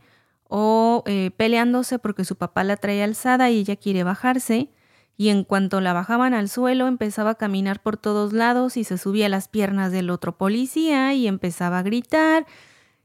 o 0.56 1.04
peleándose 1.36 1.98
porque 1.98 2.26
su 2.26 2.36
papá 2.36 2.64
la 2.64 2.78
trae 2.78 3.02
alzada 3.02 3.50
y 3.50 3.58
ella 3.58 3.76
quiere 3.76 4.04
bajarse 4.04 4.70
y 5.18 5.30
en 5.30 5.44
cuanto 5.44 5.82
la 5.82 5.94
bajaban 5.94 6.36
al 6.36 6.48
suelo 6.48 6.88
empezaba 6.88 7.32
a 7.32 7.36
caminar 7.36 7.82
por 7.82 7.98
todos 7.98 8.34
lados 8.34 8.78
y 8.78 8.84
se 8.84 9.00
subía 9.00 9.26
a 9.26 9.30
las 9.30 9.48
piernas 9.48 9.92
del 9.92 10.12
otro 10.12 10.38
policía 10.38 11.16
y 11.16 11.28
empezaba 11.28 11.80
a 11.80 11.82
gritar 11.82 12.46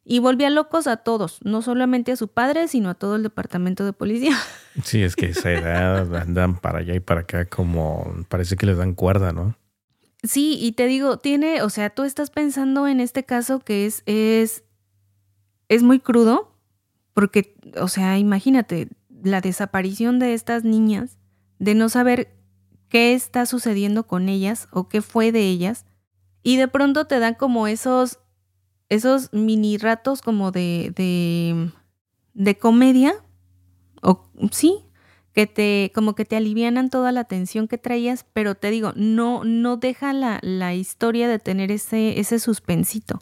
y 0.04 0.18
volvía 0.18 0.50
locos 0.50 0.86
a 0.86 0.98
todos, 0.98 1.38
no 1.42 1.62
solamente 1.62 2.12
a 2.12 2.16
su 2.16 2.28
padre, 2.28 2.68
sino 2.68 2.90
a 2.90 2.94
todo 2.94 3.16
el 3.16 3.22
departamento 3.22 3.84
de 3.84 3.92
policía. 3.92 4.36
Sí, 4.84 5.02
es 5.02 5.16
que 5.16 5.26
esa 5.26 5.50
edad 5.50 6.14
andan 6.14 6.56
para 6.60 6.78
allá 6.78 6.94
y 6.94 7.00
para 7.00 7.22
acá 7.22 7.46
como 7.46 8.14
parece 8.28 8.56
que 8.56 8.64
les 8.64 8.76
dan 8.76 8.94
cuerda, 8.94 9.32
¿no? 9.32 9.56
Sí, 10.22 10.56
y 10.60 10.72
te 10.72 10.86
digo, 10.86 11.16
tiene, 11.16 11.62
o 11.62 11.70
sea, 11.70 11.90
tú 11.90 12.04
estás 12.04 12.30
pensando 12.30 12.86
en 12.86 13.00
este 13.00 13.24
caso 13.24 13.58
que 13.58 13.86
es, 13.86 14.04
es, 14.06 14.62
es 15.68 15.82
muy 15.82 15.98
crudo, 15.98 16.47
porque, 17.18 17.56
o 17.80 17.88
sea, 17.88 18.16
imagínate, 18.16 18.86
la 19.24 19.40
desaparición 19.40 20.20
de 20.20 20.34
estas 20.34 20.62
niñas 20.62 21.18
de 21.58 21.74
no 21.74 21.88
saber 21.88 22.32
qué 22.88 23.12
está 23.12 23.44
sucediendo 23.44 24.06
con 24.06 24.28
ellas 24.28 24.68
o 24.70 24.88
qué 24.88 25.02
fue 25.02 25.32
de 25.32 25.40
ellas. 25.48 25.84
Y 26.44 26.58
de 26.58 26.68
pronto 26.68 27.06
te 27.06 27.18
dan 27.18 27.34
como 27.34 27.66
esos, 27.66 28.20
esos 28.88 29.32
mini 29.32 29.78
ratos 29.78 30.22
como 30.22 30.52
de, 30.52 30.92
de, 30.94 31.72
de 32.34 32.56
comedia. 32.56 33.12
O 34.00 34.30
sí, 34.52 34.84
que 35.32 35.48
te, 35.48 35.90
como 35.96 36.14
que 36.14 36.24
te 36.24 36.36
alivianan 36.36 36.88
toda 36.88 37.10
la 37.10 37.24
tensión 37.24 37.66
que 37.66 37.78
traías, 37.78 38.26
pero 38.32 38.54
te 38.54 38.70
digo, 38.70 38.92
no, 38.94 39.42
no 39.42 39.76
deja 39.76 40.12
la, 40.12 40.38
la 40.42 40.72
historia 40.72 41.26
de 41.26 41.40
tener 41.40 41.72
ese, 41.72 42.20
ese 42.20 42.38
suspensito. 42.38 43.18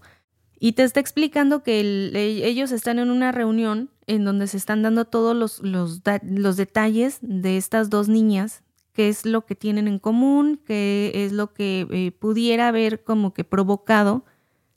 Y 0.59 0.73
te 0.73 0.85
está 0.85 1.01
explicando 1.01 1.63
que 1.63 1.81
ellos 2.15 2.73
están 2.73 2.99
en 2.99 3.11
una 3.11 3.31
reunión 3.31 3.91
en 4.07 4.25
donde 4.25 4.47
se 4.47 4.57
están 4.57 4.83
dando 4.83 5.05
todos 5.05 5.37
los, 5.37 5.61
los, 5.61 6.01
los, 6.23 6.57
detalles 6.57 7.19
de 7.21 7.57
estas 7.57 7.91
dos 7.91 8.09
niñas, 8.09 8.63
qué 8.93 9.09
es 9.09 9.27
lo 9.27 9.45
que 9.45 9.55
tienen 9.55 9.89
en 9.89 9.99
común, 9.99 10.61
qué 10.65 11.13
es 11.15 11.33
lo 11.33 11.53
que 11.53 11.87
eh, 11.91 12.13
pudiera 12.13 12.69
haber 12.69 13.05
como 13.05 13.35
que 13.35 13.45
provocado 13.45 14.25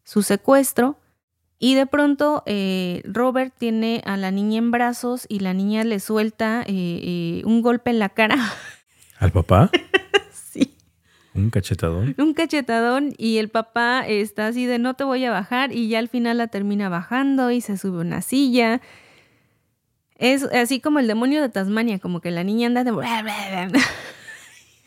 su 0.04 0.24
secuestro. 0.24 0.98
Y 1.60 1.76
de 1.76 1.86
pronto 1.86 2.44
eh, 2.46 3.02
Robert 3.06 3.54
tiene 3.58 4.02
a 4.06 4.18
la 4.18 4.32
niña 4.32 4.58
en 4.58 4.72
brazos 4.72 5.26
y 5.30 5.40
la 5.40 5.54
niña 5.54 5.84
le 5.84 6.00
suelta 6.00 6.64
eh, 6.68 7.42
un 7.46 7.62
golpe 7.62 7.92
en 7.92 8.00
la 8.00 8.10
cara. 8.10 8.38
¿Al 9.20 9.32
papá? 9.32 9.70
Un 11.34 11.50
cachetadón. 11.50 12.16
Un 12.18 12.34
cachetadón 12.34 13.14
y 13.18 13.38
el 13.38 13.50
papá 13.50 14.06
está 14.08 14.48
así 14.48 14.66
de 14.66 14.80
no 14.80 14.96
te 14.96 15.04
voy 15.04 15.24
a 15.26 15.32
bajar 15.32 15.72
y 15.72 15.88
ya 15.88 16.00
al 16.00 16.10
final 16.10 16.38
la 16.38 16.48
termina 16.48 16.90
bajando 16.90 17.52
y 17.52 17.62
se 17.62 17.78
sube 17.78 18.00
una 18.00 18.22
silla. 18.22 18.82
Es 20.16 20.44
así 20.44 20.82
como 20.82 21.00
el 21.00 21.08
demonio 21.08 21.42
de 21.42 21.50
Tasmania, 21.50 22.00
como 22.00 22.20
que 22.20 22.32
la 22.32 22.44
niña 22.44 22.68
anda 22.68 22.84
de... 22.84 22.92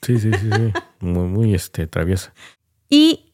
Sí, 0.03 0.19
sí, 0.19 0.31
sí, 0.33 0.51
sí. 0.51 0.73
Muy, 1.01 1.29
muy 1.29 1.55
este, 1.55 1.87
traviesa. 1.87 2.35
Y 2.89 3.33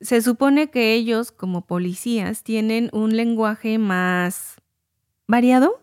se 0.00 0.22
supone 0.22 0.70
que 0.70 0.94
ellos, 0.94 1.30
como 1.30 1.66
policías, 1.66 2.42
tienen 2.42 2.88
un 2.92 3.16
lenguaje 3.16 3.78
más 3.78 4.56
variado, 5.26 5.80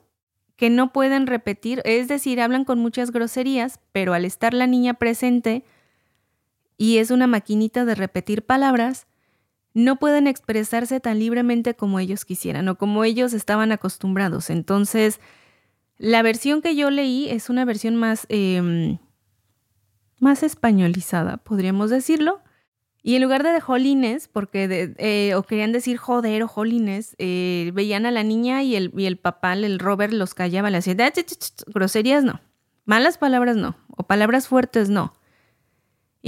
que 0.56 0.72
no 0.72 0.92
pueden 0.92 1.28
repetir, 1.28 1.82
es 1.86 2.08
decir, 2.08 2.42
hablan 2.42 2.66
con 2.66 2.80
muchas 2.80 3.12
groserías, 3.12 3.80
pero 3.92 4.16
al 4.16 4.26
estar 4.26 4.56
la 4.56 4.66
niña 4.66 4.96
presente, 4.96 5.64
y 6.78 6.98
es 6.98 7.12
una 7.12 7.28
maquinita 7.28 7.86
de 7.86 7.96
repetir 7.96 8.44
palabras, 8.44 9.08
no 9.74 9.98
pueden 9.98 10.28
expresarse 10.28 11.00
tan 11.00 11.20
libremente 11.20 11.76
como 11.76 12.00
ellos 12.00 12.26
quisieran 12.26 12.68
o 12.68 12.78
como 12.78 13.04
ellos 13.04 13.34
estaban 13.34 13.72
acostumbrados. 13.72 14.50
Entonces, 14.50 15.20
la 15.98 16.22
versión 16.22 16.62
que 16.62 16.76
yo 16.76 16.90
leí 16.90 17.30
es 17.30 17.50
una 17.50 17.66
versión 17.66 17.96
más, 17.96 18.26
em, 18.30 18.98
más 20.20 20.44
españolizada, 20.44 21.38
podríamos 21.38 21.90
decirlo. 21.90 22.42
Y 23.04 23.16
en 23.16 23.22
lugar 23.22 23.44
de 23.44 23.52
de 23.52 23.62
jolines, 23.62 24.28
porque 24.28 24.94
eh, 24.98 25.36
o 25.36 25.44
querían 25.44 25.72
decir 25.72 25.98
joder 25.98 26.44
o 26.44 26.48
jolines, 26.48 27.16
eh, 27.20 27.72
veían 27.74 28.06
a 28.06 28.12
la 28.12 28.24
niña 28.24 28.64
y 28.64 28.76
el, 28.76 28.92
y 28.98 29.06
el 29.06 29.18
papá, 29.18 29.54
el 29.54 29.80
Robert, 29.80 30.12
los 30.12 30.34
callaba, 30.34 30.70
le 30.70 30.78
hacía 30.78 30.96
groserías 31.68 32.24
no, 32.24 32.42
malas 32.86 33.18
palabras 33.18 33.56
no, 33.56 33.78
o 33.96 34.04
palabras 34.04 34.48
fuertes 34.48 34.90
no. 34.90 35.14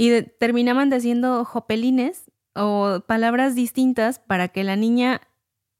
Y 0.00 0.22
terminaban 0.38 0.88
diciendo 0.88 1.44
jopelines 1.44 2.30
o 2.54 3.00
palabras 3.06 3.54
distintas 3.54 4.18
para 4.18 4.48
que 4.48 4.64
la 4.64 4.74
niña 4.74 5.20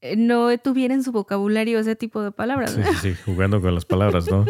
eh, 0.03 0.14
no 0.14 0.57
tuviera 0.59 0.93
en 0.93 1.03
su 1.03 1.11
vocabulario 1.11 1.79
ese 1.79 1.97
tipo 1.97 2.21
de 2.21 2.31
palabras. 2.31 2.73
Sí, 2.73 2.83
sí, 2.83 3.14
sí, 3.14 3.16
jugando 3.25 3.62
con 3.62 3.75
las 3.75 3.87
palabras, 3.87 4.31
¿no? 4.31 4.45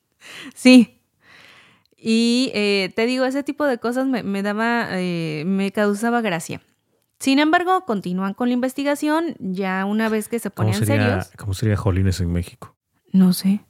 sí. 0.54 1.00
Y 1.96 2.50
eh, 2.52 2.92
te 2.94 3.06
digo, 3.06 3.24
ese 3.24 3.42
tipo 3.42 3.64
de 3.64 3.78
cosas 3.78 4.06
me, 4.06 4.42
daba, 4.42 4.88
eh, 4.90 5.44
me 5.46 5.72
causaba 5.72 6.20
gracia. 6.20 6.60
Sin 7.18 7.38
embargo, 7.38 7.86
continúan 7.86 8.34
con 8.34 8.48
la 8.48 8.52
investigación 8.52 9.34
ya 9.38 9.86
una 9.86 10.10
vez 10.10 10.28
que 10.28 10.38
se 10.40 10.50
ponían 10.50 10.84
serios. 10.84 11.30
¿Cómo 11.38 11.54
sería 11.54 11.78
Jolines 11.78 12.20
en 12.20 12.32
México? 12.32 12.76
No 13.12 13.32
sé. 13.32 13.64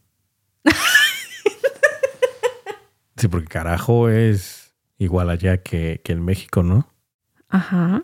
Sí, 3.16 3.28
porque 3.28 3.46
carajo 3.46 4.10
es 4.10 4.65
igual 4.98 5.30
allá 5.30 5.58
que, 5.62 6.00
que 6.04 6.12
en 6.12 6.24
México, 6.24 6.62
¿no? 6.62 6.88
Ajá. 7.48 8.02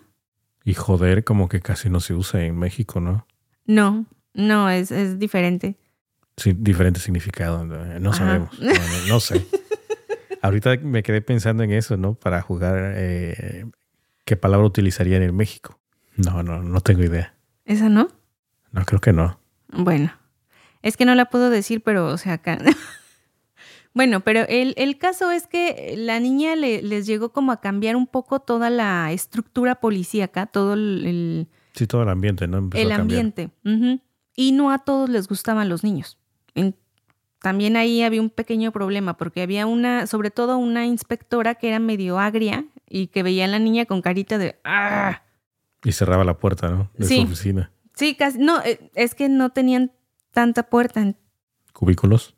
Y 0.64 0.74
joder 0.74 1.24
como 1.24 1.48
que 1.48 1.60
casi 1.60 1.90
no 1.90 2.00
se 2.00 2.14
usa 2.14 2.42
en 2.44 2.58
México, 2.58 3.00
¿no? 3.00 3.26
No, 3.66 4.06
no, 4.34 4.70
es, 4.70 4.90
es 4.92 5.18
diferente. 5.18 5.76
Sí, 6.36 6.54
diferente 6.56 7.00
significado. 7.00 7.64
No 7.64 8.10
Ajá. 8.10 8.18
sabemos. 8.18 8.58
No, 8.60 8.72
no- 8.72 9.06
no 9.08 9.20
sé. 9.20 9.46
Ahorita 10.42 10.76
me 10.78 11.02
quedé 11.02 11.20
pensando 11.22 11.62
en 11.62 11.70
eso, 11.72 11.96
¿no? 11.96 12.14
Para 12.14 12.40
jugar, 12.42 12.94
eh, 12.96 13.66
¿qué 14.24 14.36
palabra 14.36 14.66
utilizarían 14.66 15.22
en 15.22 15.36
México? 15.36 15.78
No, 16.16 16.42
no, 16.42 16.62
no 16.62 16.80
tengo 16.80 17.02
idea. 17.04 17.34
¿Esa 17.64 17.88
no? 17.88 18.08
No, 18.72 18.84
creo 18.84 19.00
que 19.00 19.12
no. 19.12 19.38
Bueno, 19.68 20.12
es 20.82 20.96
que 20.96 21.04
no 21.04 21.14
la 21.14 21.26
puedo 21.26 21.48
decir, 21.50 21.82
pero, 21.82 22.06
o 22.06 22.18
sea, 22.18 22.34
acá. 22.34 22.58
bueno, 23.94 24.20
pero 24.20 24.40
el, 24.48 24.74
el 24.76 24.98
caso 24.98 25.30
es 25.30 25.46
que 25.46 25.94
la 25.96 26.18
niña 26.20 26.56
le- 26.56 26.82
les 26.82 27.06
llegó 27.06 27.32
como 27.32 27.52
a 27.52 27.60
cambiar 27.60 27.96
un 27.96 28.06
poco 28.06 28.40
toda 28.40 28.70
la 28.70 29.12
estructura 29.12 29.76
policíaca, 29.76 30.46
todo 30.46 30.74
el, 30.74 31.48
Sí, 31.74 31.86
todo 31.86 32.02
el 32.02 32.08
ambiente, 32.08 32.46
¿no? 32.46 32.58
Empezó 32.58 32.82
el 32.82 32.92
ambiente. 32.92 33.50
Y 34.34 34.52
no 34.52 34.70
a 34.70 34.78
todos 34.78 35.08
les 35.10 35.28
gustaban 35.28 35.68
los 35.68 35.84
niños. 35.84 36.18
En- 36.54 36.74
también 37.40 37.76
ahí 37.76 38.02
había 38.02 38.20
un 38.20 38.30
pequeño 38.30 38.70
problema, 38.72 39.16
porque 39.16 39.42
había 39.42 39.66
una, 39.66 40.06
sobre 40.06 40.30
todo 40.30 40.58
una 40.58 40.86
inspectora 40.86 41.56
que 41.56 41.68
era 41.68 41.80
medio 41.80 42.18
agria 42.20 42.64
y 42.88 43.08
que 43.08 43.22
veía 43.24 43.46
a 43.46 43.48
la 43.48 43.58
niña 43.58 43.84
con 43.84 44.00
carita 44.00 44.38
de 44.38 44.60
¡ah! 44.64 45.22
Y 45.84 45.90
cerraba 45.92 46.22
la 46.24 46.38
puerta, 46.38 46.68
¿no? 46.70 46.88
De 46.96 47.06
Sí. 47.06 47.16
su 47.16 47.22
oficina. 47.24 47.72
Sí, 47.94 48.14
casi, 48.14 48.38
no, 48.38 48.62
eh, 48.62 48.90
es 48.94 49.14
que 49.16 49.28
no 49.28 49.50
tenían 49.50 49.90
tanta 50.30 50.62
puerta, 50.62 51.14
Cubículos. 51.72 52.36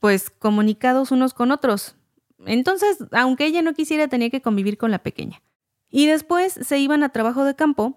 Pues 0.00 0.30
comunicados 0.30 1.10
unos 1.10 1.34
con 1.34 1.50
otros. 1.50 1.96
Entonces, 2.46 2.98
aunque 3.12 3.46
ella 3.46 3.62
no 3.62 3.74
quisiera, 3.74 4.08
tenía 4.08 4.30
que 4.30 4.42
convivir 4.42 4.78
con 4.78 4.90
la 4.90 5.02
pequeña. 5.02 5.42
Y 5.90 6.06
después 6.06 6.52
se 6.52 6.78
iban 6.78 7.02
a 7.02 7.10
trabajo 7.10 7.44
de 7.44 7.54
campo 7.54 7.96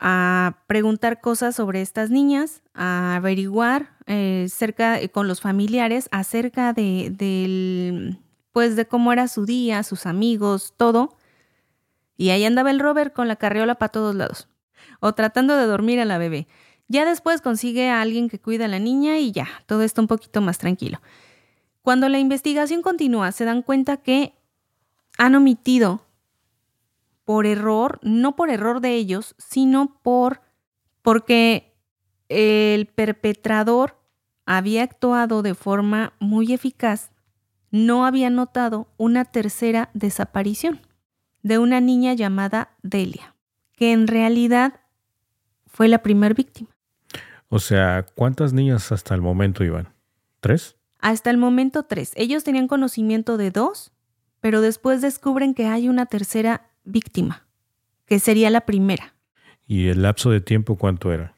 a 0.00 0.64
preguntar 0.66 1.20
cosas 1.20 1.56
sobre 1.56 1.80
estas 1.80 2.10
niñas, 2.10 2.62
a 2.74 3.16
averiguar 3.16 3.96
eh, 4.06 4.46
cerca 4.50 5.00
eh, 5.00 5.08
con 5.08 5.28
los 5.28 5.40
familiares 5.40 6.08
acerca 6.10 6.72
de, 6.72 7.10
del, 7.10 8.18
pues 8.52 8.76
de 8.76 8.86
cómo 8.86 9.12
era 9.12 9.28
su 9.28 9.46
día, 9.46 9.82
sus 9.82 10.06
amigos, 10.06 10.74
todo. 10.76 11.16
Y 12.16 12.30
ahí 12.30 12.44
andaba 12.44 12.70
el 12.70 12.80
Robert 12.80 13.12
con 13.12 13.28
la 13.28 13.36
carriola 13.36 13.76
para 13.76 13.92
todos 13.92 14.14
lados, 14.14 14.48
o 15.00 15.14
tratando 15.14 15.56
de 15.56 15.66
dormir 15.66 16.00
a 16.00 16.04
la 16.04 16.18
bebé. 16.18 16.46
Ya 16.88 17.04
después 17.04 17.40
consigue 17.40 17.88
a 17.88 18.00
alguien 18.00 18.28
que 18.28 18.40
cuida 18.40 18.66
a 18.66 18.68
la 18.68 18.78
niña 18.78 19.18
y 19.18 19.32
ya, 19.32 19.48
todo 19.66 19.82
está 19.82 20.00
un 20.00 20.06
poquito 20.06 20.40
más 20.40 20.58
tranquilo. 20.58 21.00
Cuando 21.82 22.08
la 22.08 22.18
investigación 22.18 22.82
continúa, 22.82 23.32
se 23.32 23.44
dan 23.44 23.62
cuenta 23.62 23.98
que 23.98 24.34
han 25.18 25.34
omitido 25.34 26.04
por 27.24 27.46
error, 27.46 27.98
no 28.02 28.36
por 28.36 28.50
error 28.50 28.80
de 28.80 28.94
ellos, 28.94 29.34
sino 29.38 29.98
por 30.02 30.42
porque 31.02 31.74
el 32.28 32.86
perpetrador 32.86 33.98
había 34.46 34.82
actuado 34.82 35.42
de 35.42 35.54
forma 35.54 36.14
muy 36.18 36.52
eficaz, 36.52 37.10
no 37.70 38.06
había 38.06 38.30
notado 38.30 38.88
una 38.96 39.24
tercera 39.24 39.90
desaparición 39.94 40.80
de 41.42 41.58
una 41.58 41.80
niña 41.80 42.14
llamada 42.14 42.76
Delia, 42.82 43.34
que 43.72 43.92
en 43.92 44.06
realidad 44.06 44.80
fue 45.66 45.88
la 45.88 46.02
primer 46.02 46.34
víctima. 46.34 46.73
O 47.54 47.60
sea, 47.60 48.04
¿cuántas 48.16 48.52
niñas 48.52 48.90
hasta 48.90 49.14
el 49.14 49.20
momento 49.20 49.62
iban? 49.62 49.94
¿Tres? 50.40 50.74
Hasta 50.98 51.30
el 51.30 51.36
momento 51.36 51.84
tres. 51.84 52.10
Ellos 52.16 52.42
tenían 52.42 52.66
conocimiento 52.66 53.36
de 53.36 53.52
dos, 53.52 53.92
pero 54.40 54.60
después 54.60 55.00
descubren 55.02 55.54
que 55.54 55.66
hay 55.66 55.88
una 55.88 56.06
tercera 56.06 56.68
víctima, 56.82 57.46
que 58.06 58.18
sería 58.18 58.50
la 58.50 58.62
primera. 58.62 59.14
¿Y 59.68 59.86
el 59.86 60.02
lapso 60.02 60.30
de 60.30 60.40
tiempo 60.40 60.74
cuánto 60.74 61.12
era? 61.12 61.36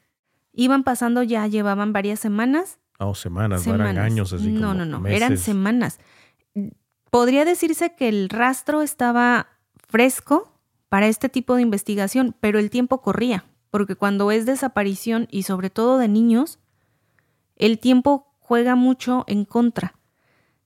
Iban 0.53 0.83
pasando 0.83 1.21
ya, 1.21 1.45
llevaban 1.45 1.93
varias 1.93 2.19
semanas. 2.19 2.79
Ah, 2.97 3.05
o 3.05 3.13
semanas, 3.13 3.67
no 3.67 3.75
eran 3.75 3.87
semanas. 3.89 4.11
años 4.11 4.33
así 4.33 4.47
No, 4.47 4.61
como 4.69 4.73
no, 4.73 4.85
no, 4.85 4.99
meses. 4.99 5.17
eran 5.21 5.37
semanas. 5.37 5.99
Podría 7.11 7.45
decirse 7.45 7.93
que 7.95 8.09
el 8.09 8.29
rastro 8.29 8.81
estaba 8.81 9.49
fresco 9.87 10.51
para 10.89 11.07
este 11.07 11.29
tipo 11.29 11.55
de 11.55 11.61
investigación, 11.61 12.35
pero 12.39 12.57
el 12.57 12.71
tiempo 12.71 13.01
corría, 13.03 13.45
porque 13.77 13.95
cuando 13.95 14.31
es 14.31 14.47
desaparición 14.47 15.27
y 15.29 15.43
sobre 15.43 15.69
todo 15.69 15.99
de 15.99 16.07
niños, 16.07 16.57
el 17.57 17.77
tiempo 17.77 18.33
juega 18.39 18.73
mucho 18.75 19.23
en 19.27 19.45
contra. 19.45 19.93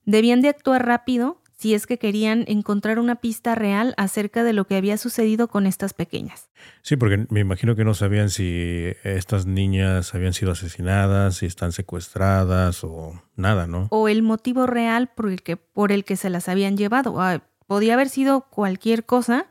Debían 0.06 0.40
de 0.40 0.48
actuar 0.48 0.86
rápido 0.86 1.42
si 1.58 1.74
es 1.74 1.86
que 1.86 1.98
querían 1.98 2.46
encontrar 2.48 2.98
una 2.98 3.16
pista 3.16 3.54
real 3.54 3.92
acerca 3.98 4.44
de 4.44 4.54
lo 4.54 4.66
que 4.66 4.76
había 4.76 4.96
sucedido 4.96 5.48
con 5.48 5.66
estas 5.66 5.92
pequeñas. 5.92 6.48
Sí, 6.80 6.96
porque 6.96 7.26
me 7.28 7.40
imagino 7.40 7.76
que 7.76 7.84
no 7.84 7.92
sabían 7.92 8.30
si 8.30 8.94
estas 9.04 9.44
niñas 9.44 10.14
habían 10.14 10.32
sido 10.32 10.52
asesinadas, 10.52 11.36
si 11.36 11.44
están 11.44 11.72
secuestradas 11.72 12.82
o 12.82 13.22
nada, 13.36 13.66
¿no? 13.66 13.88
o 13.90 14.08
el 14.08 14.22
motivo 14.22 14.66
real 14.66 15.10
por 15.14 15.28
el 15.28 15.42
que, 15.42 15.58
por 15.58 15.92
el 15.92 16.06
que 16.06 16.16
se 16.16 16.30
las 16.30 16.48
habían 16.48 16.78
llevado. 16.78 17.20
Ah, 17.20 17.42
podía 17.66 17.92
haber 17.92 18.08
sido 18.08 18.48
cualquier 18.48 19.04
cosa, 19.04 19.48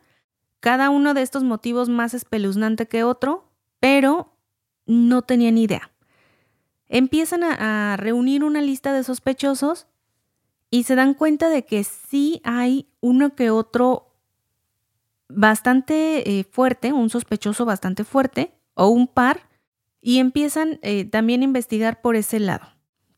cada 0.61 0.89
uno 0.89 1.13
de 1.13 1.21
estos 1.21 1.43
motivos 1.43 1.89
más 1.89 2.15
espeluznante 2.15 2.87
que 2.87 3.03
otro, 3.03 3.50
pero 3.81 4.33
no 4.85 5.23
tenían 5.23 5.57
idea. 5.57 5.91
Empiezan 6.87 7.43
a, 7.43 7.91
a 7.91 7.97
reunir 7.97 8.45
una 8.45 8.61
lista 8.61 8.93
de 8.93 9.03
sospechosos 9.03 9.87
y 10.69 10.83
se 10.83 10.95
dan 10.95 11.13
cuenta 11.13 11.49
de 11.49 11.65
que 11.65 11.83
sí 11.83 12.41
hay 12.45 12.87
uno 13.01 13.35
que 13.35 13.49
otro 13.49 14.11
bastante 15.35 16.39
eh, 16.39 16.43
fuerte, 16.43 16.93
un 16.93 17.09
sospechoso 17.09 17.65
bastante 17.65 18.03
fuerte, 18.03 18.53
o 18.73 18.87
un 18.87 19.07
par, 19.07 19.49
y 20.01 20.19
empiezan 20.19 20.79
eh, 20.81 21.05
también 21.05 21.41
a 21.41 21.45
investigar 21.45 22.01
por 22.01 22.15
ese 22.15 22.39
lado. 22.39 22.67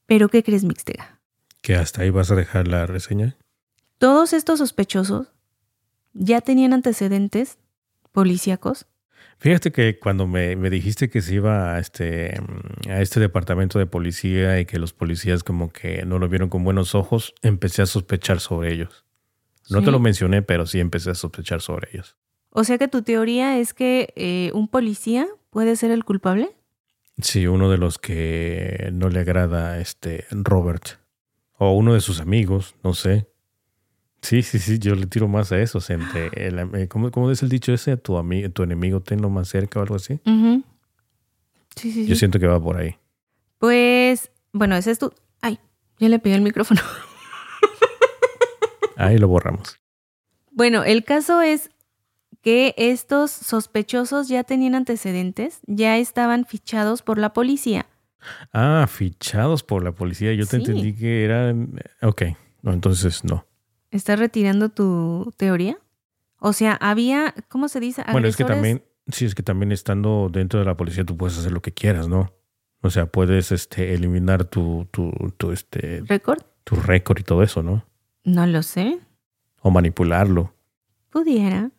Pero 0.05 0.30
¿qué 0.30 0.43
crees, 0.43 0.64
Mixtega? 0.64 1.22
Que 1.61 1.76
hasta 1.76 2.01
ahí 2.01 2.09
vas 2.09 2.32
a 2.32 2.36
dejar 2.36 2.68
la 2.68 2.86
reseña. 2.86 3.38
Todos 3.97 4.34
estos 4.34 4.59
sospechosos 4.59 5.32
ya 6.14 6.41
tenían 6.41 6.74
antecedentes 6.74 7.57
policíacos. 8.11 8.86
Fíjate 9.43 9.73
que 9.73 9.99
cuando 9.99 10.25
me, 10.25 10.55
me 10.55 10.69
dijiste 10.69 11.09
que 11.09 11.21
se 11.21 11.35
iba 11.35 11.75
a 11.75 11.79
este, 11.79 12.39
a 12.87 13.01
este 13.01 13.19
departamento 13.19 13.77
de 13.77 13.85
policía 13.85 14.57
y 14.61 14.65
que 14.65 14.79
los 14.79 14.93
policías 14.93 15.43
como 15.43 15.69
que 15.69 16.05
no 16.05 16.17
lo 16.17 16.29
vieron 16.29 16.47
con 16.47 16.63
buenos 16.63 16.95
ojos, 16.95 17.35
empecé 17.41 17.81
a 17.81 17.85
sospechar 17.85 18.39
sobre 18.39 18.71
ellos. 18.71 19.03
No 19.69 19.79
Sí. 19.79 19.85
te 19.85 19.91
lo 19.91 19.99
mencioné, 19.99 20.43
pero 20.43 20.65
sí 20.65 20.79
empecé 20.79 21.09
a 21.09 21.15
sospechar 21.15 21.59
sobre 21.59 21.89
ellos. 21.91 22.15
O 22.51 22.63
sea 22.63 22.77
que 22.77 22.87
tu 22.87 23.01
teoría 23.01 23.59
es 23.59 23.73
que 23.73 24.13
eh, 24.15 24.49
un 24.53 24.69
policía 24.69 25.27
puede 25.49 25.75
ser 25.75 25.91
el 25.91 26.05
culpable. 26.05 26.55
Sí, 27.21 27.45
uno 27.45 27.69
de 27.69 27.77
los 27.77 27.97
que 27.99 28.91
no 28.93 29.09
le 29.09 29.19
agrada 29.19 29.71
a 29.73 29.79
este 29.81 30.23
Robert. 30.31 30.83
O 31.57 31.73
uno 31.73 31.93
de 31.95 31.99
sus 31.99 32.21
amigos, 32.21 32.75
no 32.81 32.93
sé. 32.93 33.27
Sí, 34.24 34.41
sí, 34.41 34.57
sí, 34.57 34.80
yo 34.80 34.95
le 34.95 35.05
tiro 35.05 35.28
más 35.28 35.51
a 35.51 35.59
eso. 35.59 35.80
El, 36.34 36.59
eh, 36.76 36.88
¿cómo, 36.88 37.11
¿Cómo 37.11 37.30
es 37.30 37.43
el 37.43 37.49
dicho 37.49 37.74
ese? 37.74 37.97
Tu, 37.97 38.13
ami- 38.17 38.51
tu 38.51 38.63
enemigo 38.63 39.01
tenlo 39.01 39.30
más 39.30 39.49
cerca 39.49 39.80
o 39.80 39.84
algo 39.84 39.95
así. 39.95 40.19
Sí, 41.76 41.91
sí, 41.91 42.05
Yo 42.07 42.15
sí. 42.15 42.19
siento 42.19 42.39
que 42.39 42.47
va 42.47 42.59
por 42.61 42.78
ahí. 42.78 42.95
Pues, 43.59 44.32
bueno, 44.53 44.76
ese 44.78 44.91
es 44.91 44.99
tu... 44.99 45.11
Ay, 45.41 45.59
ya 45.99 46.07
le 46.09 46.19
pegué 46.19 46.36
el 46.36 46.41
micrófono. 46.41 46.80
Ahí 48.95 49.17
lo 49.17 49.28
borramos. 49.28 49.80
Bueno, 50.51 50.84
el 50.84 51.03
caso 51.03 51.41
es 51.41 51.71
que 52.41 52.74
estos 52.78 53.32
sospechosos 53.32 54.28
ya 54.28 54.43
tenían 54.43 54.76
antecedentes, 54.76 55.59
ya 55.65 55.97
estaban 55.97 56.45
fichados 56.45 57.01
por 57.01 57.17
la 57.17 57.34
policía. 57.34 57.88
Ah, 58.53 58.86
fichados 58.89 59.63
por 59.63 59.84
la 59.84 59.91
policía. 59.91 60.34
Yo 60.34 60.45
te 60.45 60.51
Sí. 60.51 60.55
entendí 60.57 60.93
que 60.95 61.26
eran... 61.26 61.80
Ok, 62.01 62.24
no, 62.61 62.71
entonces 62.71 63.24
no. 63.24 63.45
¿Estás 63.93 64.17
retirando 64.17 64.69
tu 64.69 65.31
teoría? 65.37 65.77
O 66.39 66.51
sea, 66.51 66.73
había, 66.81 67.35
¿cómo 67.47 67.67
se 67.67 67.79
dice? 67.79 68.03
Bueno, 68.11 68.27
es 68.27 68.35
que 68.35 68.43
también, 68.43 68.83
sí, 69.07 69.25
es 69.25 69.35
que 69.35 69.43
también 69.43 69.71
estando 69.71 70.29
dentro 70.31 70.59
de 70.59 70.65
la 70.65 70.75
policía 70.75 71.05
tú 71.05 71.15
puedes 71.15 71.37
hacer 71.37 71.51
lo 71.51 71.61
que 71.61 71.73
quieras, 71.73 72.07
¿no? 72.07 72.33
O 72.81 72.89
sea, 72.89 73.05
puedes 73.05 73.51
este, 73.51 73.93
eliminar 73.93 74.45
tu, 74.45 74.87
tu, 74.89 75.11
tu, 75.37 75.51
este, 75.51 76.01
¿Récord? 76.07 76.41
tu 76.63 76.75
récord 76.75 77.19
y 77.19 77.23
todo 77.23 77.43
eso, 77.43 77.61
¿no? 77.61 77.85
No 78.23 78.47
lo 78.47 78.63
sé. 78.63 78.97
O 79.61 79.69
manipularlo. 79.69 80.55
Pudiera. 81.11 81.69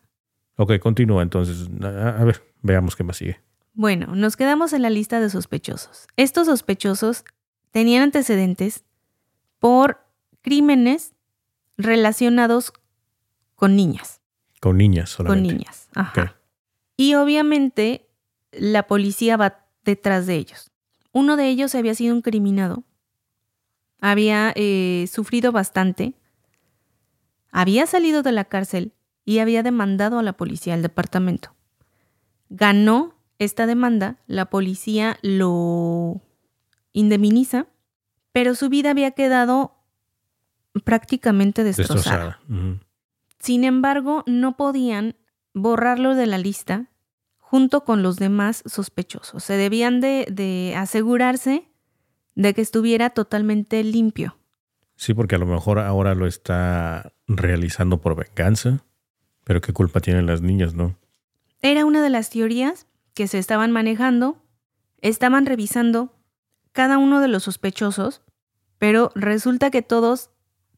Ok, 0.55 0.79
continúa 0.79 1.21
entonces. 1.21 1.69
A, 1.83 2.21
a 2.21 2.23
ver, 2.23 2.41
veamos 2.61 2.95
qué 2.95 3.03
más 3.03 3.17
sigue. 3.17 3.41
Bueno, 3.73 4.15
nos 4.15 4.37
quedamos 4.37 4.71
en 4.71 4.83
la 4.83 4.89
lista 4.89 5.19
de 5.19 5.29
sospechosos. 5.29 6.07
Estos 6.15 6.47
sospechosos 6.47 7.25
tenían 7.71 8.03
antecedentes 8.03 8.85
por 9.59 9.99
crímenes 10.41 11.14
relacionados 11.77 12.73
con 13.55 13.75
niñas. 13.75 14.21
Con 14.59 14.77
niñas 14.77 15.15
Con 15.15 15.27
solamente. 15.27 15.53
niñas. 15.53 15.89
Ajá. 15.93 16.37
Y 16.97 17.15
obviamente 17.15 18.07
la 18.51 18.87
policía 18.87 19.37
va 19.37 19.65
detrás 19.83 20.25
de 20.27 20.35
ellos. 20.35 20.71
Uno 21.11 21.35
de 21.35 21.49
ellos 21.49 21.75
había 21.75 21.95
sido 21.95 22.15
incriminado 22.15 22.83
había 24.01 24.53
eh, 24.55 25.07
sufrido 25.11 25.51
bastante, 25.51 26.13
había 27.51 27.87
salido 27.87 28.21
de 28.21 28.31
la 28.31 28.45
cárcel 28.45 28.93
y 29.23 29.39
había 29.39 29.63
demandado 29.63 30.19
a 30.19 30.23
la 30.23 30.33
policía 30.33 30.73
del 30.73 30.83
departamento. 30.83 31.55
Ganó 32.49 33.15
esta 33.39 33.65
demanda, 33.65 34.19
la 34.27 34.49
policía 34.51 35.17
lo 35.23 36.21
indemniza, 36.93 37.67
pero 38.31 38.53
su 38.53 38.69
vida 38.69 38.91
había 38.91 39.11
quedado 39.11 39.74
prácticamente 40.83 41.63
destrozada. 41.63 42.39
Sin 43.39 43.63
embargo, 43.63 44.23
no 44.25 44.57
podían 44.57 45.15
borrarlo 45.53 46.15
de 46.15 46.27
la 46.27 46.37
lista 46.37 46.89
junto 47.37 47.85
con 47.85 48.03
los 48.03 48.17
demás 48.17 48.63
sospechosos. 48.65 49.43
Se 49.43 49.55
debían 49.55 50.01
de, 50.01 50.73
asegurarse 50.77 51.69
de 52.35 52.53
que 52.53 52.61
estuviera 52.61 53.11
totalmente 53.11 53.83
limpio. 53.83 54.37
Sí, 54.97 55.13
porque 55.13 55.35
a 55.35 55.37
lo 55.37 55.45
mejor 55.45 55.79
ahora 55.79 56.15
lo 56.15 56.27
está 56.27 57.13
realizando 57.27 58.01
por 58.01 58.15
venganza, 58.15 58.83
pero 59.43 59.61
qué 59.61 59.73
culpa 59.73 59.99
tienen 59.99 60.25
las 60.25 60.41
niñas, 60.41 60.73
¿no? 60.73 60.95
Era 61.61 61.85
una 61.85 62.01
de 62.01 62.09
las 62.09 62.29
teorías 62.29 62.87
que 63.13 63.27
se 63.27 63.37
estaban 63.37 63.71
manejando. 63.71 64.41
Estaban 65.01 65.45
revisando 65.45 66.13
cada 66.71 66.97
uno 66.97 67.21
de 67.21 67.27
los 67.27 67.43
sospechosos, 67.43 68.21
pero 68.79 69.11
resulta 69.15 69.69
que 69.69 69.81
todos 69.81 70.31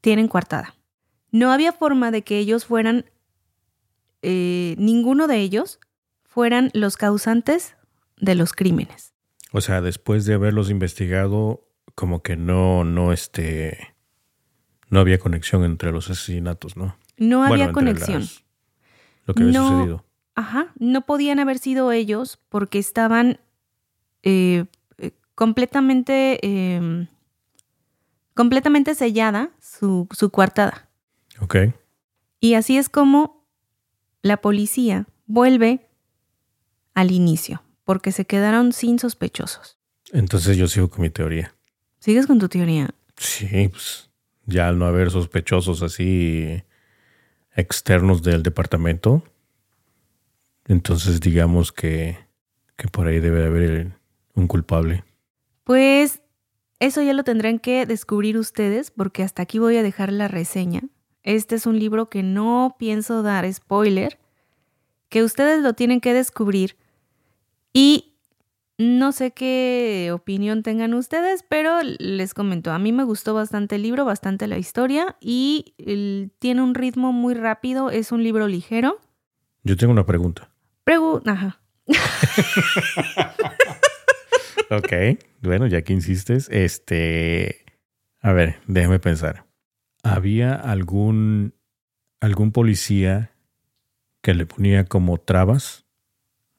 tienen 0.07 0.29
coartada. 0.29 0.73
No 1.33 1.51
había 1.51 1.73
forma 1.73 2.11
de 2.11 2.21
que 2.21 2.37
ellos 2.37 2.63
fueran, 2.63 3.03
eh, 4.21 4.73
ninguno 4.77 5.27
de 5.27 5.39
ellos 5.39 5.81
fueran 6.23 6.71
los 6.73 6.95
causantes 6.95 7.75
de 8.15 8.33
los 8.35 8.53
crímenes. 8.53 9.13
O 9.51 9.59
sea, 9.59 9.81
después 9.81 10.23
de 10.25 10.35
haberlos 10.35 10.69
investigado, 10.69 11.67
como 11.93 12.23
que 12.23 12.37
no, 12.37 12.85
no, 12.85 13.11
este, 13.11 13.95
no 14.89 15.01
había 15.01 15.19
conexión 15.19 15.65
entre 15.65 15.91
los 15.91 16.09
asesinatos, 16.09 16.77
¿no? 16.77 16.95
No 17.17 17.43
había 17.43 17.73
conexión. 17.73 18.23
lo 19.25 19.33
que 19.33 19.43
había 19.43 19.59
sucedido. 19.59 20.05
Ajá, 20.35 20.71
no 20.79 21.05
podían 21.05 21.39
haber 21.39 21.59
sido 21.59 21.91
ellos 21.91 22.39
porque 22.47 22.79
estaban 22.79 23.41
eh, 24.23 24.67
eh, 24.99 25.11
completamente, 25.35 26.39
em, 26.47 27.07
completamente 28.37 28.95
sellada 28.95 29.49
su, 29.59 30.07
su 30.11 30.29
coartada. 30.29 30.89
Ok. 31.41 31.57
Y 32.39 32.53
así 32.53 32.77
es 32.77 32.87
como 32.87 33.45
la 34.21 34.37
policía 34.37 35.07
vuelve 35.25 35.89
al 36.93 37.11
inicio, 37.11 37.63
porque 37.83 38.11
se 38.11 38.25
quedaron 38.25 38.71
sin 38.71 38.99
sospechosos. 38.99 39.77
Entonces 40.13 40.55
yo 40.55 40.67
sigo 40.67 40.89
con 40.89 41.01
mi 41.01 41.09
teoría. 41.09 41.53
¿Sigues 41.99 42.27
con 42.27 42.39
tu 42.39 42.47
teoría? 42.47 42.91
Sí, 43.17 43.67
pues 43.69 44.09
ya 44.45 44.69
al 44.69 44.79
no 44.79 44.85
haber 44.85 45.11
sospechosos 45.11 45.81
así 45.81 46.63
externos 47.55 48.21
del 48.21 48.43
departamento, 48.43 49.23
entonces 50.65 51.19
digamos 51.19 51.71
que, 51.71 52.17
que 52.75 52.87
por 52.87 53.07
ahí 53.07 53.19
debe 53.19 53.45
haber 53.45 53.93
un 54.35 54.47
culpable. 54.47 55.03
Pues 55.63 56.21
eso 56.79 57.01
ya 57.01 57.13
lo 57.13 57.23
tendrán 57.23 57.59
que 57.59 57.85
descubrir 57.85 58.37
ustedes 58.37 58.91
porque 58.91 59.23
hasta 59.23 59.41
aquí 59.41 59.59
voy 59.59 59.77
a 59.77 59.83
dejar 59.83 60.11
la 60.11 60.27
reseña. 60.27 60.83
Este 61.23 61.55
es 61.55 61.65
un 61.65 61.79
libro 61.79 62.09
que 62.09 62.23
no 62.23 62.75
pienso 62.79 63.23
dar 63.23 63.51
spoiler, 63.51 64.19
que 65.09 65.23
ustedes 65.23 65.61
lo 65.61 65.73
tienen 65.73 66.01
que 66.01 66.13
descubrir 66.13 66.77
y 67.73 68.13
no 68.77 69.11
sé 69.11 69.31
qué 69.31 70.11
opinión 70.13 70.61
tengan 70.61 70.93
ustedes, 70.93 71.43
pero 71.49 71.79
les 71.81 72.35
comento, 72.35 72.71
a 72.71 72.79
mí 72.79 72.91
me 72.91 73.03
gustó 73.03 73.33
bastante 73.33 73.75
el 73.75 73.81
libro, 73.81 74.05
bastante 74.05 74.45
la 74.45 74.59
historia 74.59 75.17
y 75.19 75.73
tiene 76.39 76.61
un 76.61 76.75
ritmo 76.75 77.11
muy 77.11 77.33
rápido, 77.33 77.89
es 77.89 78.11
un 78.11 78.23
libro 78.23 78.47
ligero. 78.47 78.99
Yo 79.63 79.75
tengo 79.77 79.93
una 79.93 80.05
pregunta. 80.05 80.51
Pregunta. 80.83 81.31
Ajá. 81.31 81.59
ok, 84.69 85.19
bueno, 85.41 85.67
ya 85.67 85.81
que 85.81 85.93
insistes, 85.93 86.49
este, 86.49 87.65
a 88.21 88.33
ver, 88.33 88.59
déjame 88.67 88.99
pensar. 88.99 89.45
¿Había 90.03 90.53
algún 90.53 91.53
algún 92.19 92.51
policía 92.51 93.31
que 94.21 94.33
le 94.33 94.45
ponía 94.45 94.85
como 94.85 95.17
trabas 95.19 95.85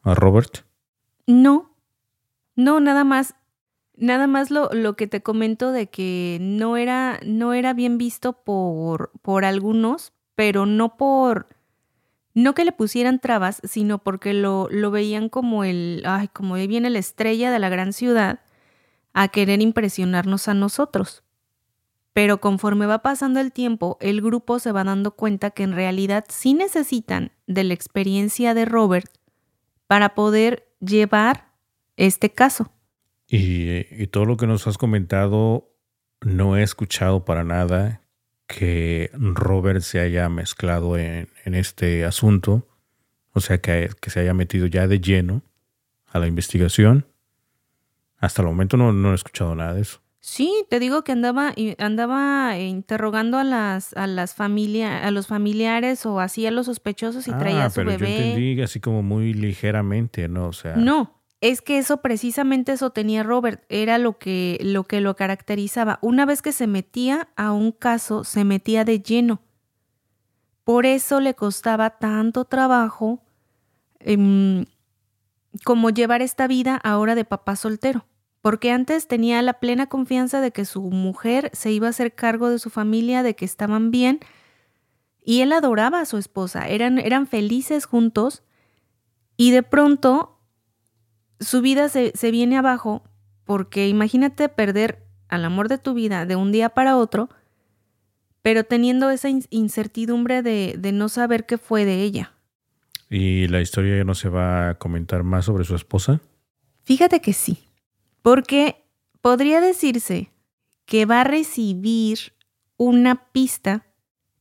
a 0.03 0.15
Robert? 0.15 0.65
No, 1.27 1.77
no, 2.55 2.81
nada 2.81 3.05
más, 3.05 3.35
nada 3.97 4.27
más 4.27 4.51
lo, 4.51 4.71
lo 4.73 4.97
que 4.97 5.07
te 5.07 5.23
comento 5.23 5.73
de 5.73 5.89
que 5.89 6.39
no 6.41 6.77
era, 6.77 7.21
no 7.25 7.53
era 7.53 7.75
bien 7.75 7.99
visto 7.99 8.45
por, 8.45 9.13
por 9.23 9.45
algunos, 9.45 10.13
pero 10.35 10.67
no 10.67 10.97
por, 10.97 11.49
no 12.39 12.55
que 12.55 12.65
le 12.65 12.73
pusieran 12.73 13.19
trabas, 13.19 13.61
sino 13.65 13.99
porque 13.99 14.33
lo, 14.33 14.69
lo 14.71 14.91
veían 14.91 15.29
como 15.29 15.65
el, 15.65 16.03
ay, 16.07 16.29
como 16.29 16.55
viene 16.55 16.89
la 16.89 17.01
estrella 17.01 17.51
de 17.51 17.59
la 17.59 17.69
gran 17.69 17.93
ciudad 17.93 18.41
a 19.13 19.29
querer 19.29 19.61
impresionarnos 19.61 20.47
a 20.47 20.55
nosotros. 20.55 21.25
Pero 22.13 22.41
conforme 22.41 22.87
va 22.87 23.03
pasando 23.03 23.41
el 23.41 23.53
tiempo, 23.53 23.99
el 24.01 24.23
grupo 24.23 24.61
se 24.61 24.71
va 24.71 24.85
dando 24.85 25.13
cuenta 25.13 25.51
que 25.51 25.65
en 25.65 25.73
realidad 25.73 26.27
sí 26.29 26.55
necesitan 26.55 27.33
de 27.49 27.65
la 27.65 27.75
experiencia 27.75 28.55
de 28.55 28.65
Robert 28.65 29.11
para 29.89 30.15
poder 30.15 30.69
llevar 30.81 31.53
este 31.97 32.31
caso. 32.31 32.73
Y 33.27 34.07
todo 34.07 34.25
lo 34.25 34.37
que 34.37 34.47
nos 34.47 34.67
has 34.69 34.79
comentado, 34.79 35.75
no 36.21 36.57
he 36.57 36.63
escuchado 36.63 37.25
para 37.25 37.43
nada 37.45 38.03
que 38.49 39.11
Robert 39.13 39.83
se 39.83 40.01
haya 40.01 40.29
mezclado 40.29 40.97
en, 40.97 41.29
este 41.45 42.05
asunto, 42.05 42.67
o 43.33 43.41
sea, 43.41 43.61
que, 43.61 43.91
que, 44.01 44.11
se 44.11 44.21
haya 44.21 44.35
metido 44.35 44.67
ya 44.67 44.89
de 44.89 45.01
lleno 45.01 45.43
a 46.07 46.19
la 46.19 46.27
investigación. 46.27 47.07
Hasta 48.17 48.43
el 48.43 48.49
momento 48.49 48.77
no, 48.77 48.93
no 48.93 49.13
he 49.13 49.15
escuchado 49.15 49.55
nada 49.55 49.75
de 49.75 49.83
eso. 49.83 50.01
Sí, 50.21 50.65
te 50.69 50.81
digo 50.81 51.05
que 51.05 51.13
andaba, 51.13 51.55
andaba 51.79 52.59
interrogando 52.59 53.39
a 53.39 53.45
las, 53.45 53.97
a 53.97 54.07
las 54.07 54.35
familia, 54.35 55.07
a 55.07 55.11
los 55.11 55.27
familiares 55.27 56.05
o 56.07 56.19
así 56.19 56.47
a 56.47 56.51
los 56.51 56.67
sospechosos 56.67 57.29
y 57.29 57.33
traía 57.33 57.67
a 57.67 57.71
su 57.71 57.77
pero 57.77 57.91
bebé. 57.91 58.11
Yo 58.11 58.25
entendí 58.25 58.63
así 58.63 58.81
como 58.81 59.03
muy 59.03 59.33
ligeramente, 59.35 60.27
¿no? 60.29 60.49
O 60.49 60.53
sea. 60.53 60.75
No, 60.75 61.18
es 61.41 61.63
que 61.63 61.79
eso 61.79 61.99
precisamente 61.99 62.73
eso 62.73 62.91
tenía 62.91 63.23
Robert, 63.23 63.65
era 63.69 63.99
lo 63.99 64.19
que, 64.19 64.59
lo 64.61 64.85
que 64.85 65.01
lo 65.01 65.15
caracterizaba. 65.15 65.99
Una 66.03 66.27
vez 66.27 66.43
que 66.43 66.53
se 66.53 66.67
metía 66.67 67.29
a 67.37 67.53
un 67.53 67.71
caso, 67.71 68.25
se 68.25 68.45
metía 68.45 68.85
de 68.85 69.01
lleno. 69.01 69.41
Por 70.65 70.85
eso 70.85 71.21
le 71.21 71.35
costaba 71.35 71.91
tanto 71.91 72.45
trabajo 72.45 73.21
em, 74.01 74.67
como 75.65 75.91
llevar 75.91 76.23
esta 76.23 76.49
vida 76.49 76.77
ahora 76.83 77.15
de 77.15 77.25
papá 77.25 77.55
soltero. 77.55 78.05
Porque 78.41 78.73
antes 78.73 79.07
tenía 79.09 79.41
la 79.43 79.55
plena 79.55 79.87
confianza 79.87 80.41
de 80.41 80.53
que 80.53 80.65
su 80.65 80.83
mujer 80.83 81.51
se 81.53 81.71
iba 81.71 81.87
a 81.87 81.91
hacer 81.91 82.15
cargo 82.15 82.51
de 82.51 82.59
su 82.59 82.71
familia, 82.71 83.23
de 83.23 83.35
que 83.35 83.45
estaban 83.45 83.91
bien. 83.91 84.21
Y 85.25 85.41
él 85.43 85.53
adoraba 85.53 86.01
a 86.01 86.07
su 86.07 86.19
esposa, 86.19 86.69
eran, 86.69 86.99
eran 86.99 87.27
felices 87.27 87.85
juntos. 87.85 88.43
Y 89.37 89.53
de 89.53 89.63
pronto 89.63 90.38
su 91.41 91.61
vida 91.61 91.89
se, 91.89 92.13
viene 92.31 92.57
abajo 92.57 93.03
porque 93.45 93.89
imagínate 93.89 94.49
perder 94.49 95.07
al 95.29 95.45
amor 95.45 95.69
de 95.69 95.79
tu 95.79 95.95
vida 95.95 96.27
de 96.27 96.37
un 96.37 96.53
día 96.53 96.71
para 96.71 96.97
otro, 96.97 97.29
pero 98.43 98.65
teniendo 98.65 99.11
esa 99.11 99.29
incertidumbre 99.51 100.43
de, 100.43 100.77
de, 100.79 100.93
no 100.93 101.09
saber 101.09 101.47
qué 101.47 101.59
fue 101.59 101.85
de 101.85 102.03
ella. 102.03 102.33
¿Y 103.11 103.49
la 103.49 103.61
historia 103.61 103.97
ya 103.97 104.05
no 104.05 104.15
se 104.15 104.29
va 104.29 104.71
a 104.71 104.75
comentar 104.77 105.23
más 105.23 105.47
sobre 105.47 105.65
su 105.65 105.75
esposa? 105.75 106.21
Fíjate 106.85 107.21
que 107.21 107.33
sí, 107.33 107.59
porque 108.23 108.85
podría 109.21 109.61
decirse 109.61 110.31
que 110.85 111.05
va 111.05 111.23
a 111.23 111.25
recibir 111.25 112.33
una 112.77 113.31
pista 113.33 113.87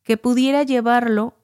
que 0.04 0.16
pudiera 0.16 0.64
llevarlo 0.64 1.36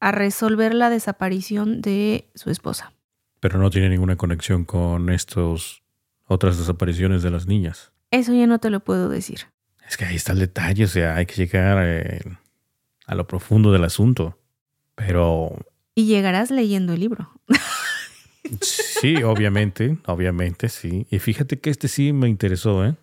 a 0.00 0.12
resolver 0.12 0.74
la 0.74 0.90
desaparición 0.90 1.80
de 1.80 2.28
su 2.34 2.50
esposa. 2.50 2.92
Pero 3.40 3.58
no 3.58 3.70
tiene 3.70 3.88
ninguna 3.88 4.16
conexión 4.16 4.64
con 4.64 5.10
estos 5.10 5.82
otras 6.26 6.58
desapariciones 6.58 7.22
de 7.22 7.30
las 7.30 7.46
niñas. 7.46 7.92
Eso 8.10 8.32
ya 8.32 8.46
no 8.46 8.58
te 8.58 8.70
lo 8.70 8.80
puedo 8.80 9.08
decir. 9.08 9.40
Es 9.88 9.96
que 9.96 10.04
ahí 10.04 10.16
está 10.16 10.32
el 10.32 10.40
detalle, 10.40 10.84
o 10.84 10.88
sea, 10.88 11.16
hay 11.16 11.26
que 11.26 11.34
llegar 11.34 11.78
eh, 11.82 12.20
a 13.06 13.14
lo 13.14 13.26
profundo 13.26 13.72
del 13.72 13.84
asunto. 13.84 14.38
Pero... 14.94 15.56
Y 15.94 16.06
llegarás 16.06 16.50
leyendo 16.50 16.92
el 16.92 17.00
libro. 17.00 17.30
sí, 18.60 19.22
obviamente, 19.22 19.98
obviamente, 20.06 20.68
sí. 20.68 21.06
Y 21.10 21.18
fíjate 21.18 21.58
que 21.58 21.70
este 21.70 21.88
sí 21.88 22.12
me 22.12 22.28
interesó, 22.28 22.84
¿eh? 22.84 22.96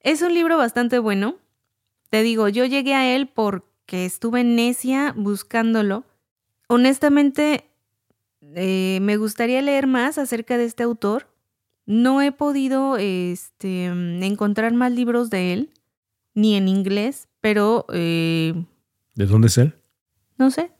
Es 0.00 0.22
un 0.22 0.34
libro 0.34 0.56
bastante 0.56 0.98
bueno. 0.98 1.36
Te 2.10 2.22
digo, 2.22 2.48
yo 2.48 2.64
llegué 2.64 2.94
a 2.94 3.14
él 3.14 3.28
porque 3.28 4.04
estuve 4.04 4.44
necia 4.44 5.12
buscándolo. 5.16 6.04
Honestamente, 6.68 7.64
eh, 8.54 8.98
me 9.02 9.16
gustaría 9.16 9.60
leer 9.62 9.86
más 9.86 10.18
acerca 10.18 10.56
de 10.58 10.64
este 10.64 10.82
autor. 10.82 11.28
No 11.86 12.20
he 12.22 12.32
podido 12.32 12.96
este, 12.96 13.86
encontrar 13.86 14.72
más 14.74 14.92
libros 14.92 15.30
de 15.30 15.52
él. 15.52 15.70
ni 16.34 16.54
en 16.56 16.68
inglés, 16.68 17.28
pero 17.40 17.86
eh, 17.92 18.52
¿De 19.14 19.26
dónde 19.26 19.46
es 19.48 19.58
él? 19.58 19.74
no 20.38 20.50
sé, 20.50 20.70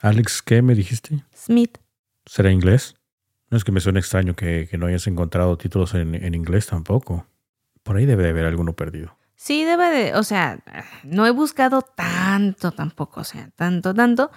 Alex, 0.00 0.42
¿qué 0.42 0.62
me 0.62 0.74
dijiste? 0.74 1.24
Smith. 1.34 1.78
¿Será 2.26 2.50
inglés? 2.50 2.96
No 3.50 3.56
es 3.56 3.62
que 3.62 3.70
me 3.70 3.78
suene 3.80 4.00
extraño 4.00 4.34
que, 4.34 4.66
que 4.68 4.78
no 4.78 4.86
hayas 4.86 5.06
encontrado 5.06 5.56
títulos 5.56 5.94
en, 5.94 6.14
en 6.16 6.34
inglés 6.34 6.66
tampoco. 6.66 7.26
Por 7.84 7.96
ahí 7.96 8.04
debe 8.04 8.24
de 8.24 8.30
haber 8.30 8.46
alguno 8.46 8.72
perdido. 8.74 9.16
Sí, 9.36 9.64
debe 9.64 9.90
de, 9.90 10.14
o 10.16 10.24
sea, 10.24 10.58
no 11.04 11.24
he 11.26 11.30
buscado 11.30 11.82
tanto 11.82 12.72
tampoco, 12.72 13.20
o 13.20 13.24
sea, 13.24 13.50
tanto, 13.54 13.94
tanto, 13.94 14.30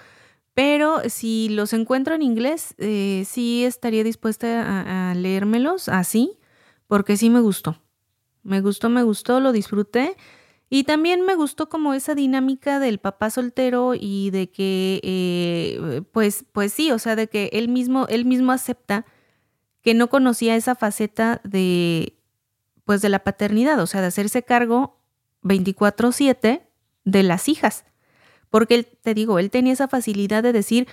pero 0.60 1.04
si 1.08 1.48
los 1.48 1.72
encuentro 1.72 2.16
en 2.16 2.22
inglés, 2.22 2.76
eh, 2.80 3.24
sí 3.26 3.64
estaría 3.64 4.04
dispuesta 4.04 5.10
a, 5.10 5.16
leérmelos 5.16 5.88
así, 5.88 6.38
porque 6.86 7.16
sí 7.16 7.30
me 7.30 7.40
gustó. 7.40 7.82
Me 8.44 8.60
gustó, 8.60 8.90
me 8.90 9.04
gustó, 9.04 9.40
lo 9.40 9.54
disfruté. 9.54 10.18
Y 10.70 10.84
también 10.84 11.22
me 11.22 11.36
gustó 11.36 11.70
como 11.70 11.94
esa 11.94 12.14
dinámica 12.14 12.82
del 12.82 12.98
papá 12.98 13.30
soltero 13.30 13.94
y 13.98 14.32
de 14.32 14.52
que, 14.52 15.00
eh, 15.02 16.02
pues, 16.12 16.44
pues 16.52 16.74
sí, 16.74 16.92
o 16.92 17.00
sea, 17.00 17.16
de 17.16 17.28
que 17.28 17.50
él 17.54 17.70
mismo, 17.70 18.06
él 18.10 18.26
mismo 18.26 18.52
acepta 18.52 19.06
que 19.82 19.94
no 19.94 20.10
conocía 20.10 20.58
esa 20.58 20.76
faceta 20.76 21.40
de, 21.46 22.20
pues, 22.84 23.02
de 23.02 23.08
la 23.08 23.20
paternidad, 23.24 23.80
o 23.80 23.88
sea, 23.88 24.02
de 24.02 24.08
hacerse 24.08 24.44
cargo 24.44 25.00
24/7 25.42 26.68
de 27.06 27.24
las 27.24 27.48
hijas. 27.48 27.86
Porque 28.50 28.76
él, 28.76 28.88
te 29.02 29.14
digo, 29.14 29.40
él 29.40 29.50
tenía 29.52 29.74
esa 29.74 29.88
facilidad 29.88 30.44
de 30.44 30.54
decir, 30.54 30.88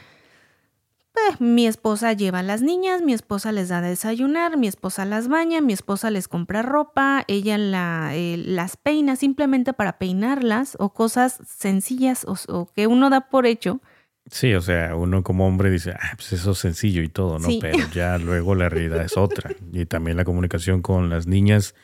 "Eh, 1.15 1.37
mi 1.39 1.67
esposa 1.67 2.13
lleva 2.13 2.41
a 2.41 2.43
las 2.43 2.61
niñas, 2.63 3.03
mi 3.03 3.13
esposa 3.15 3.51
les 3.53 3.69
da 3.69 3.81
de 3.81 3.89
desayunar, 3.91 4.57
mi 4.59 4.67
esposa 4.69 5.05
las 5.05 5.29
baña, 5.29 5.61
mi 5.61 5.73
esposa 5.73 6.11
les 6.11 6.29
compra 6.29 6.63
ropa, 6.63 7.25
ella 7.29 7.57
la, 7.57 8.11
eh, 8.15 8.37
las 8.37 8.77
peina 8.77 9.17
simplemente 9.17 9.73
para 9.73 9.99
peinarlas 9.99 10.77
o 10.79 10.93
cosas 10.93 11.39
sencillas 11.47 12.25
o, 12.27 12.37
o 12.49 12.67
que 12.67 12.87
uno 12.87 13.09
da 13.09 13.29
por 13.31 13.47
hecho. 13.47 13.81
Sí, 14.29 14.55
o 14.55 14.61
sea, 14.61 14.97
uno 14.97 15.23
como 15.23 15.47
hombre 15.47 15.71
dice, 15.71 15.93
ah, 15.93 16.13
pues 16.17 16.33
eso 16.33 16.51
es 16.51 16.59
sencillo 16.59 17.01
y 17.03 17.09
todo, 17.09 17.39
¿no? 17.39 17.47
Sí. 17.47 17.61
Pero 17.63 17.79
ya 17.95 18.19
luego 18.19 18.55
la 18.57 18.69
realidad 18.69 19.05
es 19.05 19.17
otra. 19.17 19.53
Y 19.73 19.87
también 19.87 20.17
la 20.17 20.25
comunicación 20.25 20.83
con 20.83 21.09
las 21.09 21.29
niñas 21.29 21.77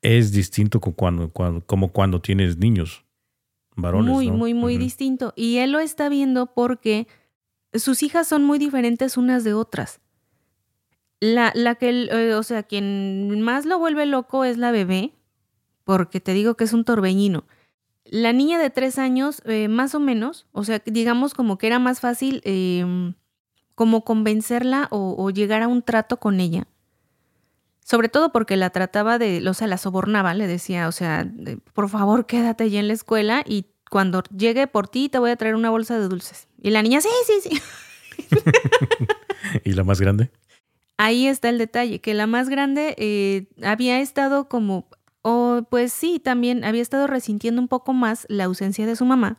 es 0.00 0.30
distinto 0.30 0.80
con 0.80 0.92
cuando, 0.92 1.30
cuando, 1.32 1.66
como 1.66 1.92
cuando 1.92 2.20
tienes 2.20 2.58
niños, 2.58 3.04
varones. 3.78 4.12
muy, 4.12 4.28
¿no? 4.28 4.36
muy, 4.36 4.54
muy 4.54 4.76
distinto. 4.76 5.32
Y 5.36 5.58
él 5.58 5.72
lo 5.72 5.80
está 5.80 6.08
viendo 6.08 6.46
porque 6.54 7.06
sus 7.72 8.02
hijas 8.02 8.28
son 8.28 8.44
muy 8.44 8.58
diferentes 8.58 9.16
unas 9.16 9.44
de 9.44 9.54
otras. 9.54 10.00
La, 11.20 11.52
la 11.54 11.74
que, 11.74 12.08
eh, 12.10 12.34
o 12.34 12.42
sea, 12.42 12.62
quien 12.62 13.40
más 13.40 13.66
lo 13.66 13.78
vuelve 13.78 14.06
loco 14.06 14.44
es 14.44 14.56
la 14.56 14.70
bebé, 14.70 15.12
porque 15.84 16.20
te 16.20 16.32
digo 16.32 16.54
que 16.54 16.64
es 16.64 16.72
un 16.72 16.84
torbeñino. 16.84 17.44
La 18.04 18.32
niña 18.32 18.58
de 18.58 18.70
tres 18.70 18.98
años, 18.98 19.42
eh, 19.44 19.68
más 19.68 19.94
o 19.94 20.00
menos, 20.00 20.46
o 20.52 20.64
sea, 20.64 20.80
digamos 20.86 21.34
como 21.34 21.58
que 21.58 21.66
era 21.66 21.78
más 21.78 22.00
fácil 22.00 22.40
eh, 22.44 23.12
como 23.74 24.04
convencerla 24.04 24.88
o, 24.90 25.14
o 25.18 25.30
llegar 25.30 25.62
a 25.62 25.68
un 25.68 25.82
trato 25.82 26.18
con 26.18 26.40
ella. 26.40 26.66
Sobre 27.88 28.10
todo 28.10 28.32
porque 28.32 28.58
la 28.58 28.68
trataba 28.68 29.16
de, 29.18 29.48
o 29.48 29.54
sea, 29.54 29.66
la 29.66 29.78
sobornaba, 29.78 30.34
le 30.34 30.46
decía, 30.46 30.88
o 30.88 30.92
sea, 30.92 31.26
por 31.72 31.88
favor 31.88 32.26
quédate 32.26 32.68
ya 32.68 32.80
en 32.80 32.88
la 32.88 32.92
escuela 32.92 33.42
y 33.46 33.64
cuando 33.90 34.22
llegue 34.24 34.66
por 34.66 34.88
ti 34.88 35.08
te 35.08 35.18
voy 35.18 35.30
a 35.30 35.36
traer 35.36 35.54
una 35.54 35.70
bolsa 35.70 35.98
de 35.98 36.06
dulces. 36.06 36.48
Y 36.60 36.68
la 36.68 36.82
niña, 36.82 37.00
sí, 37.00 37.08
sí, 37.24 37.48
sí. 37.48 37.62
¿Y 39.64 39.72
la 39.72 39.84
más 39.84 40.02
grande? 40.02 40.30
Ahí 40.98 41.28
está 41.28 41.48
el 41.48 41.56
detalle, 41.56 41.98
que 42.00 42.12
la 42.12 42.26
más 42.26 42.50
grande 42.50 42.94
eh, 42.98 43.46
había 43.62 44.00
estado 44.00 44.50
como, 44.50 44.90
o 45.22 45.62
pues 45.70 45.90
sí, 45.90 46.20
también 46.20 46.64
había 46.64 46.82
estado 46.82 47.06
resintiendo 47.06 47.58
un 47.62 47.68
poco 47.68 47.94
más 47.94 48.26
la 48.28 48.44
ausencia 48.44 48.84
de 48.84 48.96
su 48.96 49.06
mamá 49.06 49.38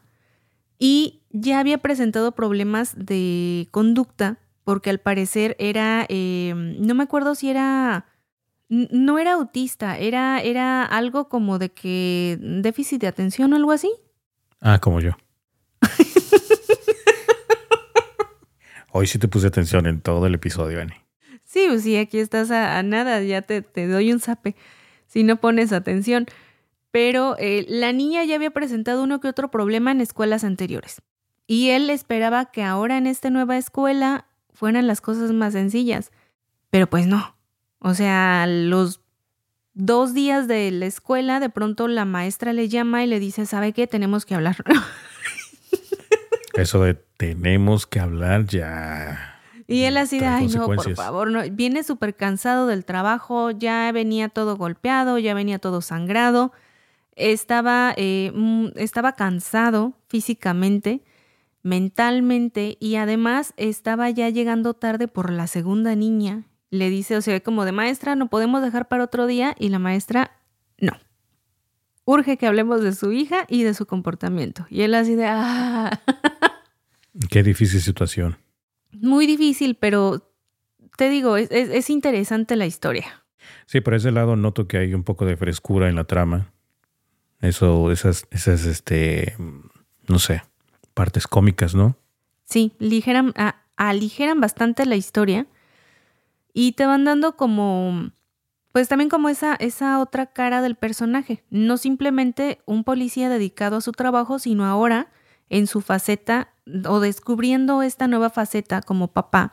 y 0.80 1.22
ya 1.30 1.60
había 1.60 1.78
presentado 1.78 2.32
problemas 2.32 2.96
de 2.98 3.68
conducta 3.70 4.40
porque 4.64 4.90
al 4.90 5.00
parecer 5.00 5.56
era, 5.60 6.08
eh, 6.10 6.54
no 6.56 6.96
me 6.96 7.04
acuerdo 7.04 7.36
si 7.36 7.52
era, 7.52 8.08
no 8.70 9.18
era 9.20 9.34
autista, 9.34 9.98
era, 9.98 10.40
era 10.42 10.84
algo 10.86 11.28
como 11.28 11.60
de 11.60 11.70
que 11.70 12.38
déficit 12.40 13.02
de 13.02 13.08
atención 13.08 13.52
o 13.52 13.56
algo 13.56 13.72
así. 13.72 13.92
Ah, 14.62 14.80
como 14.80 15.02
yo. 15.02 15.12
Hoy 18.92 19.08
sí 19.08 19.20
te 19.20 19.28
puse 19.28 19.48
atención 19.48 19.86
en 19.86 20.02
todo 20.02 20.26
el 20.26 20.36
episodio, 20.36 20.82
Ani. 20.82 20.94
Sí, 21.44 21.66
pues 21.68 21.84
sí, 21.84 21.98
aquí 21.98 22.20
estás 22.20 22.52
a, 22.52 22.78
a 22.78 22.84
nada, 22.84 23.22
ya 23.24 23.42
te, 23.42 23.62
te 23.62 23.88
doy 23.88 24.12
un 24.12 24.20
zape 24.20 24.56
si 25.08 25.24
no 25.24 25.38
pones 25.38 25.74
atención. 25.74 26.28
Pero 26.92 27.36
eh, 27.38 27.66
la 27.68 27.92
niña 27.92 28.24
ya 28.24 28.36
había 28.36 28.52
presentado 28.52 29.04
uno 29.04 29.20
que 29.20 29.28
otro 29.28 29.52
problema 29.52 29.92
en 29.92 30.02
escuelas 30.02 30.44
anteriores. 30.44 31.02
Y 31.46 31.70
él 31.70 31.90
esperaba 31.90 32.46
que 32.52 32.64
ahora 32.64 32.98
en 32.98 33.08
esta 33.08 33.30
nueva 33.30 33.58
escuela 33.58 34.26
fueran 34.54 34.88
las 34.88 35.02
cosas 35.02 35.32
más 35.32 35.54
sencillas. 35.54 36.12
Pero 36.70 36.88
pues 36.88 37.08
no. 37.08 37.36
O 37.80 37.94
sea, 37.94 38.46
los 38.48 39.02
dos 39.74 40.14
días 40.14 40.48
de 40.48 40.70
la 40.72 40.86
escuela, 40.86 41.40
de 41.40 41.50
pronto 41.50 41.88
la 41.88 42.06
maestra 42.06 42.54
le 42.54 42.68
llama 42.68 43.04
y 43.04 43.08
le 43.08 43.20
dice, 43.20 43.46
¿sabe 43.46 43.74
qué? 43.74 43.88
Tenemos 43.88 44.26
que 44.26 44.36
hablar. 44.36 44.58
Eso 46.54 46.84
de 46.84 46.96
tenemos 47.20 47.88
que 47.88 48.00
hablar 48.00 48.46
ya. 48.46 49.40
Y 49.68 49.84
él 49.84 49.98
así 49.98 50.20
de, 50.20 50.26
ay, 50.26 50.48
no, 50.48 50.66
por 50.66 50.76
consecuencias". 50.76 50.98
favor, 50.98 51.30
no. 51.30 51.42
Viene 51.52 51.84
súper 51.84 52.16
cansado 52.16 52.66
del 52.66 52.86
trabajo, 52.86 53.52
ya 53.52 53.92
venía 53.92 54.30
todo 54.30 54.58
golpeado, 54.58 55.20
ya 55.20 55.34
venía 55.34 55.60
todo 55.60 55.82
sangrado, 55.82 56.52
estaba, 57.16 57.94
eh, 57.96 58.32
mm, 58.34 58.70
estaba 58.76 59.14
cansado 59.14 59.94
físicamente, 60.08 61.04
mentalmente 61.62 62.78
y 62.80 62.96
además 62.96 63.54
estaba 63.58 64.10
ya 64.10 64.30
llegando 64.30 64.74
tarde 64.74 65.08
por 65.08 65.30
la 65.30 65.46
segunda 65.46 65.96
niña. 65.96 66.49
Le 66.72 66.90
dice, 66.90 67.18
o 67.18 67.22
sea, 67.22 67.40
como 67.42 67.66
de 67.66 67.72
maestra, 67.72 68.16
no 68.16 68.30
podemos 68.30 68.62
dejar 68.62 68.88
para 68.88 69.04
otro 69.04 69.26
día 69.28 69.56
y 69.58 69.70
la 69.70 69.80
maestra, 69.80 70.38
no. 70.80 70.94
Urge 72.06 72.38
que 72.38 72.48
hablemos 72.48 72.82
de 72.82 72.94
su 72.94 73.12
hija 73.12 73.46
y 73.48 73.64
de 73.64 73.74
su 73.74 73.86
comportamiento. 73.86 74.66
Y 74.70 74.82
él 74.82 74.94
así 74.96 75.16
de, 75.16 75.26
ah. 75.28 76.00
Qué 77.30 77.44
difícil 77.44 77.82
situación. 77.82 78.38
Muy 78.92 79.26
difícil, 79.28 79.76
pero 79.76 80.32
te 80.98 81.10
digo, 81.10 81.38
es, 81.38 81.50
es- 81.52 81.70
es 81.70 81.90
interesante 81.90 82.56
la 82.56 82.66
historia. 82.66 83.24
Sí, 83.66 83.82
por 83.82 83.94
ese 83.94 84.12
lado 84.12 84.36
noto 84.36 84.68
que 84.68 84.78
hay 84.78 84.94
un 84.94 85.04
poco 85.04 85.26
de 85.26 85.38
frescura 85.38 85.90
en 85.90 85.96
la 85.96 86.04
trama. 86.06 86.52
Eso, 87.42 87.92
esas, 87.92 88.26
esas, 88.32 88.66
este, 88.66 89.36
no 90.08 90.20
sé, 90.20 90.44
partes 90.94 91.26
cómicas, 91.28 91.74
¿no? 91.74 91.96
Sí, 92.46 92.74
ligeran, 92.80 93.34
a- 93.38 93.62
aligeran 93.78 94.42
bastante 94.42 94.86
la 94.86 94.96
historia 94.96 95.46
y 96.54 96.74
te 96.74 96.86
van 96.86 97.06
dando 97.06 97.36
como, 97.36 98.12
pues 98.72 98.88
también 98.88 99.10
como 99.10 99.30
esa, 99.30 99.56
esa 99.56 100.00
otra 100.00 100.28
cara 100.28 100.62
del 100.62 100.76
personaje. 100.76 101.44
No 101.50 101.78
simplemente 101.78 102.62
un 102.66 102.84
policía 102.84 103.30
dedicado 103.30 103.78
a 103.78 103.82
su 103.82 103.92
trabajo, 103.92 104.40
sino 104.40 104.66
ahora 104.66 105.12
en 105.50 105.68
su 105.68 105.82
faceta 105.82 106.54
o 106.88 107.00
descubriendo 107.00 107.82
esta 107.82 108.08
nueva 108.08 108.30
faceta 108.30 108.82
como 108.82 109.08
papá 109.10 109.52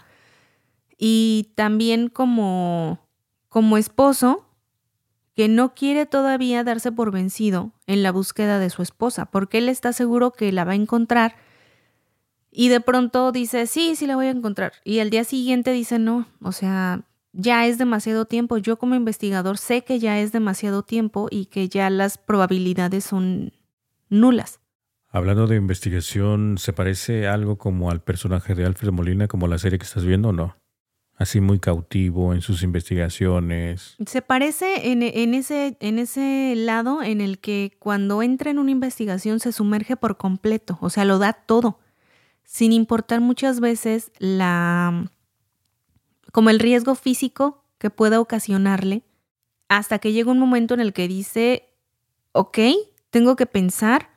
y 0.98 1.52
también 1.54 2.08
como, 2.08 3.06
como 3.48 3.76
esposo 3.78 4.46
que 5.34 5.48
no 5.48 5.74
quiere 5.74 6.06
todavía 6.06 6.64
darse 6.64 6.92
por 6.92 7.10
vencido 7.10 7.72
en 7.86 8.02
la 8.02 8.10
búsqueda 8.10 8.58
de 8.58 8.70
su 8.70 8.82
esposa, 8.82 9.26
porque 9.26 9.58
él 9.58 9.68
está 9.68 9.92
seguro 9.92 10.32
que 10.32 10.50
la 10.50 10.64
va 10.64 10.72
a 10.72 10.76
encontrar 10.76 11.36
y 12.58 12.70
de 12.70 12.80
pronto 12.80 13.32
dice, 13.32 13.66
sí, 13.66 13.96
sí 13.96 14.06
la 14.06 14.16
voy 14.16 14.26
a 14.26 14.30
encontrar. 14.30 14.72
Y 14.82 15.00
al 15.00 15.10
día 15.10 15.24
siguiente 15.24 15.72
dice, 15.72 15.98
no, 15.98 16.26
o 16.40 16.52
sea, 16.52 17.02
ya 17.34 17.66
es 17.66 17.76
demasiado 17.76 18.24
tiempo. 18.24 18.56
Yo 18.56 18.78
como 18.78 18.94
investigador 18.94 19.58
sé 19.58 19.84
que 19.84 19.98
ya 19.98 20.18
es 20.20 20.32
demasiado 20.32 20.82
tiempo 20.82 21.28
y 21.30 21.46
que 21.46 21.68
ya 21.68 21.90
las 21.90 22.16
probabilidades 22.16 23.04
son 23.04 23.52
nulas. 24.08 24.60
Hablando 25.10 25.46
de 25.46 25.56
investigación, 25.56 26.56
¿se 26.56 26.72
parece 26.72 27.28
algo 27.28 27.58
como 27.58 27.90
al 27.90 28.00
personaje 28.02 28.54
de 28.54 28.64
Alfred 28.64 28.90
Molina, 28.90 29.28
como 29.28 29.48
la 29.48 29.58
serie 29.58 29.78
que 29.78 29.84
estás 29.84 30.06
viendo 30.06 30.30
o 30.30 30.32
no? 30.32 30.56
Así 31.14 31.42
muy 31.42 31.58
cautivo 31.58 32.32
en 32.32 32.40
sus 32.40 32.62
investigaciones. 32.62 33.96
Se 34.06 34.22
parece 34.22 34.92
en, 34.92 35.02
en 35.02 35.34
ese, 35.34 35.76
en 35.80 35.98
ese 35.98 36.54
lado 36.56 37.02
en 37.02 37.20
el 37.20 37.38
que 37.38 37.76
cuando 37.78 38.22
entra 38.22 38.50
en 38.50 38.58
una 38.58 38.70
investigación 38.70 39.40
se 39.40 39.52
sumerge 39.52 39.96
por 39.96 40.16
completo, 40.16 40.78
o 40.80 40.88
sea, 40.88 41.04
lo 41.04 41.18
da 41.18 41.34
todo, 41.34 41.80
sin 42.46 42.72
importar 42.72 43.20
muchas 43.20 43.60
veces 43.60 44.10
la 44.18 45.10
como 46.32 46.48
el 46.50 46.58
riesgo 46.58 46.94
físico 46.94 47.64
que 47.78 47.90
pueda 47.90 48.20
ocasionarle, 48.20 49.02
hasta 49.68 49.98
que 49.98 50.12
llega 50.12 50.30
un 50.30 50.38
momento 50.38 50.74
en 50.74 50.80
el 50.80 50.92
que 50.92 51.08
dice, 51.08 51.68
ok, 52.32 52.58
tengo 53.10 53.36
que 53.36 53.46
pensar, 53.46 54.10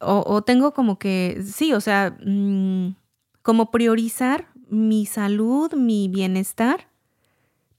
o, 0.00 0.22
o 0.26 0.42
tengo 0.42 0.72
como 0.74 0.98
que, 0.98 1.42
sí, 1.44 1.72
o 1.72 1.80
sea, 1.80 2.16
mm, 2.24 2.94
como 3.42 3.70
priorizar 3.70 4.48
mi 4.68 5.06
salud, 5.06 5.72
mi 5.74 6.08
bienestar 6.08 6.88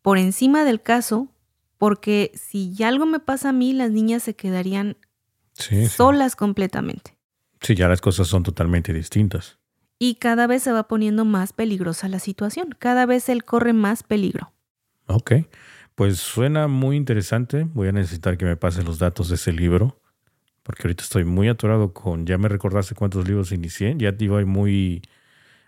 por 0.01 0.17
encima 0.17 0.63
del 0.63 0.81
caso, 0.81 1.27
porque 1.77 2.31
si 2.35 2.81
algo 2.83 3.05
me 3.05 3.19
pasa 3.19 3.49
a 3.49 3.53
mí, 3.53 3.73
las 3.73 3.91
niñas 3.91 4.23
se 4.23 4.35
quedarían 4.35 4.97
Sí, 5.53 5.83
sí. 5.83 5.87
solas 5.87 6.35
completamente. 6.35 7.17
Sí, 7.61 7.75
ya 7.75 7.87
las 7.87 8.01
cosas 8.01 8.27
son 8.27 8.43
totalmente 8.43 8.93
distintas. 8.93 9.56
Y 9.99 10.15
cada 10.15 10.47
vez 10.47 10.63
se 10.63 10.71
va 10.71 10.87
poniendo 10.87 11.25
más 11.25 11.53
peligrosa 11.53 12.07
la 12.07 12.19
situación, 12.19 12.75
cada 12.77 13.05
vez 13.05 13.29
él 13.29 13.43
corre 13.43 13.73
más 13.73 14.03
peligro. 14.03 14.51
Ok, 15.07 15.33
pues 15.95 16.19
suena 16.19 16.67
muy 16.67 16.95
interesante. 16.95 17.63
Voy 17.73 17.87
a 17.87 17.91
necesitar 17.91 18.37
que 18.37 18.45
me 18.45 18.57
pases 18.57 18.85
los 18.85 18.99
datos 18.99 19.29
de 19.29 19.35
ese 19.35 19.53
libro, 19.53 19.99
porque 20.63 20.83
ahorita 20.83 21.03
estoy 21.03 21.23
muy 21.23 21.47
atorado 21.47 21.93
con, 21.93 22.25
ya 22.25 22.37
me 22.37 22.49
recordaste 22.49 22.93
cuántos 22.93 23.27
libros 23.27 23.51
inicié, 23.51 23.95
ya 23.97 24.15
te 24.15 24.25
iba 24.25 24.43
muy, 24.45 25.01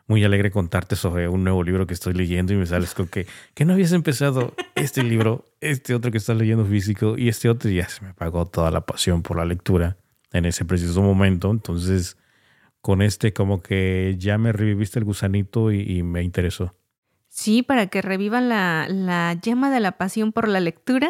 muy 0.08 0.24
alegre 0.24 0.52
contarte 0.52 0.96
sobre 0.96 1.28
un 1.30 1.44
nuevo 1.44 1.64
libro 1.64 1.88
que 1.88 1.94
estoy 1.94 2.14
leyendo 2.14 2.54
y 2.54 2.58
me 2.58 2.66
sales 2.66 2.94
con 2.94 3.08
que, 3.08 3.26
que 3.54 3.66
no 3.66 3.74
habías 3.74 3.94
empezado 3.94 4.54
este 4.76 5.04
libro, 5.04 5.46
este 5.62 5.96
otro 5.96 6.12
que 6.12 6.18
estás 6.18 6.38
leyendo 6.38 6.66
físico 6.66 7.18
y 7.18 7.30
este 7.30 7.50
otro, 7.50 7.70
y 7.70 7.76
ya 7.76 7.88
se 7.88 8.04
me 8.04 8.14
pagó 8.14 8.46
toda 8.46 8.70
la 8.72 8.82
pasión 8.82 9.24
por 9.24 9.38
la 9.38 9.46
lectura 9.46 9.98
en 10.34 10.46
ese 10.46 10.66
preciso 10.66 11.02
momento. 11.02 11.50
Entonces, 11.50 12.18
con 12.82 13.02
este 13.02 13.34
como 13.34 13.62
que 13.62 14.16
ya 14.18 14.38
me 14.38 14.52
reviviste 14.52 15.00
el 15.00 15.06
gusanito 15.06 15.72
y, 15.72 16.04
me 16.04 16.24
interesó. 16.24 16.76
Sí, 17.28 17.64
para 17.64 17.88
que 17.88 18.02
revivan 18.02 18.50
la, 18.50 18.88
la 18.90 19.34
llama 19.42 19.72
de 19.72 19.80
la 19.80 19.94
pasión 19.94 20.32
por 20.32 20.48
la 20.48 20.60
lectura. 20.60 21.10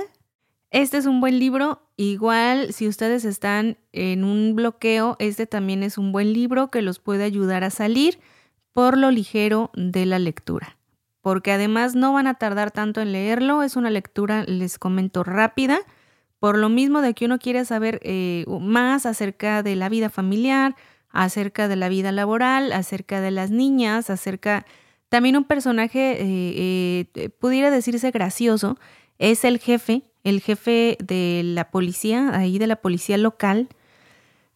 Este 0.72 0.98
es 0.98 1.06
un 1.06 1.22
buen 1.22 1.40
libro. 1.40 1.82
Igual, 1.96 2.74
si 2.74 2.88
ustedes 2.88 3.26
están 3.26 3.78
en 3.92 4.24
un 4.24 4.56
bloqueo, 4.56 5.16
este 5.20 5.48
también 5.48 5.84
es 5.84 5.98
un 5.98 6.12
buen 6.12 6.34
libro 6.34 6.70
que 6.70 6.82
los 6.82 7.00
puede 7.00 7.24
ayudar 7.24 7.64
a 7.64 7.70
salir 7.70 8.20
por 8.74 8.98
lo 8.98 9.12
ligero 9.12 9.72
de 9.76 10.06
la 10.06 10.20
lectura. 10.20 10.78
Porque 11.22 11.52
además 11.52 11.96
no 11.96 12.14
van 12.14 12.28
a 12.28 12.36
tardar 12.36 12.72
tanto 12.72 13.02
en 13.02 13.12
leerlo. 13.12 13.64
Es 13.64 13.76
una 13.76 13.90
lectura, 13.90 14.44
les 14.48 14.80
comento, 14.80 15.24
rápida. 15.24 15.80
Por 16.40 16.58
lo 16.58 16.70
mismo 16.70 17.02
de 17.02 17.14
que 17.14 17.26
uno 17.26 17.40
quiere 17.40 17.66
saber 17.66 18.00
eh, 18.04 18.46
más 18.48 19.06
acerca 19.06 19.62
de 19.62 19.76
la 19.76 19.90
vida 19.90 20.10
familiar, 20.10 20.76
acerca 21.12 21.68
de 21.68 21.76
la 21.76 21.90
vida 21.90 22.12
laboral, 22.12 22.72
acerca 22.72 23.22
de 23.22 23.32
las 23.32 23.52
niñas, 23.52 24.10
acerca 24.10 24.66
también 25.10 25.36
un 25.38 25.44
personaje, 25.44 26.18
eh, 26.20 27.06
eh, 27.16 27.30
pudiera 27.30 27.72
decirse 27.72 28.12
gracioso, 28.12 28.78
es 29.18 29.44
el 29.44 29.60
jefe, 29.60 30.04
el 30.24 30.40
jefe 30.40 30.98
de 31.04 31.42
la 31.44 31.72
policía, 31.72 32.36
ahí 32.38 32.60
de 32.60 32.68
la 32.68 32.76
policía 32.76 33.18
local 33.18 33.68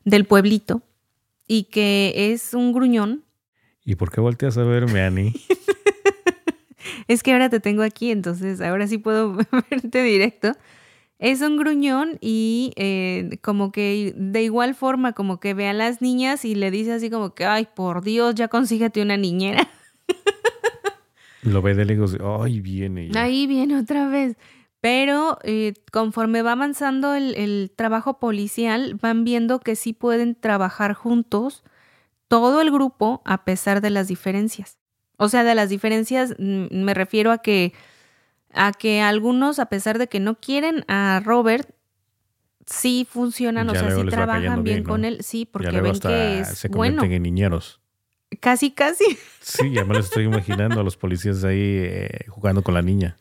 del 0.06 0.26
pueblito, 0.26 0.84
y 1.47 1.64
que 1.66 2.32
es 2.32 2.54
un 2.54 2.72
gruñón. 2.72 3.24
¿Y 3.84 3.95
por 3.95 4.12
qué 4.12 4.22
volteas 4.22 4.58
a 4.58 4.64
verme, 4.64 5.01
Ani? 5.01 5.34
es 7.08 7.24
que 7.24 7.34
ahora 7.34 7.49
te 7.49 7.60
tengo 7.60 7.82
aquí, 7.82 8.12
entonces 8.12 8.62
ahora 8.62 8.88
sí 8.88 8.99
puedo 8.99 9.36
verte 9.72 10.04
directo. 10.04 10.54
Es 11.24 11.39
un 11.39 11.55
gruñón 11.55 12.17
y 12.19 12.74
eh, 12.76 13.38
como 13.41 13.71
que 13.71 14.13
de 14.17 14.43
igual 14.43 14.76
forma 14.76 15.13
como 15.13 15.39
que 15.39 15.53
ve 15.53 15.69
a 15.69 15.74
las 15.74 16.01
niñas 16.01 16.43
y 16.43 16.53
le 16.53 16.69
dice 16.69 16.91
así 16.91 17.09
como 17.09 17.34
que, 17.34 17.45
ay, 17.45 17.65
por 17.74 18.03
Dios, 18.03 18.36
ya 18.36 18.49
consígate 18.49 19.01
una 19.01 19.15
niñera. 19.15 19.69
Lo 21.43 21.61
ve 21.61 21.76
de 21.76 21.86
lejos, 21.86 22.17
ay, 22.21 22.59
viene. 22.59 23.07
ya". 23.07 23.24
Ahí 23.24 23.47
viene 23.47 23.78
otra 23.78 24.09
vez. 24.09 24.36
Pero 24.82 25.38
eh, 25.43 25.76
conforme 25.93 26.41
va 26.41 26.51
avanzando 26.51 27.13
el, 27.13 27.36
el 27.36 27.71
trabajo 27.74 28.19
policial, 28.19 28.95
van 29.01 29.24
viendo 29.24 29.61
que 29.61 29.78
sí 29.78 29.93
pueden 29.93 30.36
trabajar 30.36 30.93
juntos 30.93 31.63
todo 32.28 32.59
el 32.59 32.69
grupo 32.69 33.21
a 33.24 33.45
pesar 33.45 33.80
de 33.80 33.91
las 33.91 34.09
diferencias. 34.09 34.78
O 35.15 35.30
sea, 35.30 35.45
de 35.45 35.55
las 35.55 35.69
diferencias 35.69 36.36
mm, 36.38 36.84
me 36.84 36.93
refiero 36.93 37.32
a 37.32 37.38
que 37.38 37.71
a 38.54 38.72
que 38.72 39.01
algunos, 39.01 39.60
a 39.60 39.68
pesar 39.68 39.97
de 39.97 40.08
que 40.08 40.20
no 40.20 40.36
quieren 40.36 40.86
a 40.88 41.22
Robert, 41.24 41.70
sí 42.66 43.08
funcionan, 43.10 43.70
o 43.70 43.74
sea, 43.74 43.95
sí 43.95 44.06
trabajan 44.06 44.64
bien, 44.64 44.64
bien, 44.64 44.84
¿no? 44.84 44.89
con 44.89 45.06
él, 45.06 45.24
sí, 45.24 45.45
porque 45.45 45.82
ven 45.82 45.99
que 45.99 46.39
es 46.39 46.47
se 46.58 46.70
convierten 46.70 46.99
bueno. 46.99 47.16
en 47.16 47.24
niñeros. 47.24 47.82
Casi, 48.39 48.72
casi. 48.72 49.06
Sí, 49.41 49.72
ya 49.72 49.86
me 49.86 49.93
lo 49.93 49.99
estoy 49.99 50.24
imaginando 50.24 50.80
a 50.80 50.84
los 50.84 50.97
policías 50.97 51.43
ahí 51.43 51.60
eh, 51.60 52.26
jugando 52.30 52.64
con 52.64 52.74
la 52.74 52.82
niña. 52.82 53.18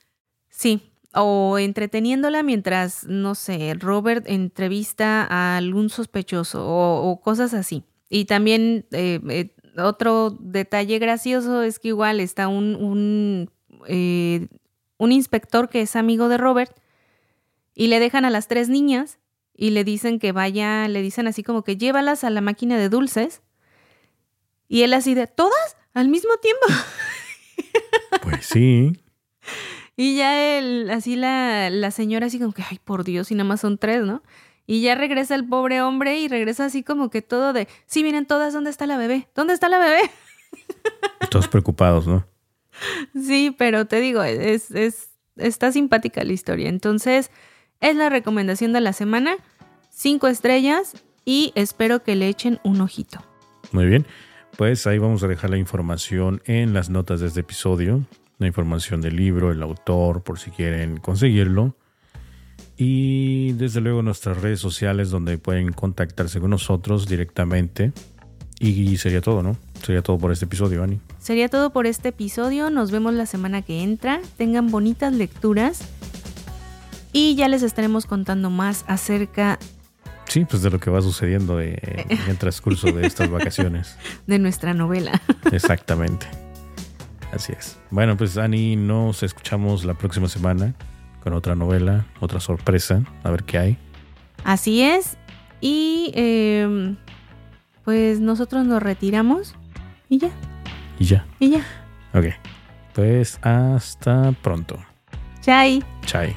Sí, 0.48 0.92
o 1.14 1.58
entreteniéndola 1.58 2.42
mientras, 2.42 3.04
no 3.04 3.34
sé, 3.34 3.74
Robert 3.74 4.24
entrevista 4.28 5.26
a 5.28 5.56
algún 5.56 5.90
sospechoso 5.90 6.66
o, 6.66 7.10
o 7.10 7.20
cosas 7.20 7.54
así. 7.54 7.84
Y 8.08 8.26
también 8.26 8.86
eh, 8.92 9.20
eh, 9.30 9.54
otro 9.78 10.30
detalle 10.30 10.98
gracioso 10.98 11.62
es 11.62 11.78
que 11.78 11.88
igual 11.88 12.20
está 12.20 12.48
un, 12.48 12.74
un, 12.74 13.50
eh, 13.88 14.48
un 15.02 15.10
inspector 15.10 15.68
que 15.68 15.82
es 15.82 15.96
amigo 15.96 16.28
de 16.28 16.36
Robert 16.36 16.72
y 17.74 17.88
le 17.88 17.98
dejan 17.98 18.24
a 18.24 18.30
las 18.30 18.46
tres 18.46 18.68
niñas 18.68 19.18
y 19.52 19.70
le 19.70 19.82
dicen 19.82 20.20
que 20.20 20.30
vaya, 20.30 20.86
le 20.86 21.02
dicen 21.02 21.26
así 21.26 21.42
como 21.42 21.64
que 21.64 21.76
llévalas 21.76 22.22
a 22.22 22.30
la 22.30 22.40
máquina 22.40 22.78
de 22.78 22.88
dulces. 22.88 23.42
Y 24.68 24.82
él 24.82 24.94
así 24.94 25.14
de, 25.14 25.26
¿todas? 25.26 25.76
Al 25.92 26.08
mismo 26.08 26.30
tiempo. 26.36 26.66
Pues 28.22 28.46
sí. 28.46 28.92
Y 29.96 30.16
ya 30.16 30.58
el, 30.58 30.90
así 30.90 31.16
la, 31.16 31.70
la 31.70 31.90
señora 31.90 32.26
así 32.26 32.38
como 32.38 32.52
que, 32.52 32.62
ay, 32.62 32.78
por 32.84 33.04
Dios, 33.04 33.30
y 33.30 33.34
nada 33.34 33.48
más 33.48 33.60
son 33.60 33.78
tres, 33.78 34.04
¿no? 34.04 34.22
Y 34.66 34.82
ya 34.82 34.94
regresa 34.94 35.34
el 35.34 35.46
pobre 35.46 35.82
hombre 35.82 36.20
y 36.20 36.28
regresa 36.28 36.66
así 36.66 36.82
como 36.82 37.10
que 37.10 37.22
todo 37.22 37.52
de, 37.52 37.68
sí, 37.86 38.02
vienen 38.02 38.26
todas, 38.26 38.52
¿dónde 38.52 38.70
está 38.70 38.86
la 38.86 38.96
bebé? 38.96 39.28
¿Dónde 39.34 39.54
está 39.54 39.68
la 39.68 39.78
bebé? 39.78 40.10
Todos 41.30 41.48
preocupados, 41.48 42.06
¿no? 42.06 42.26
Sí, 43.14 43.54
pero 43.56 43.86
te 43.86 44.00
digo, 44.00 44.22
es, 44.22 44.70
es, 44.70 45.10
está 45.36 45.72
simpática 45.72 46.24
la 46.24 46.32
historia. 46.32 46.68
Entonces, 46.68 47.30
es 47.80 47.96
la 47.96 48.08
recomendación 48.08 48.72
de 48.72 48.80
la 48.80 48.92
semana. 48.92 49.36
Cinco 49.90 50.28
estrellas 50.28 50.94
y 51.24 51.52
espero 51.54 52.02
que 52.02 52.16
le 52.16 52.28
echen 52.28 52.60
un 52.64 52.80
ojito. 52.80 53.22
Muy 53.72 53.86
bien. 53.86 54.06
Pues 54.56 54.86
ahí 54.86 54.98
vamos 54.98 55.22
a 55.22 55.28
dejar 55.28 55.50
la 55.50 55.56
información 55.56 56.42
en 56.44 56.74
las 56.74 56.90
notas 56.90 57.20
de 57.20 57.28
este 57.28 57.40
episodio. 57.40 58.04
La 58.38 58.46
información 58.46 59.00
del 59.00 59.16
libro, 59.16 59.50
el 59.50 59.62
autor, 59.62 60.22
por 60.22 60.38
si 60.38 60.50
quieren 60.50 60.98
conseguirlo. 60.98 61.76
Y 62.76 63.52
desde 63.52 63.80
luego 63.80 64.02
nuestras 64.02 64.40
redes 64.40 64.60
sociales 64.60 65.10
donde 65.10 65.38
pueden 65.38 65.72
contactarse 65.72 66.40
con 66.40 66.50
nosotros 66.50 67.06
directamente. 67.08 67.92
Y 68.58 68.96
sería 68.96 69.20
todo, 69.20 69.42
¿no? 69.42 69.56
Sería 69.82 70.02
todo 70.02 70.18
por 70.18 70.32
este 70.32 70.44
episodio, 70.44 70.82
Ani. 70.82 71.00
Sería 71.18 71.48
todo 71.48 71.70
por 71.70 71.86
este 71.86 72.10
episodio. 72.10 72.70
Nos 72.70 72.90
vemos 72.90 73.14
la 73.14 73.26
semana 73.26 73.62
que 73.62 73.82
entra. 73.82 74.20
Tengan 74.36 74.70
bonitas 74.70 75.12
lecturas. 75.12 75.82
Y 77.12 77.34
ya 77.34 77.48
les 77.48 77.62
estaremos 77.62 78.06
contando 78.06 78.48
más 78.48 78.84
acerca 78.88 79.58
Sí, 80.32 80.46
pues 80.46 80.62
de 80.62 80.70
lo 80.70 80.80
que 80.80 80.88
va 80.88 81.02
sucediendo 81.02 81.60
en 81.60 81.76
el 82.26 82.38
transcurso 82.38 82.90
de 82.90 83.06
estas 83.06 83.30
vacaciones. 83.30 83.98
de 84.26 84.38
nuestra 84.38 84.72
novela. 84.72 85.20
Exactamente. 85.52 86.26
Así 87.32 87.52
es. 87.52 87.78
Bueno, 87.90 88.16
pues 88.16 88.38
Ani, 88.38 88.76
nos 88.76 89.22
escuchamos 89.22 89.84
la 89.84 89.92
próxima 89.92 90.28
semana 90.28 90.74
con 91.22 91.34
otra 91.34 91.54
novela, 91.54 92.06
otra 92.20 92.40
sorpresa, 92.40 93.02
a 93.24 93.30
ver 93.30 93.44
qué 93.44 93.58
hay. 93.58 93.78
Así 94.42 94.80
es. 94.80 95.18
Y 95.60 96.12
eh, 96.14 96.96
pues 97.84 98.20
nosotros 98.20 98.64
nos 98.64 98.82
retiramos. 98.82 99.54
Y 100.12 100.18
ya, 100.18 100.30
Y 100.98 101.06
ya. 101.06 101.24
y 101.38 101.50
ya. 101.52 101.64
Ok. 102.12 102.26
Pues 102.92 103.38
hasta 103.40 104.32
pronto. 104.42 104.78
Chai. 105.40 105.82
Chai. 106.04 106.36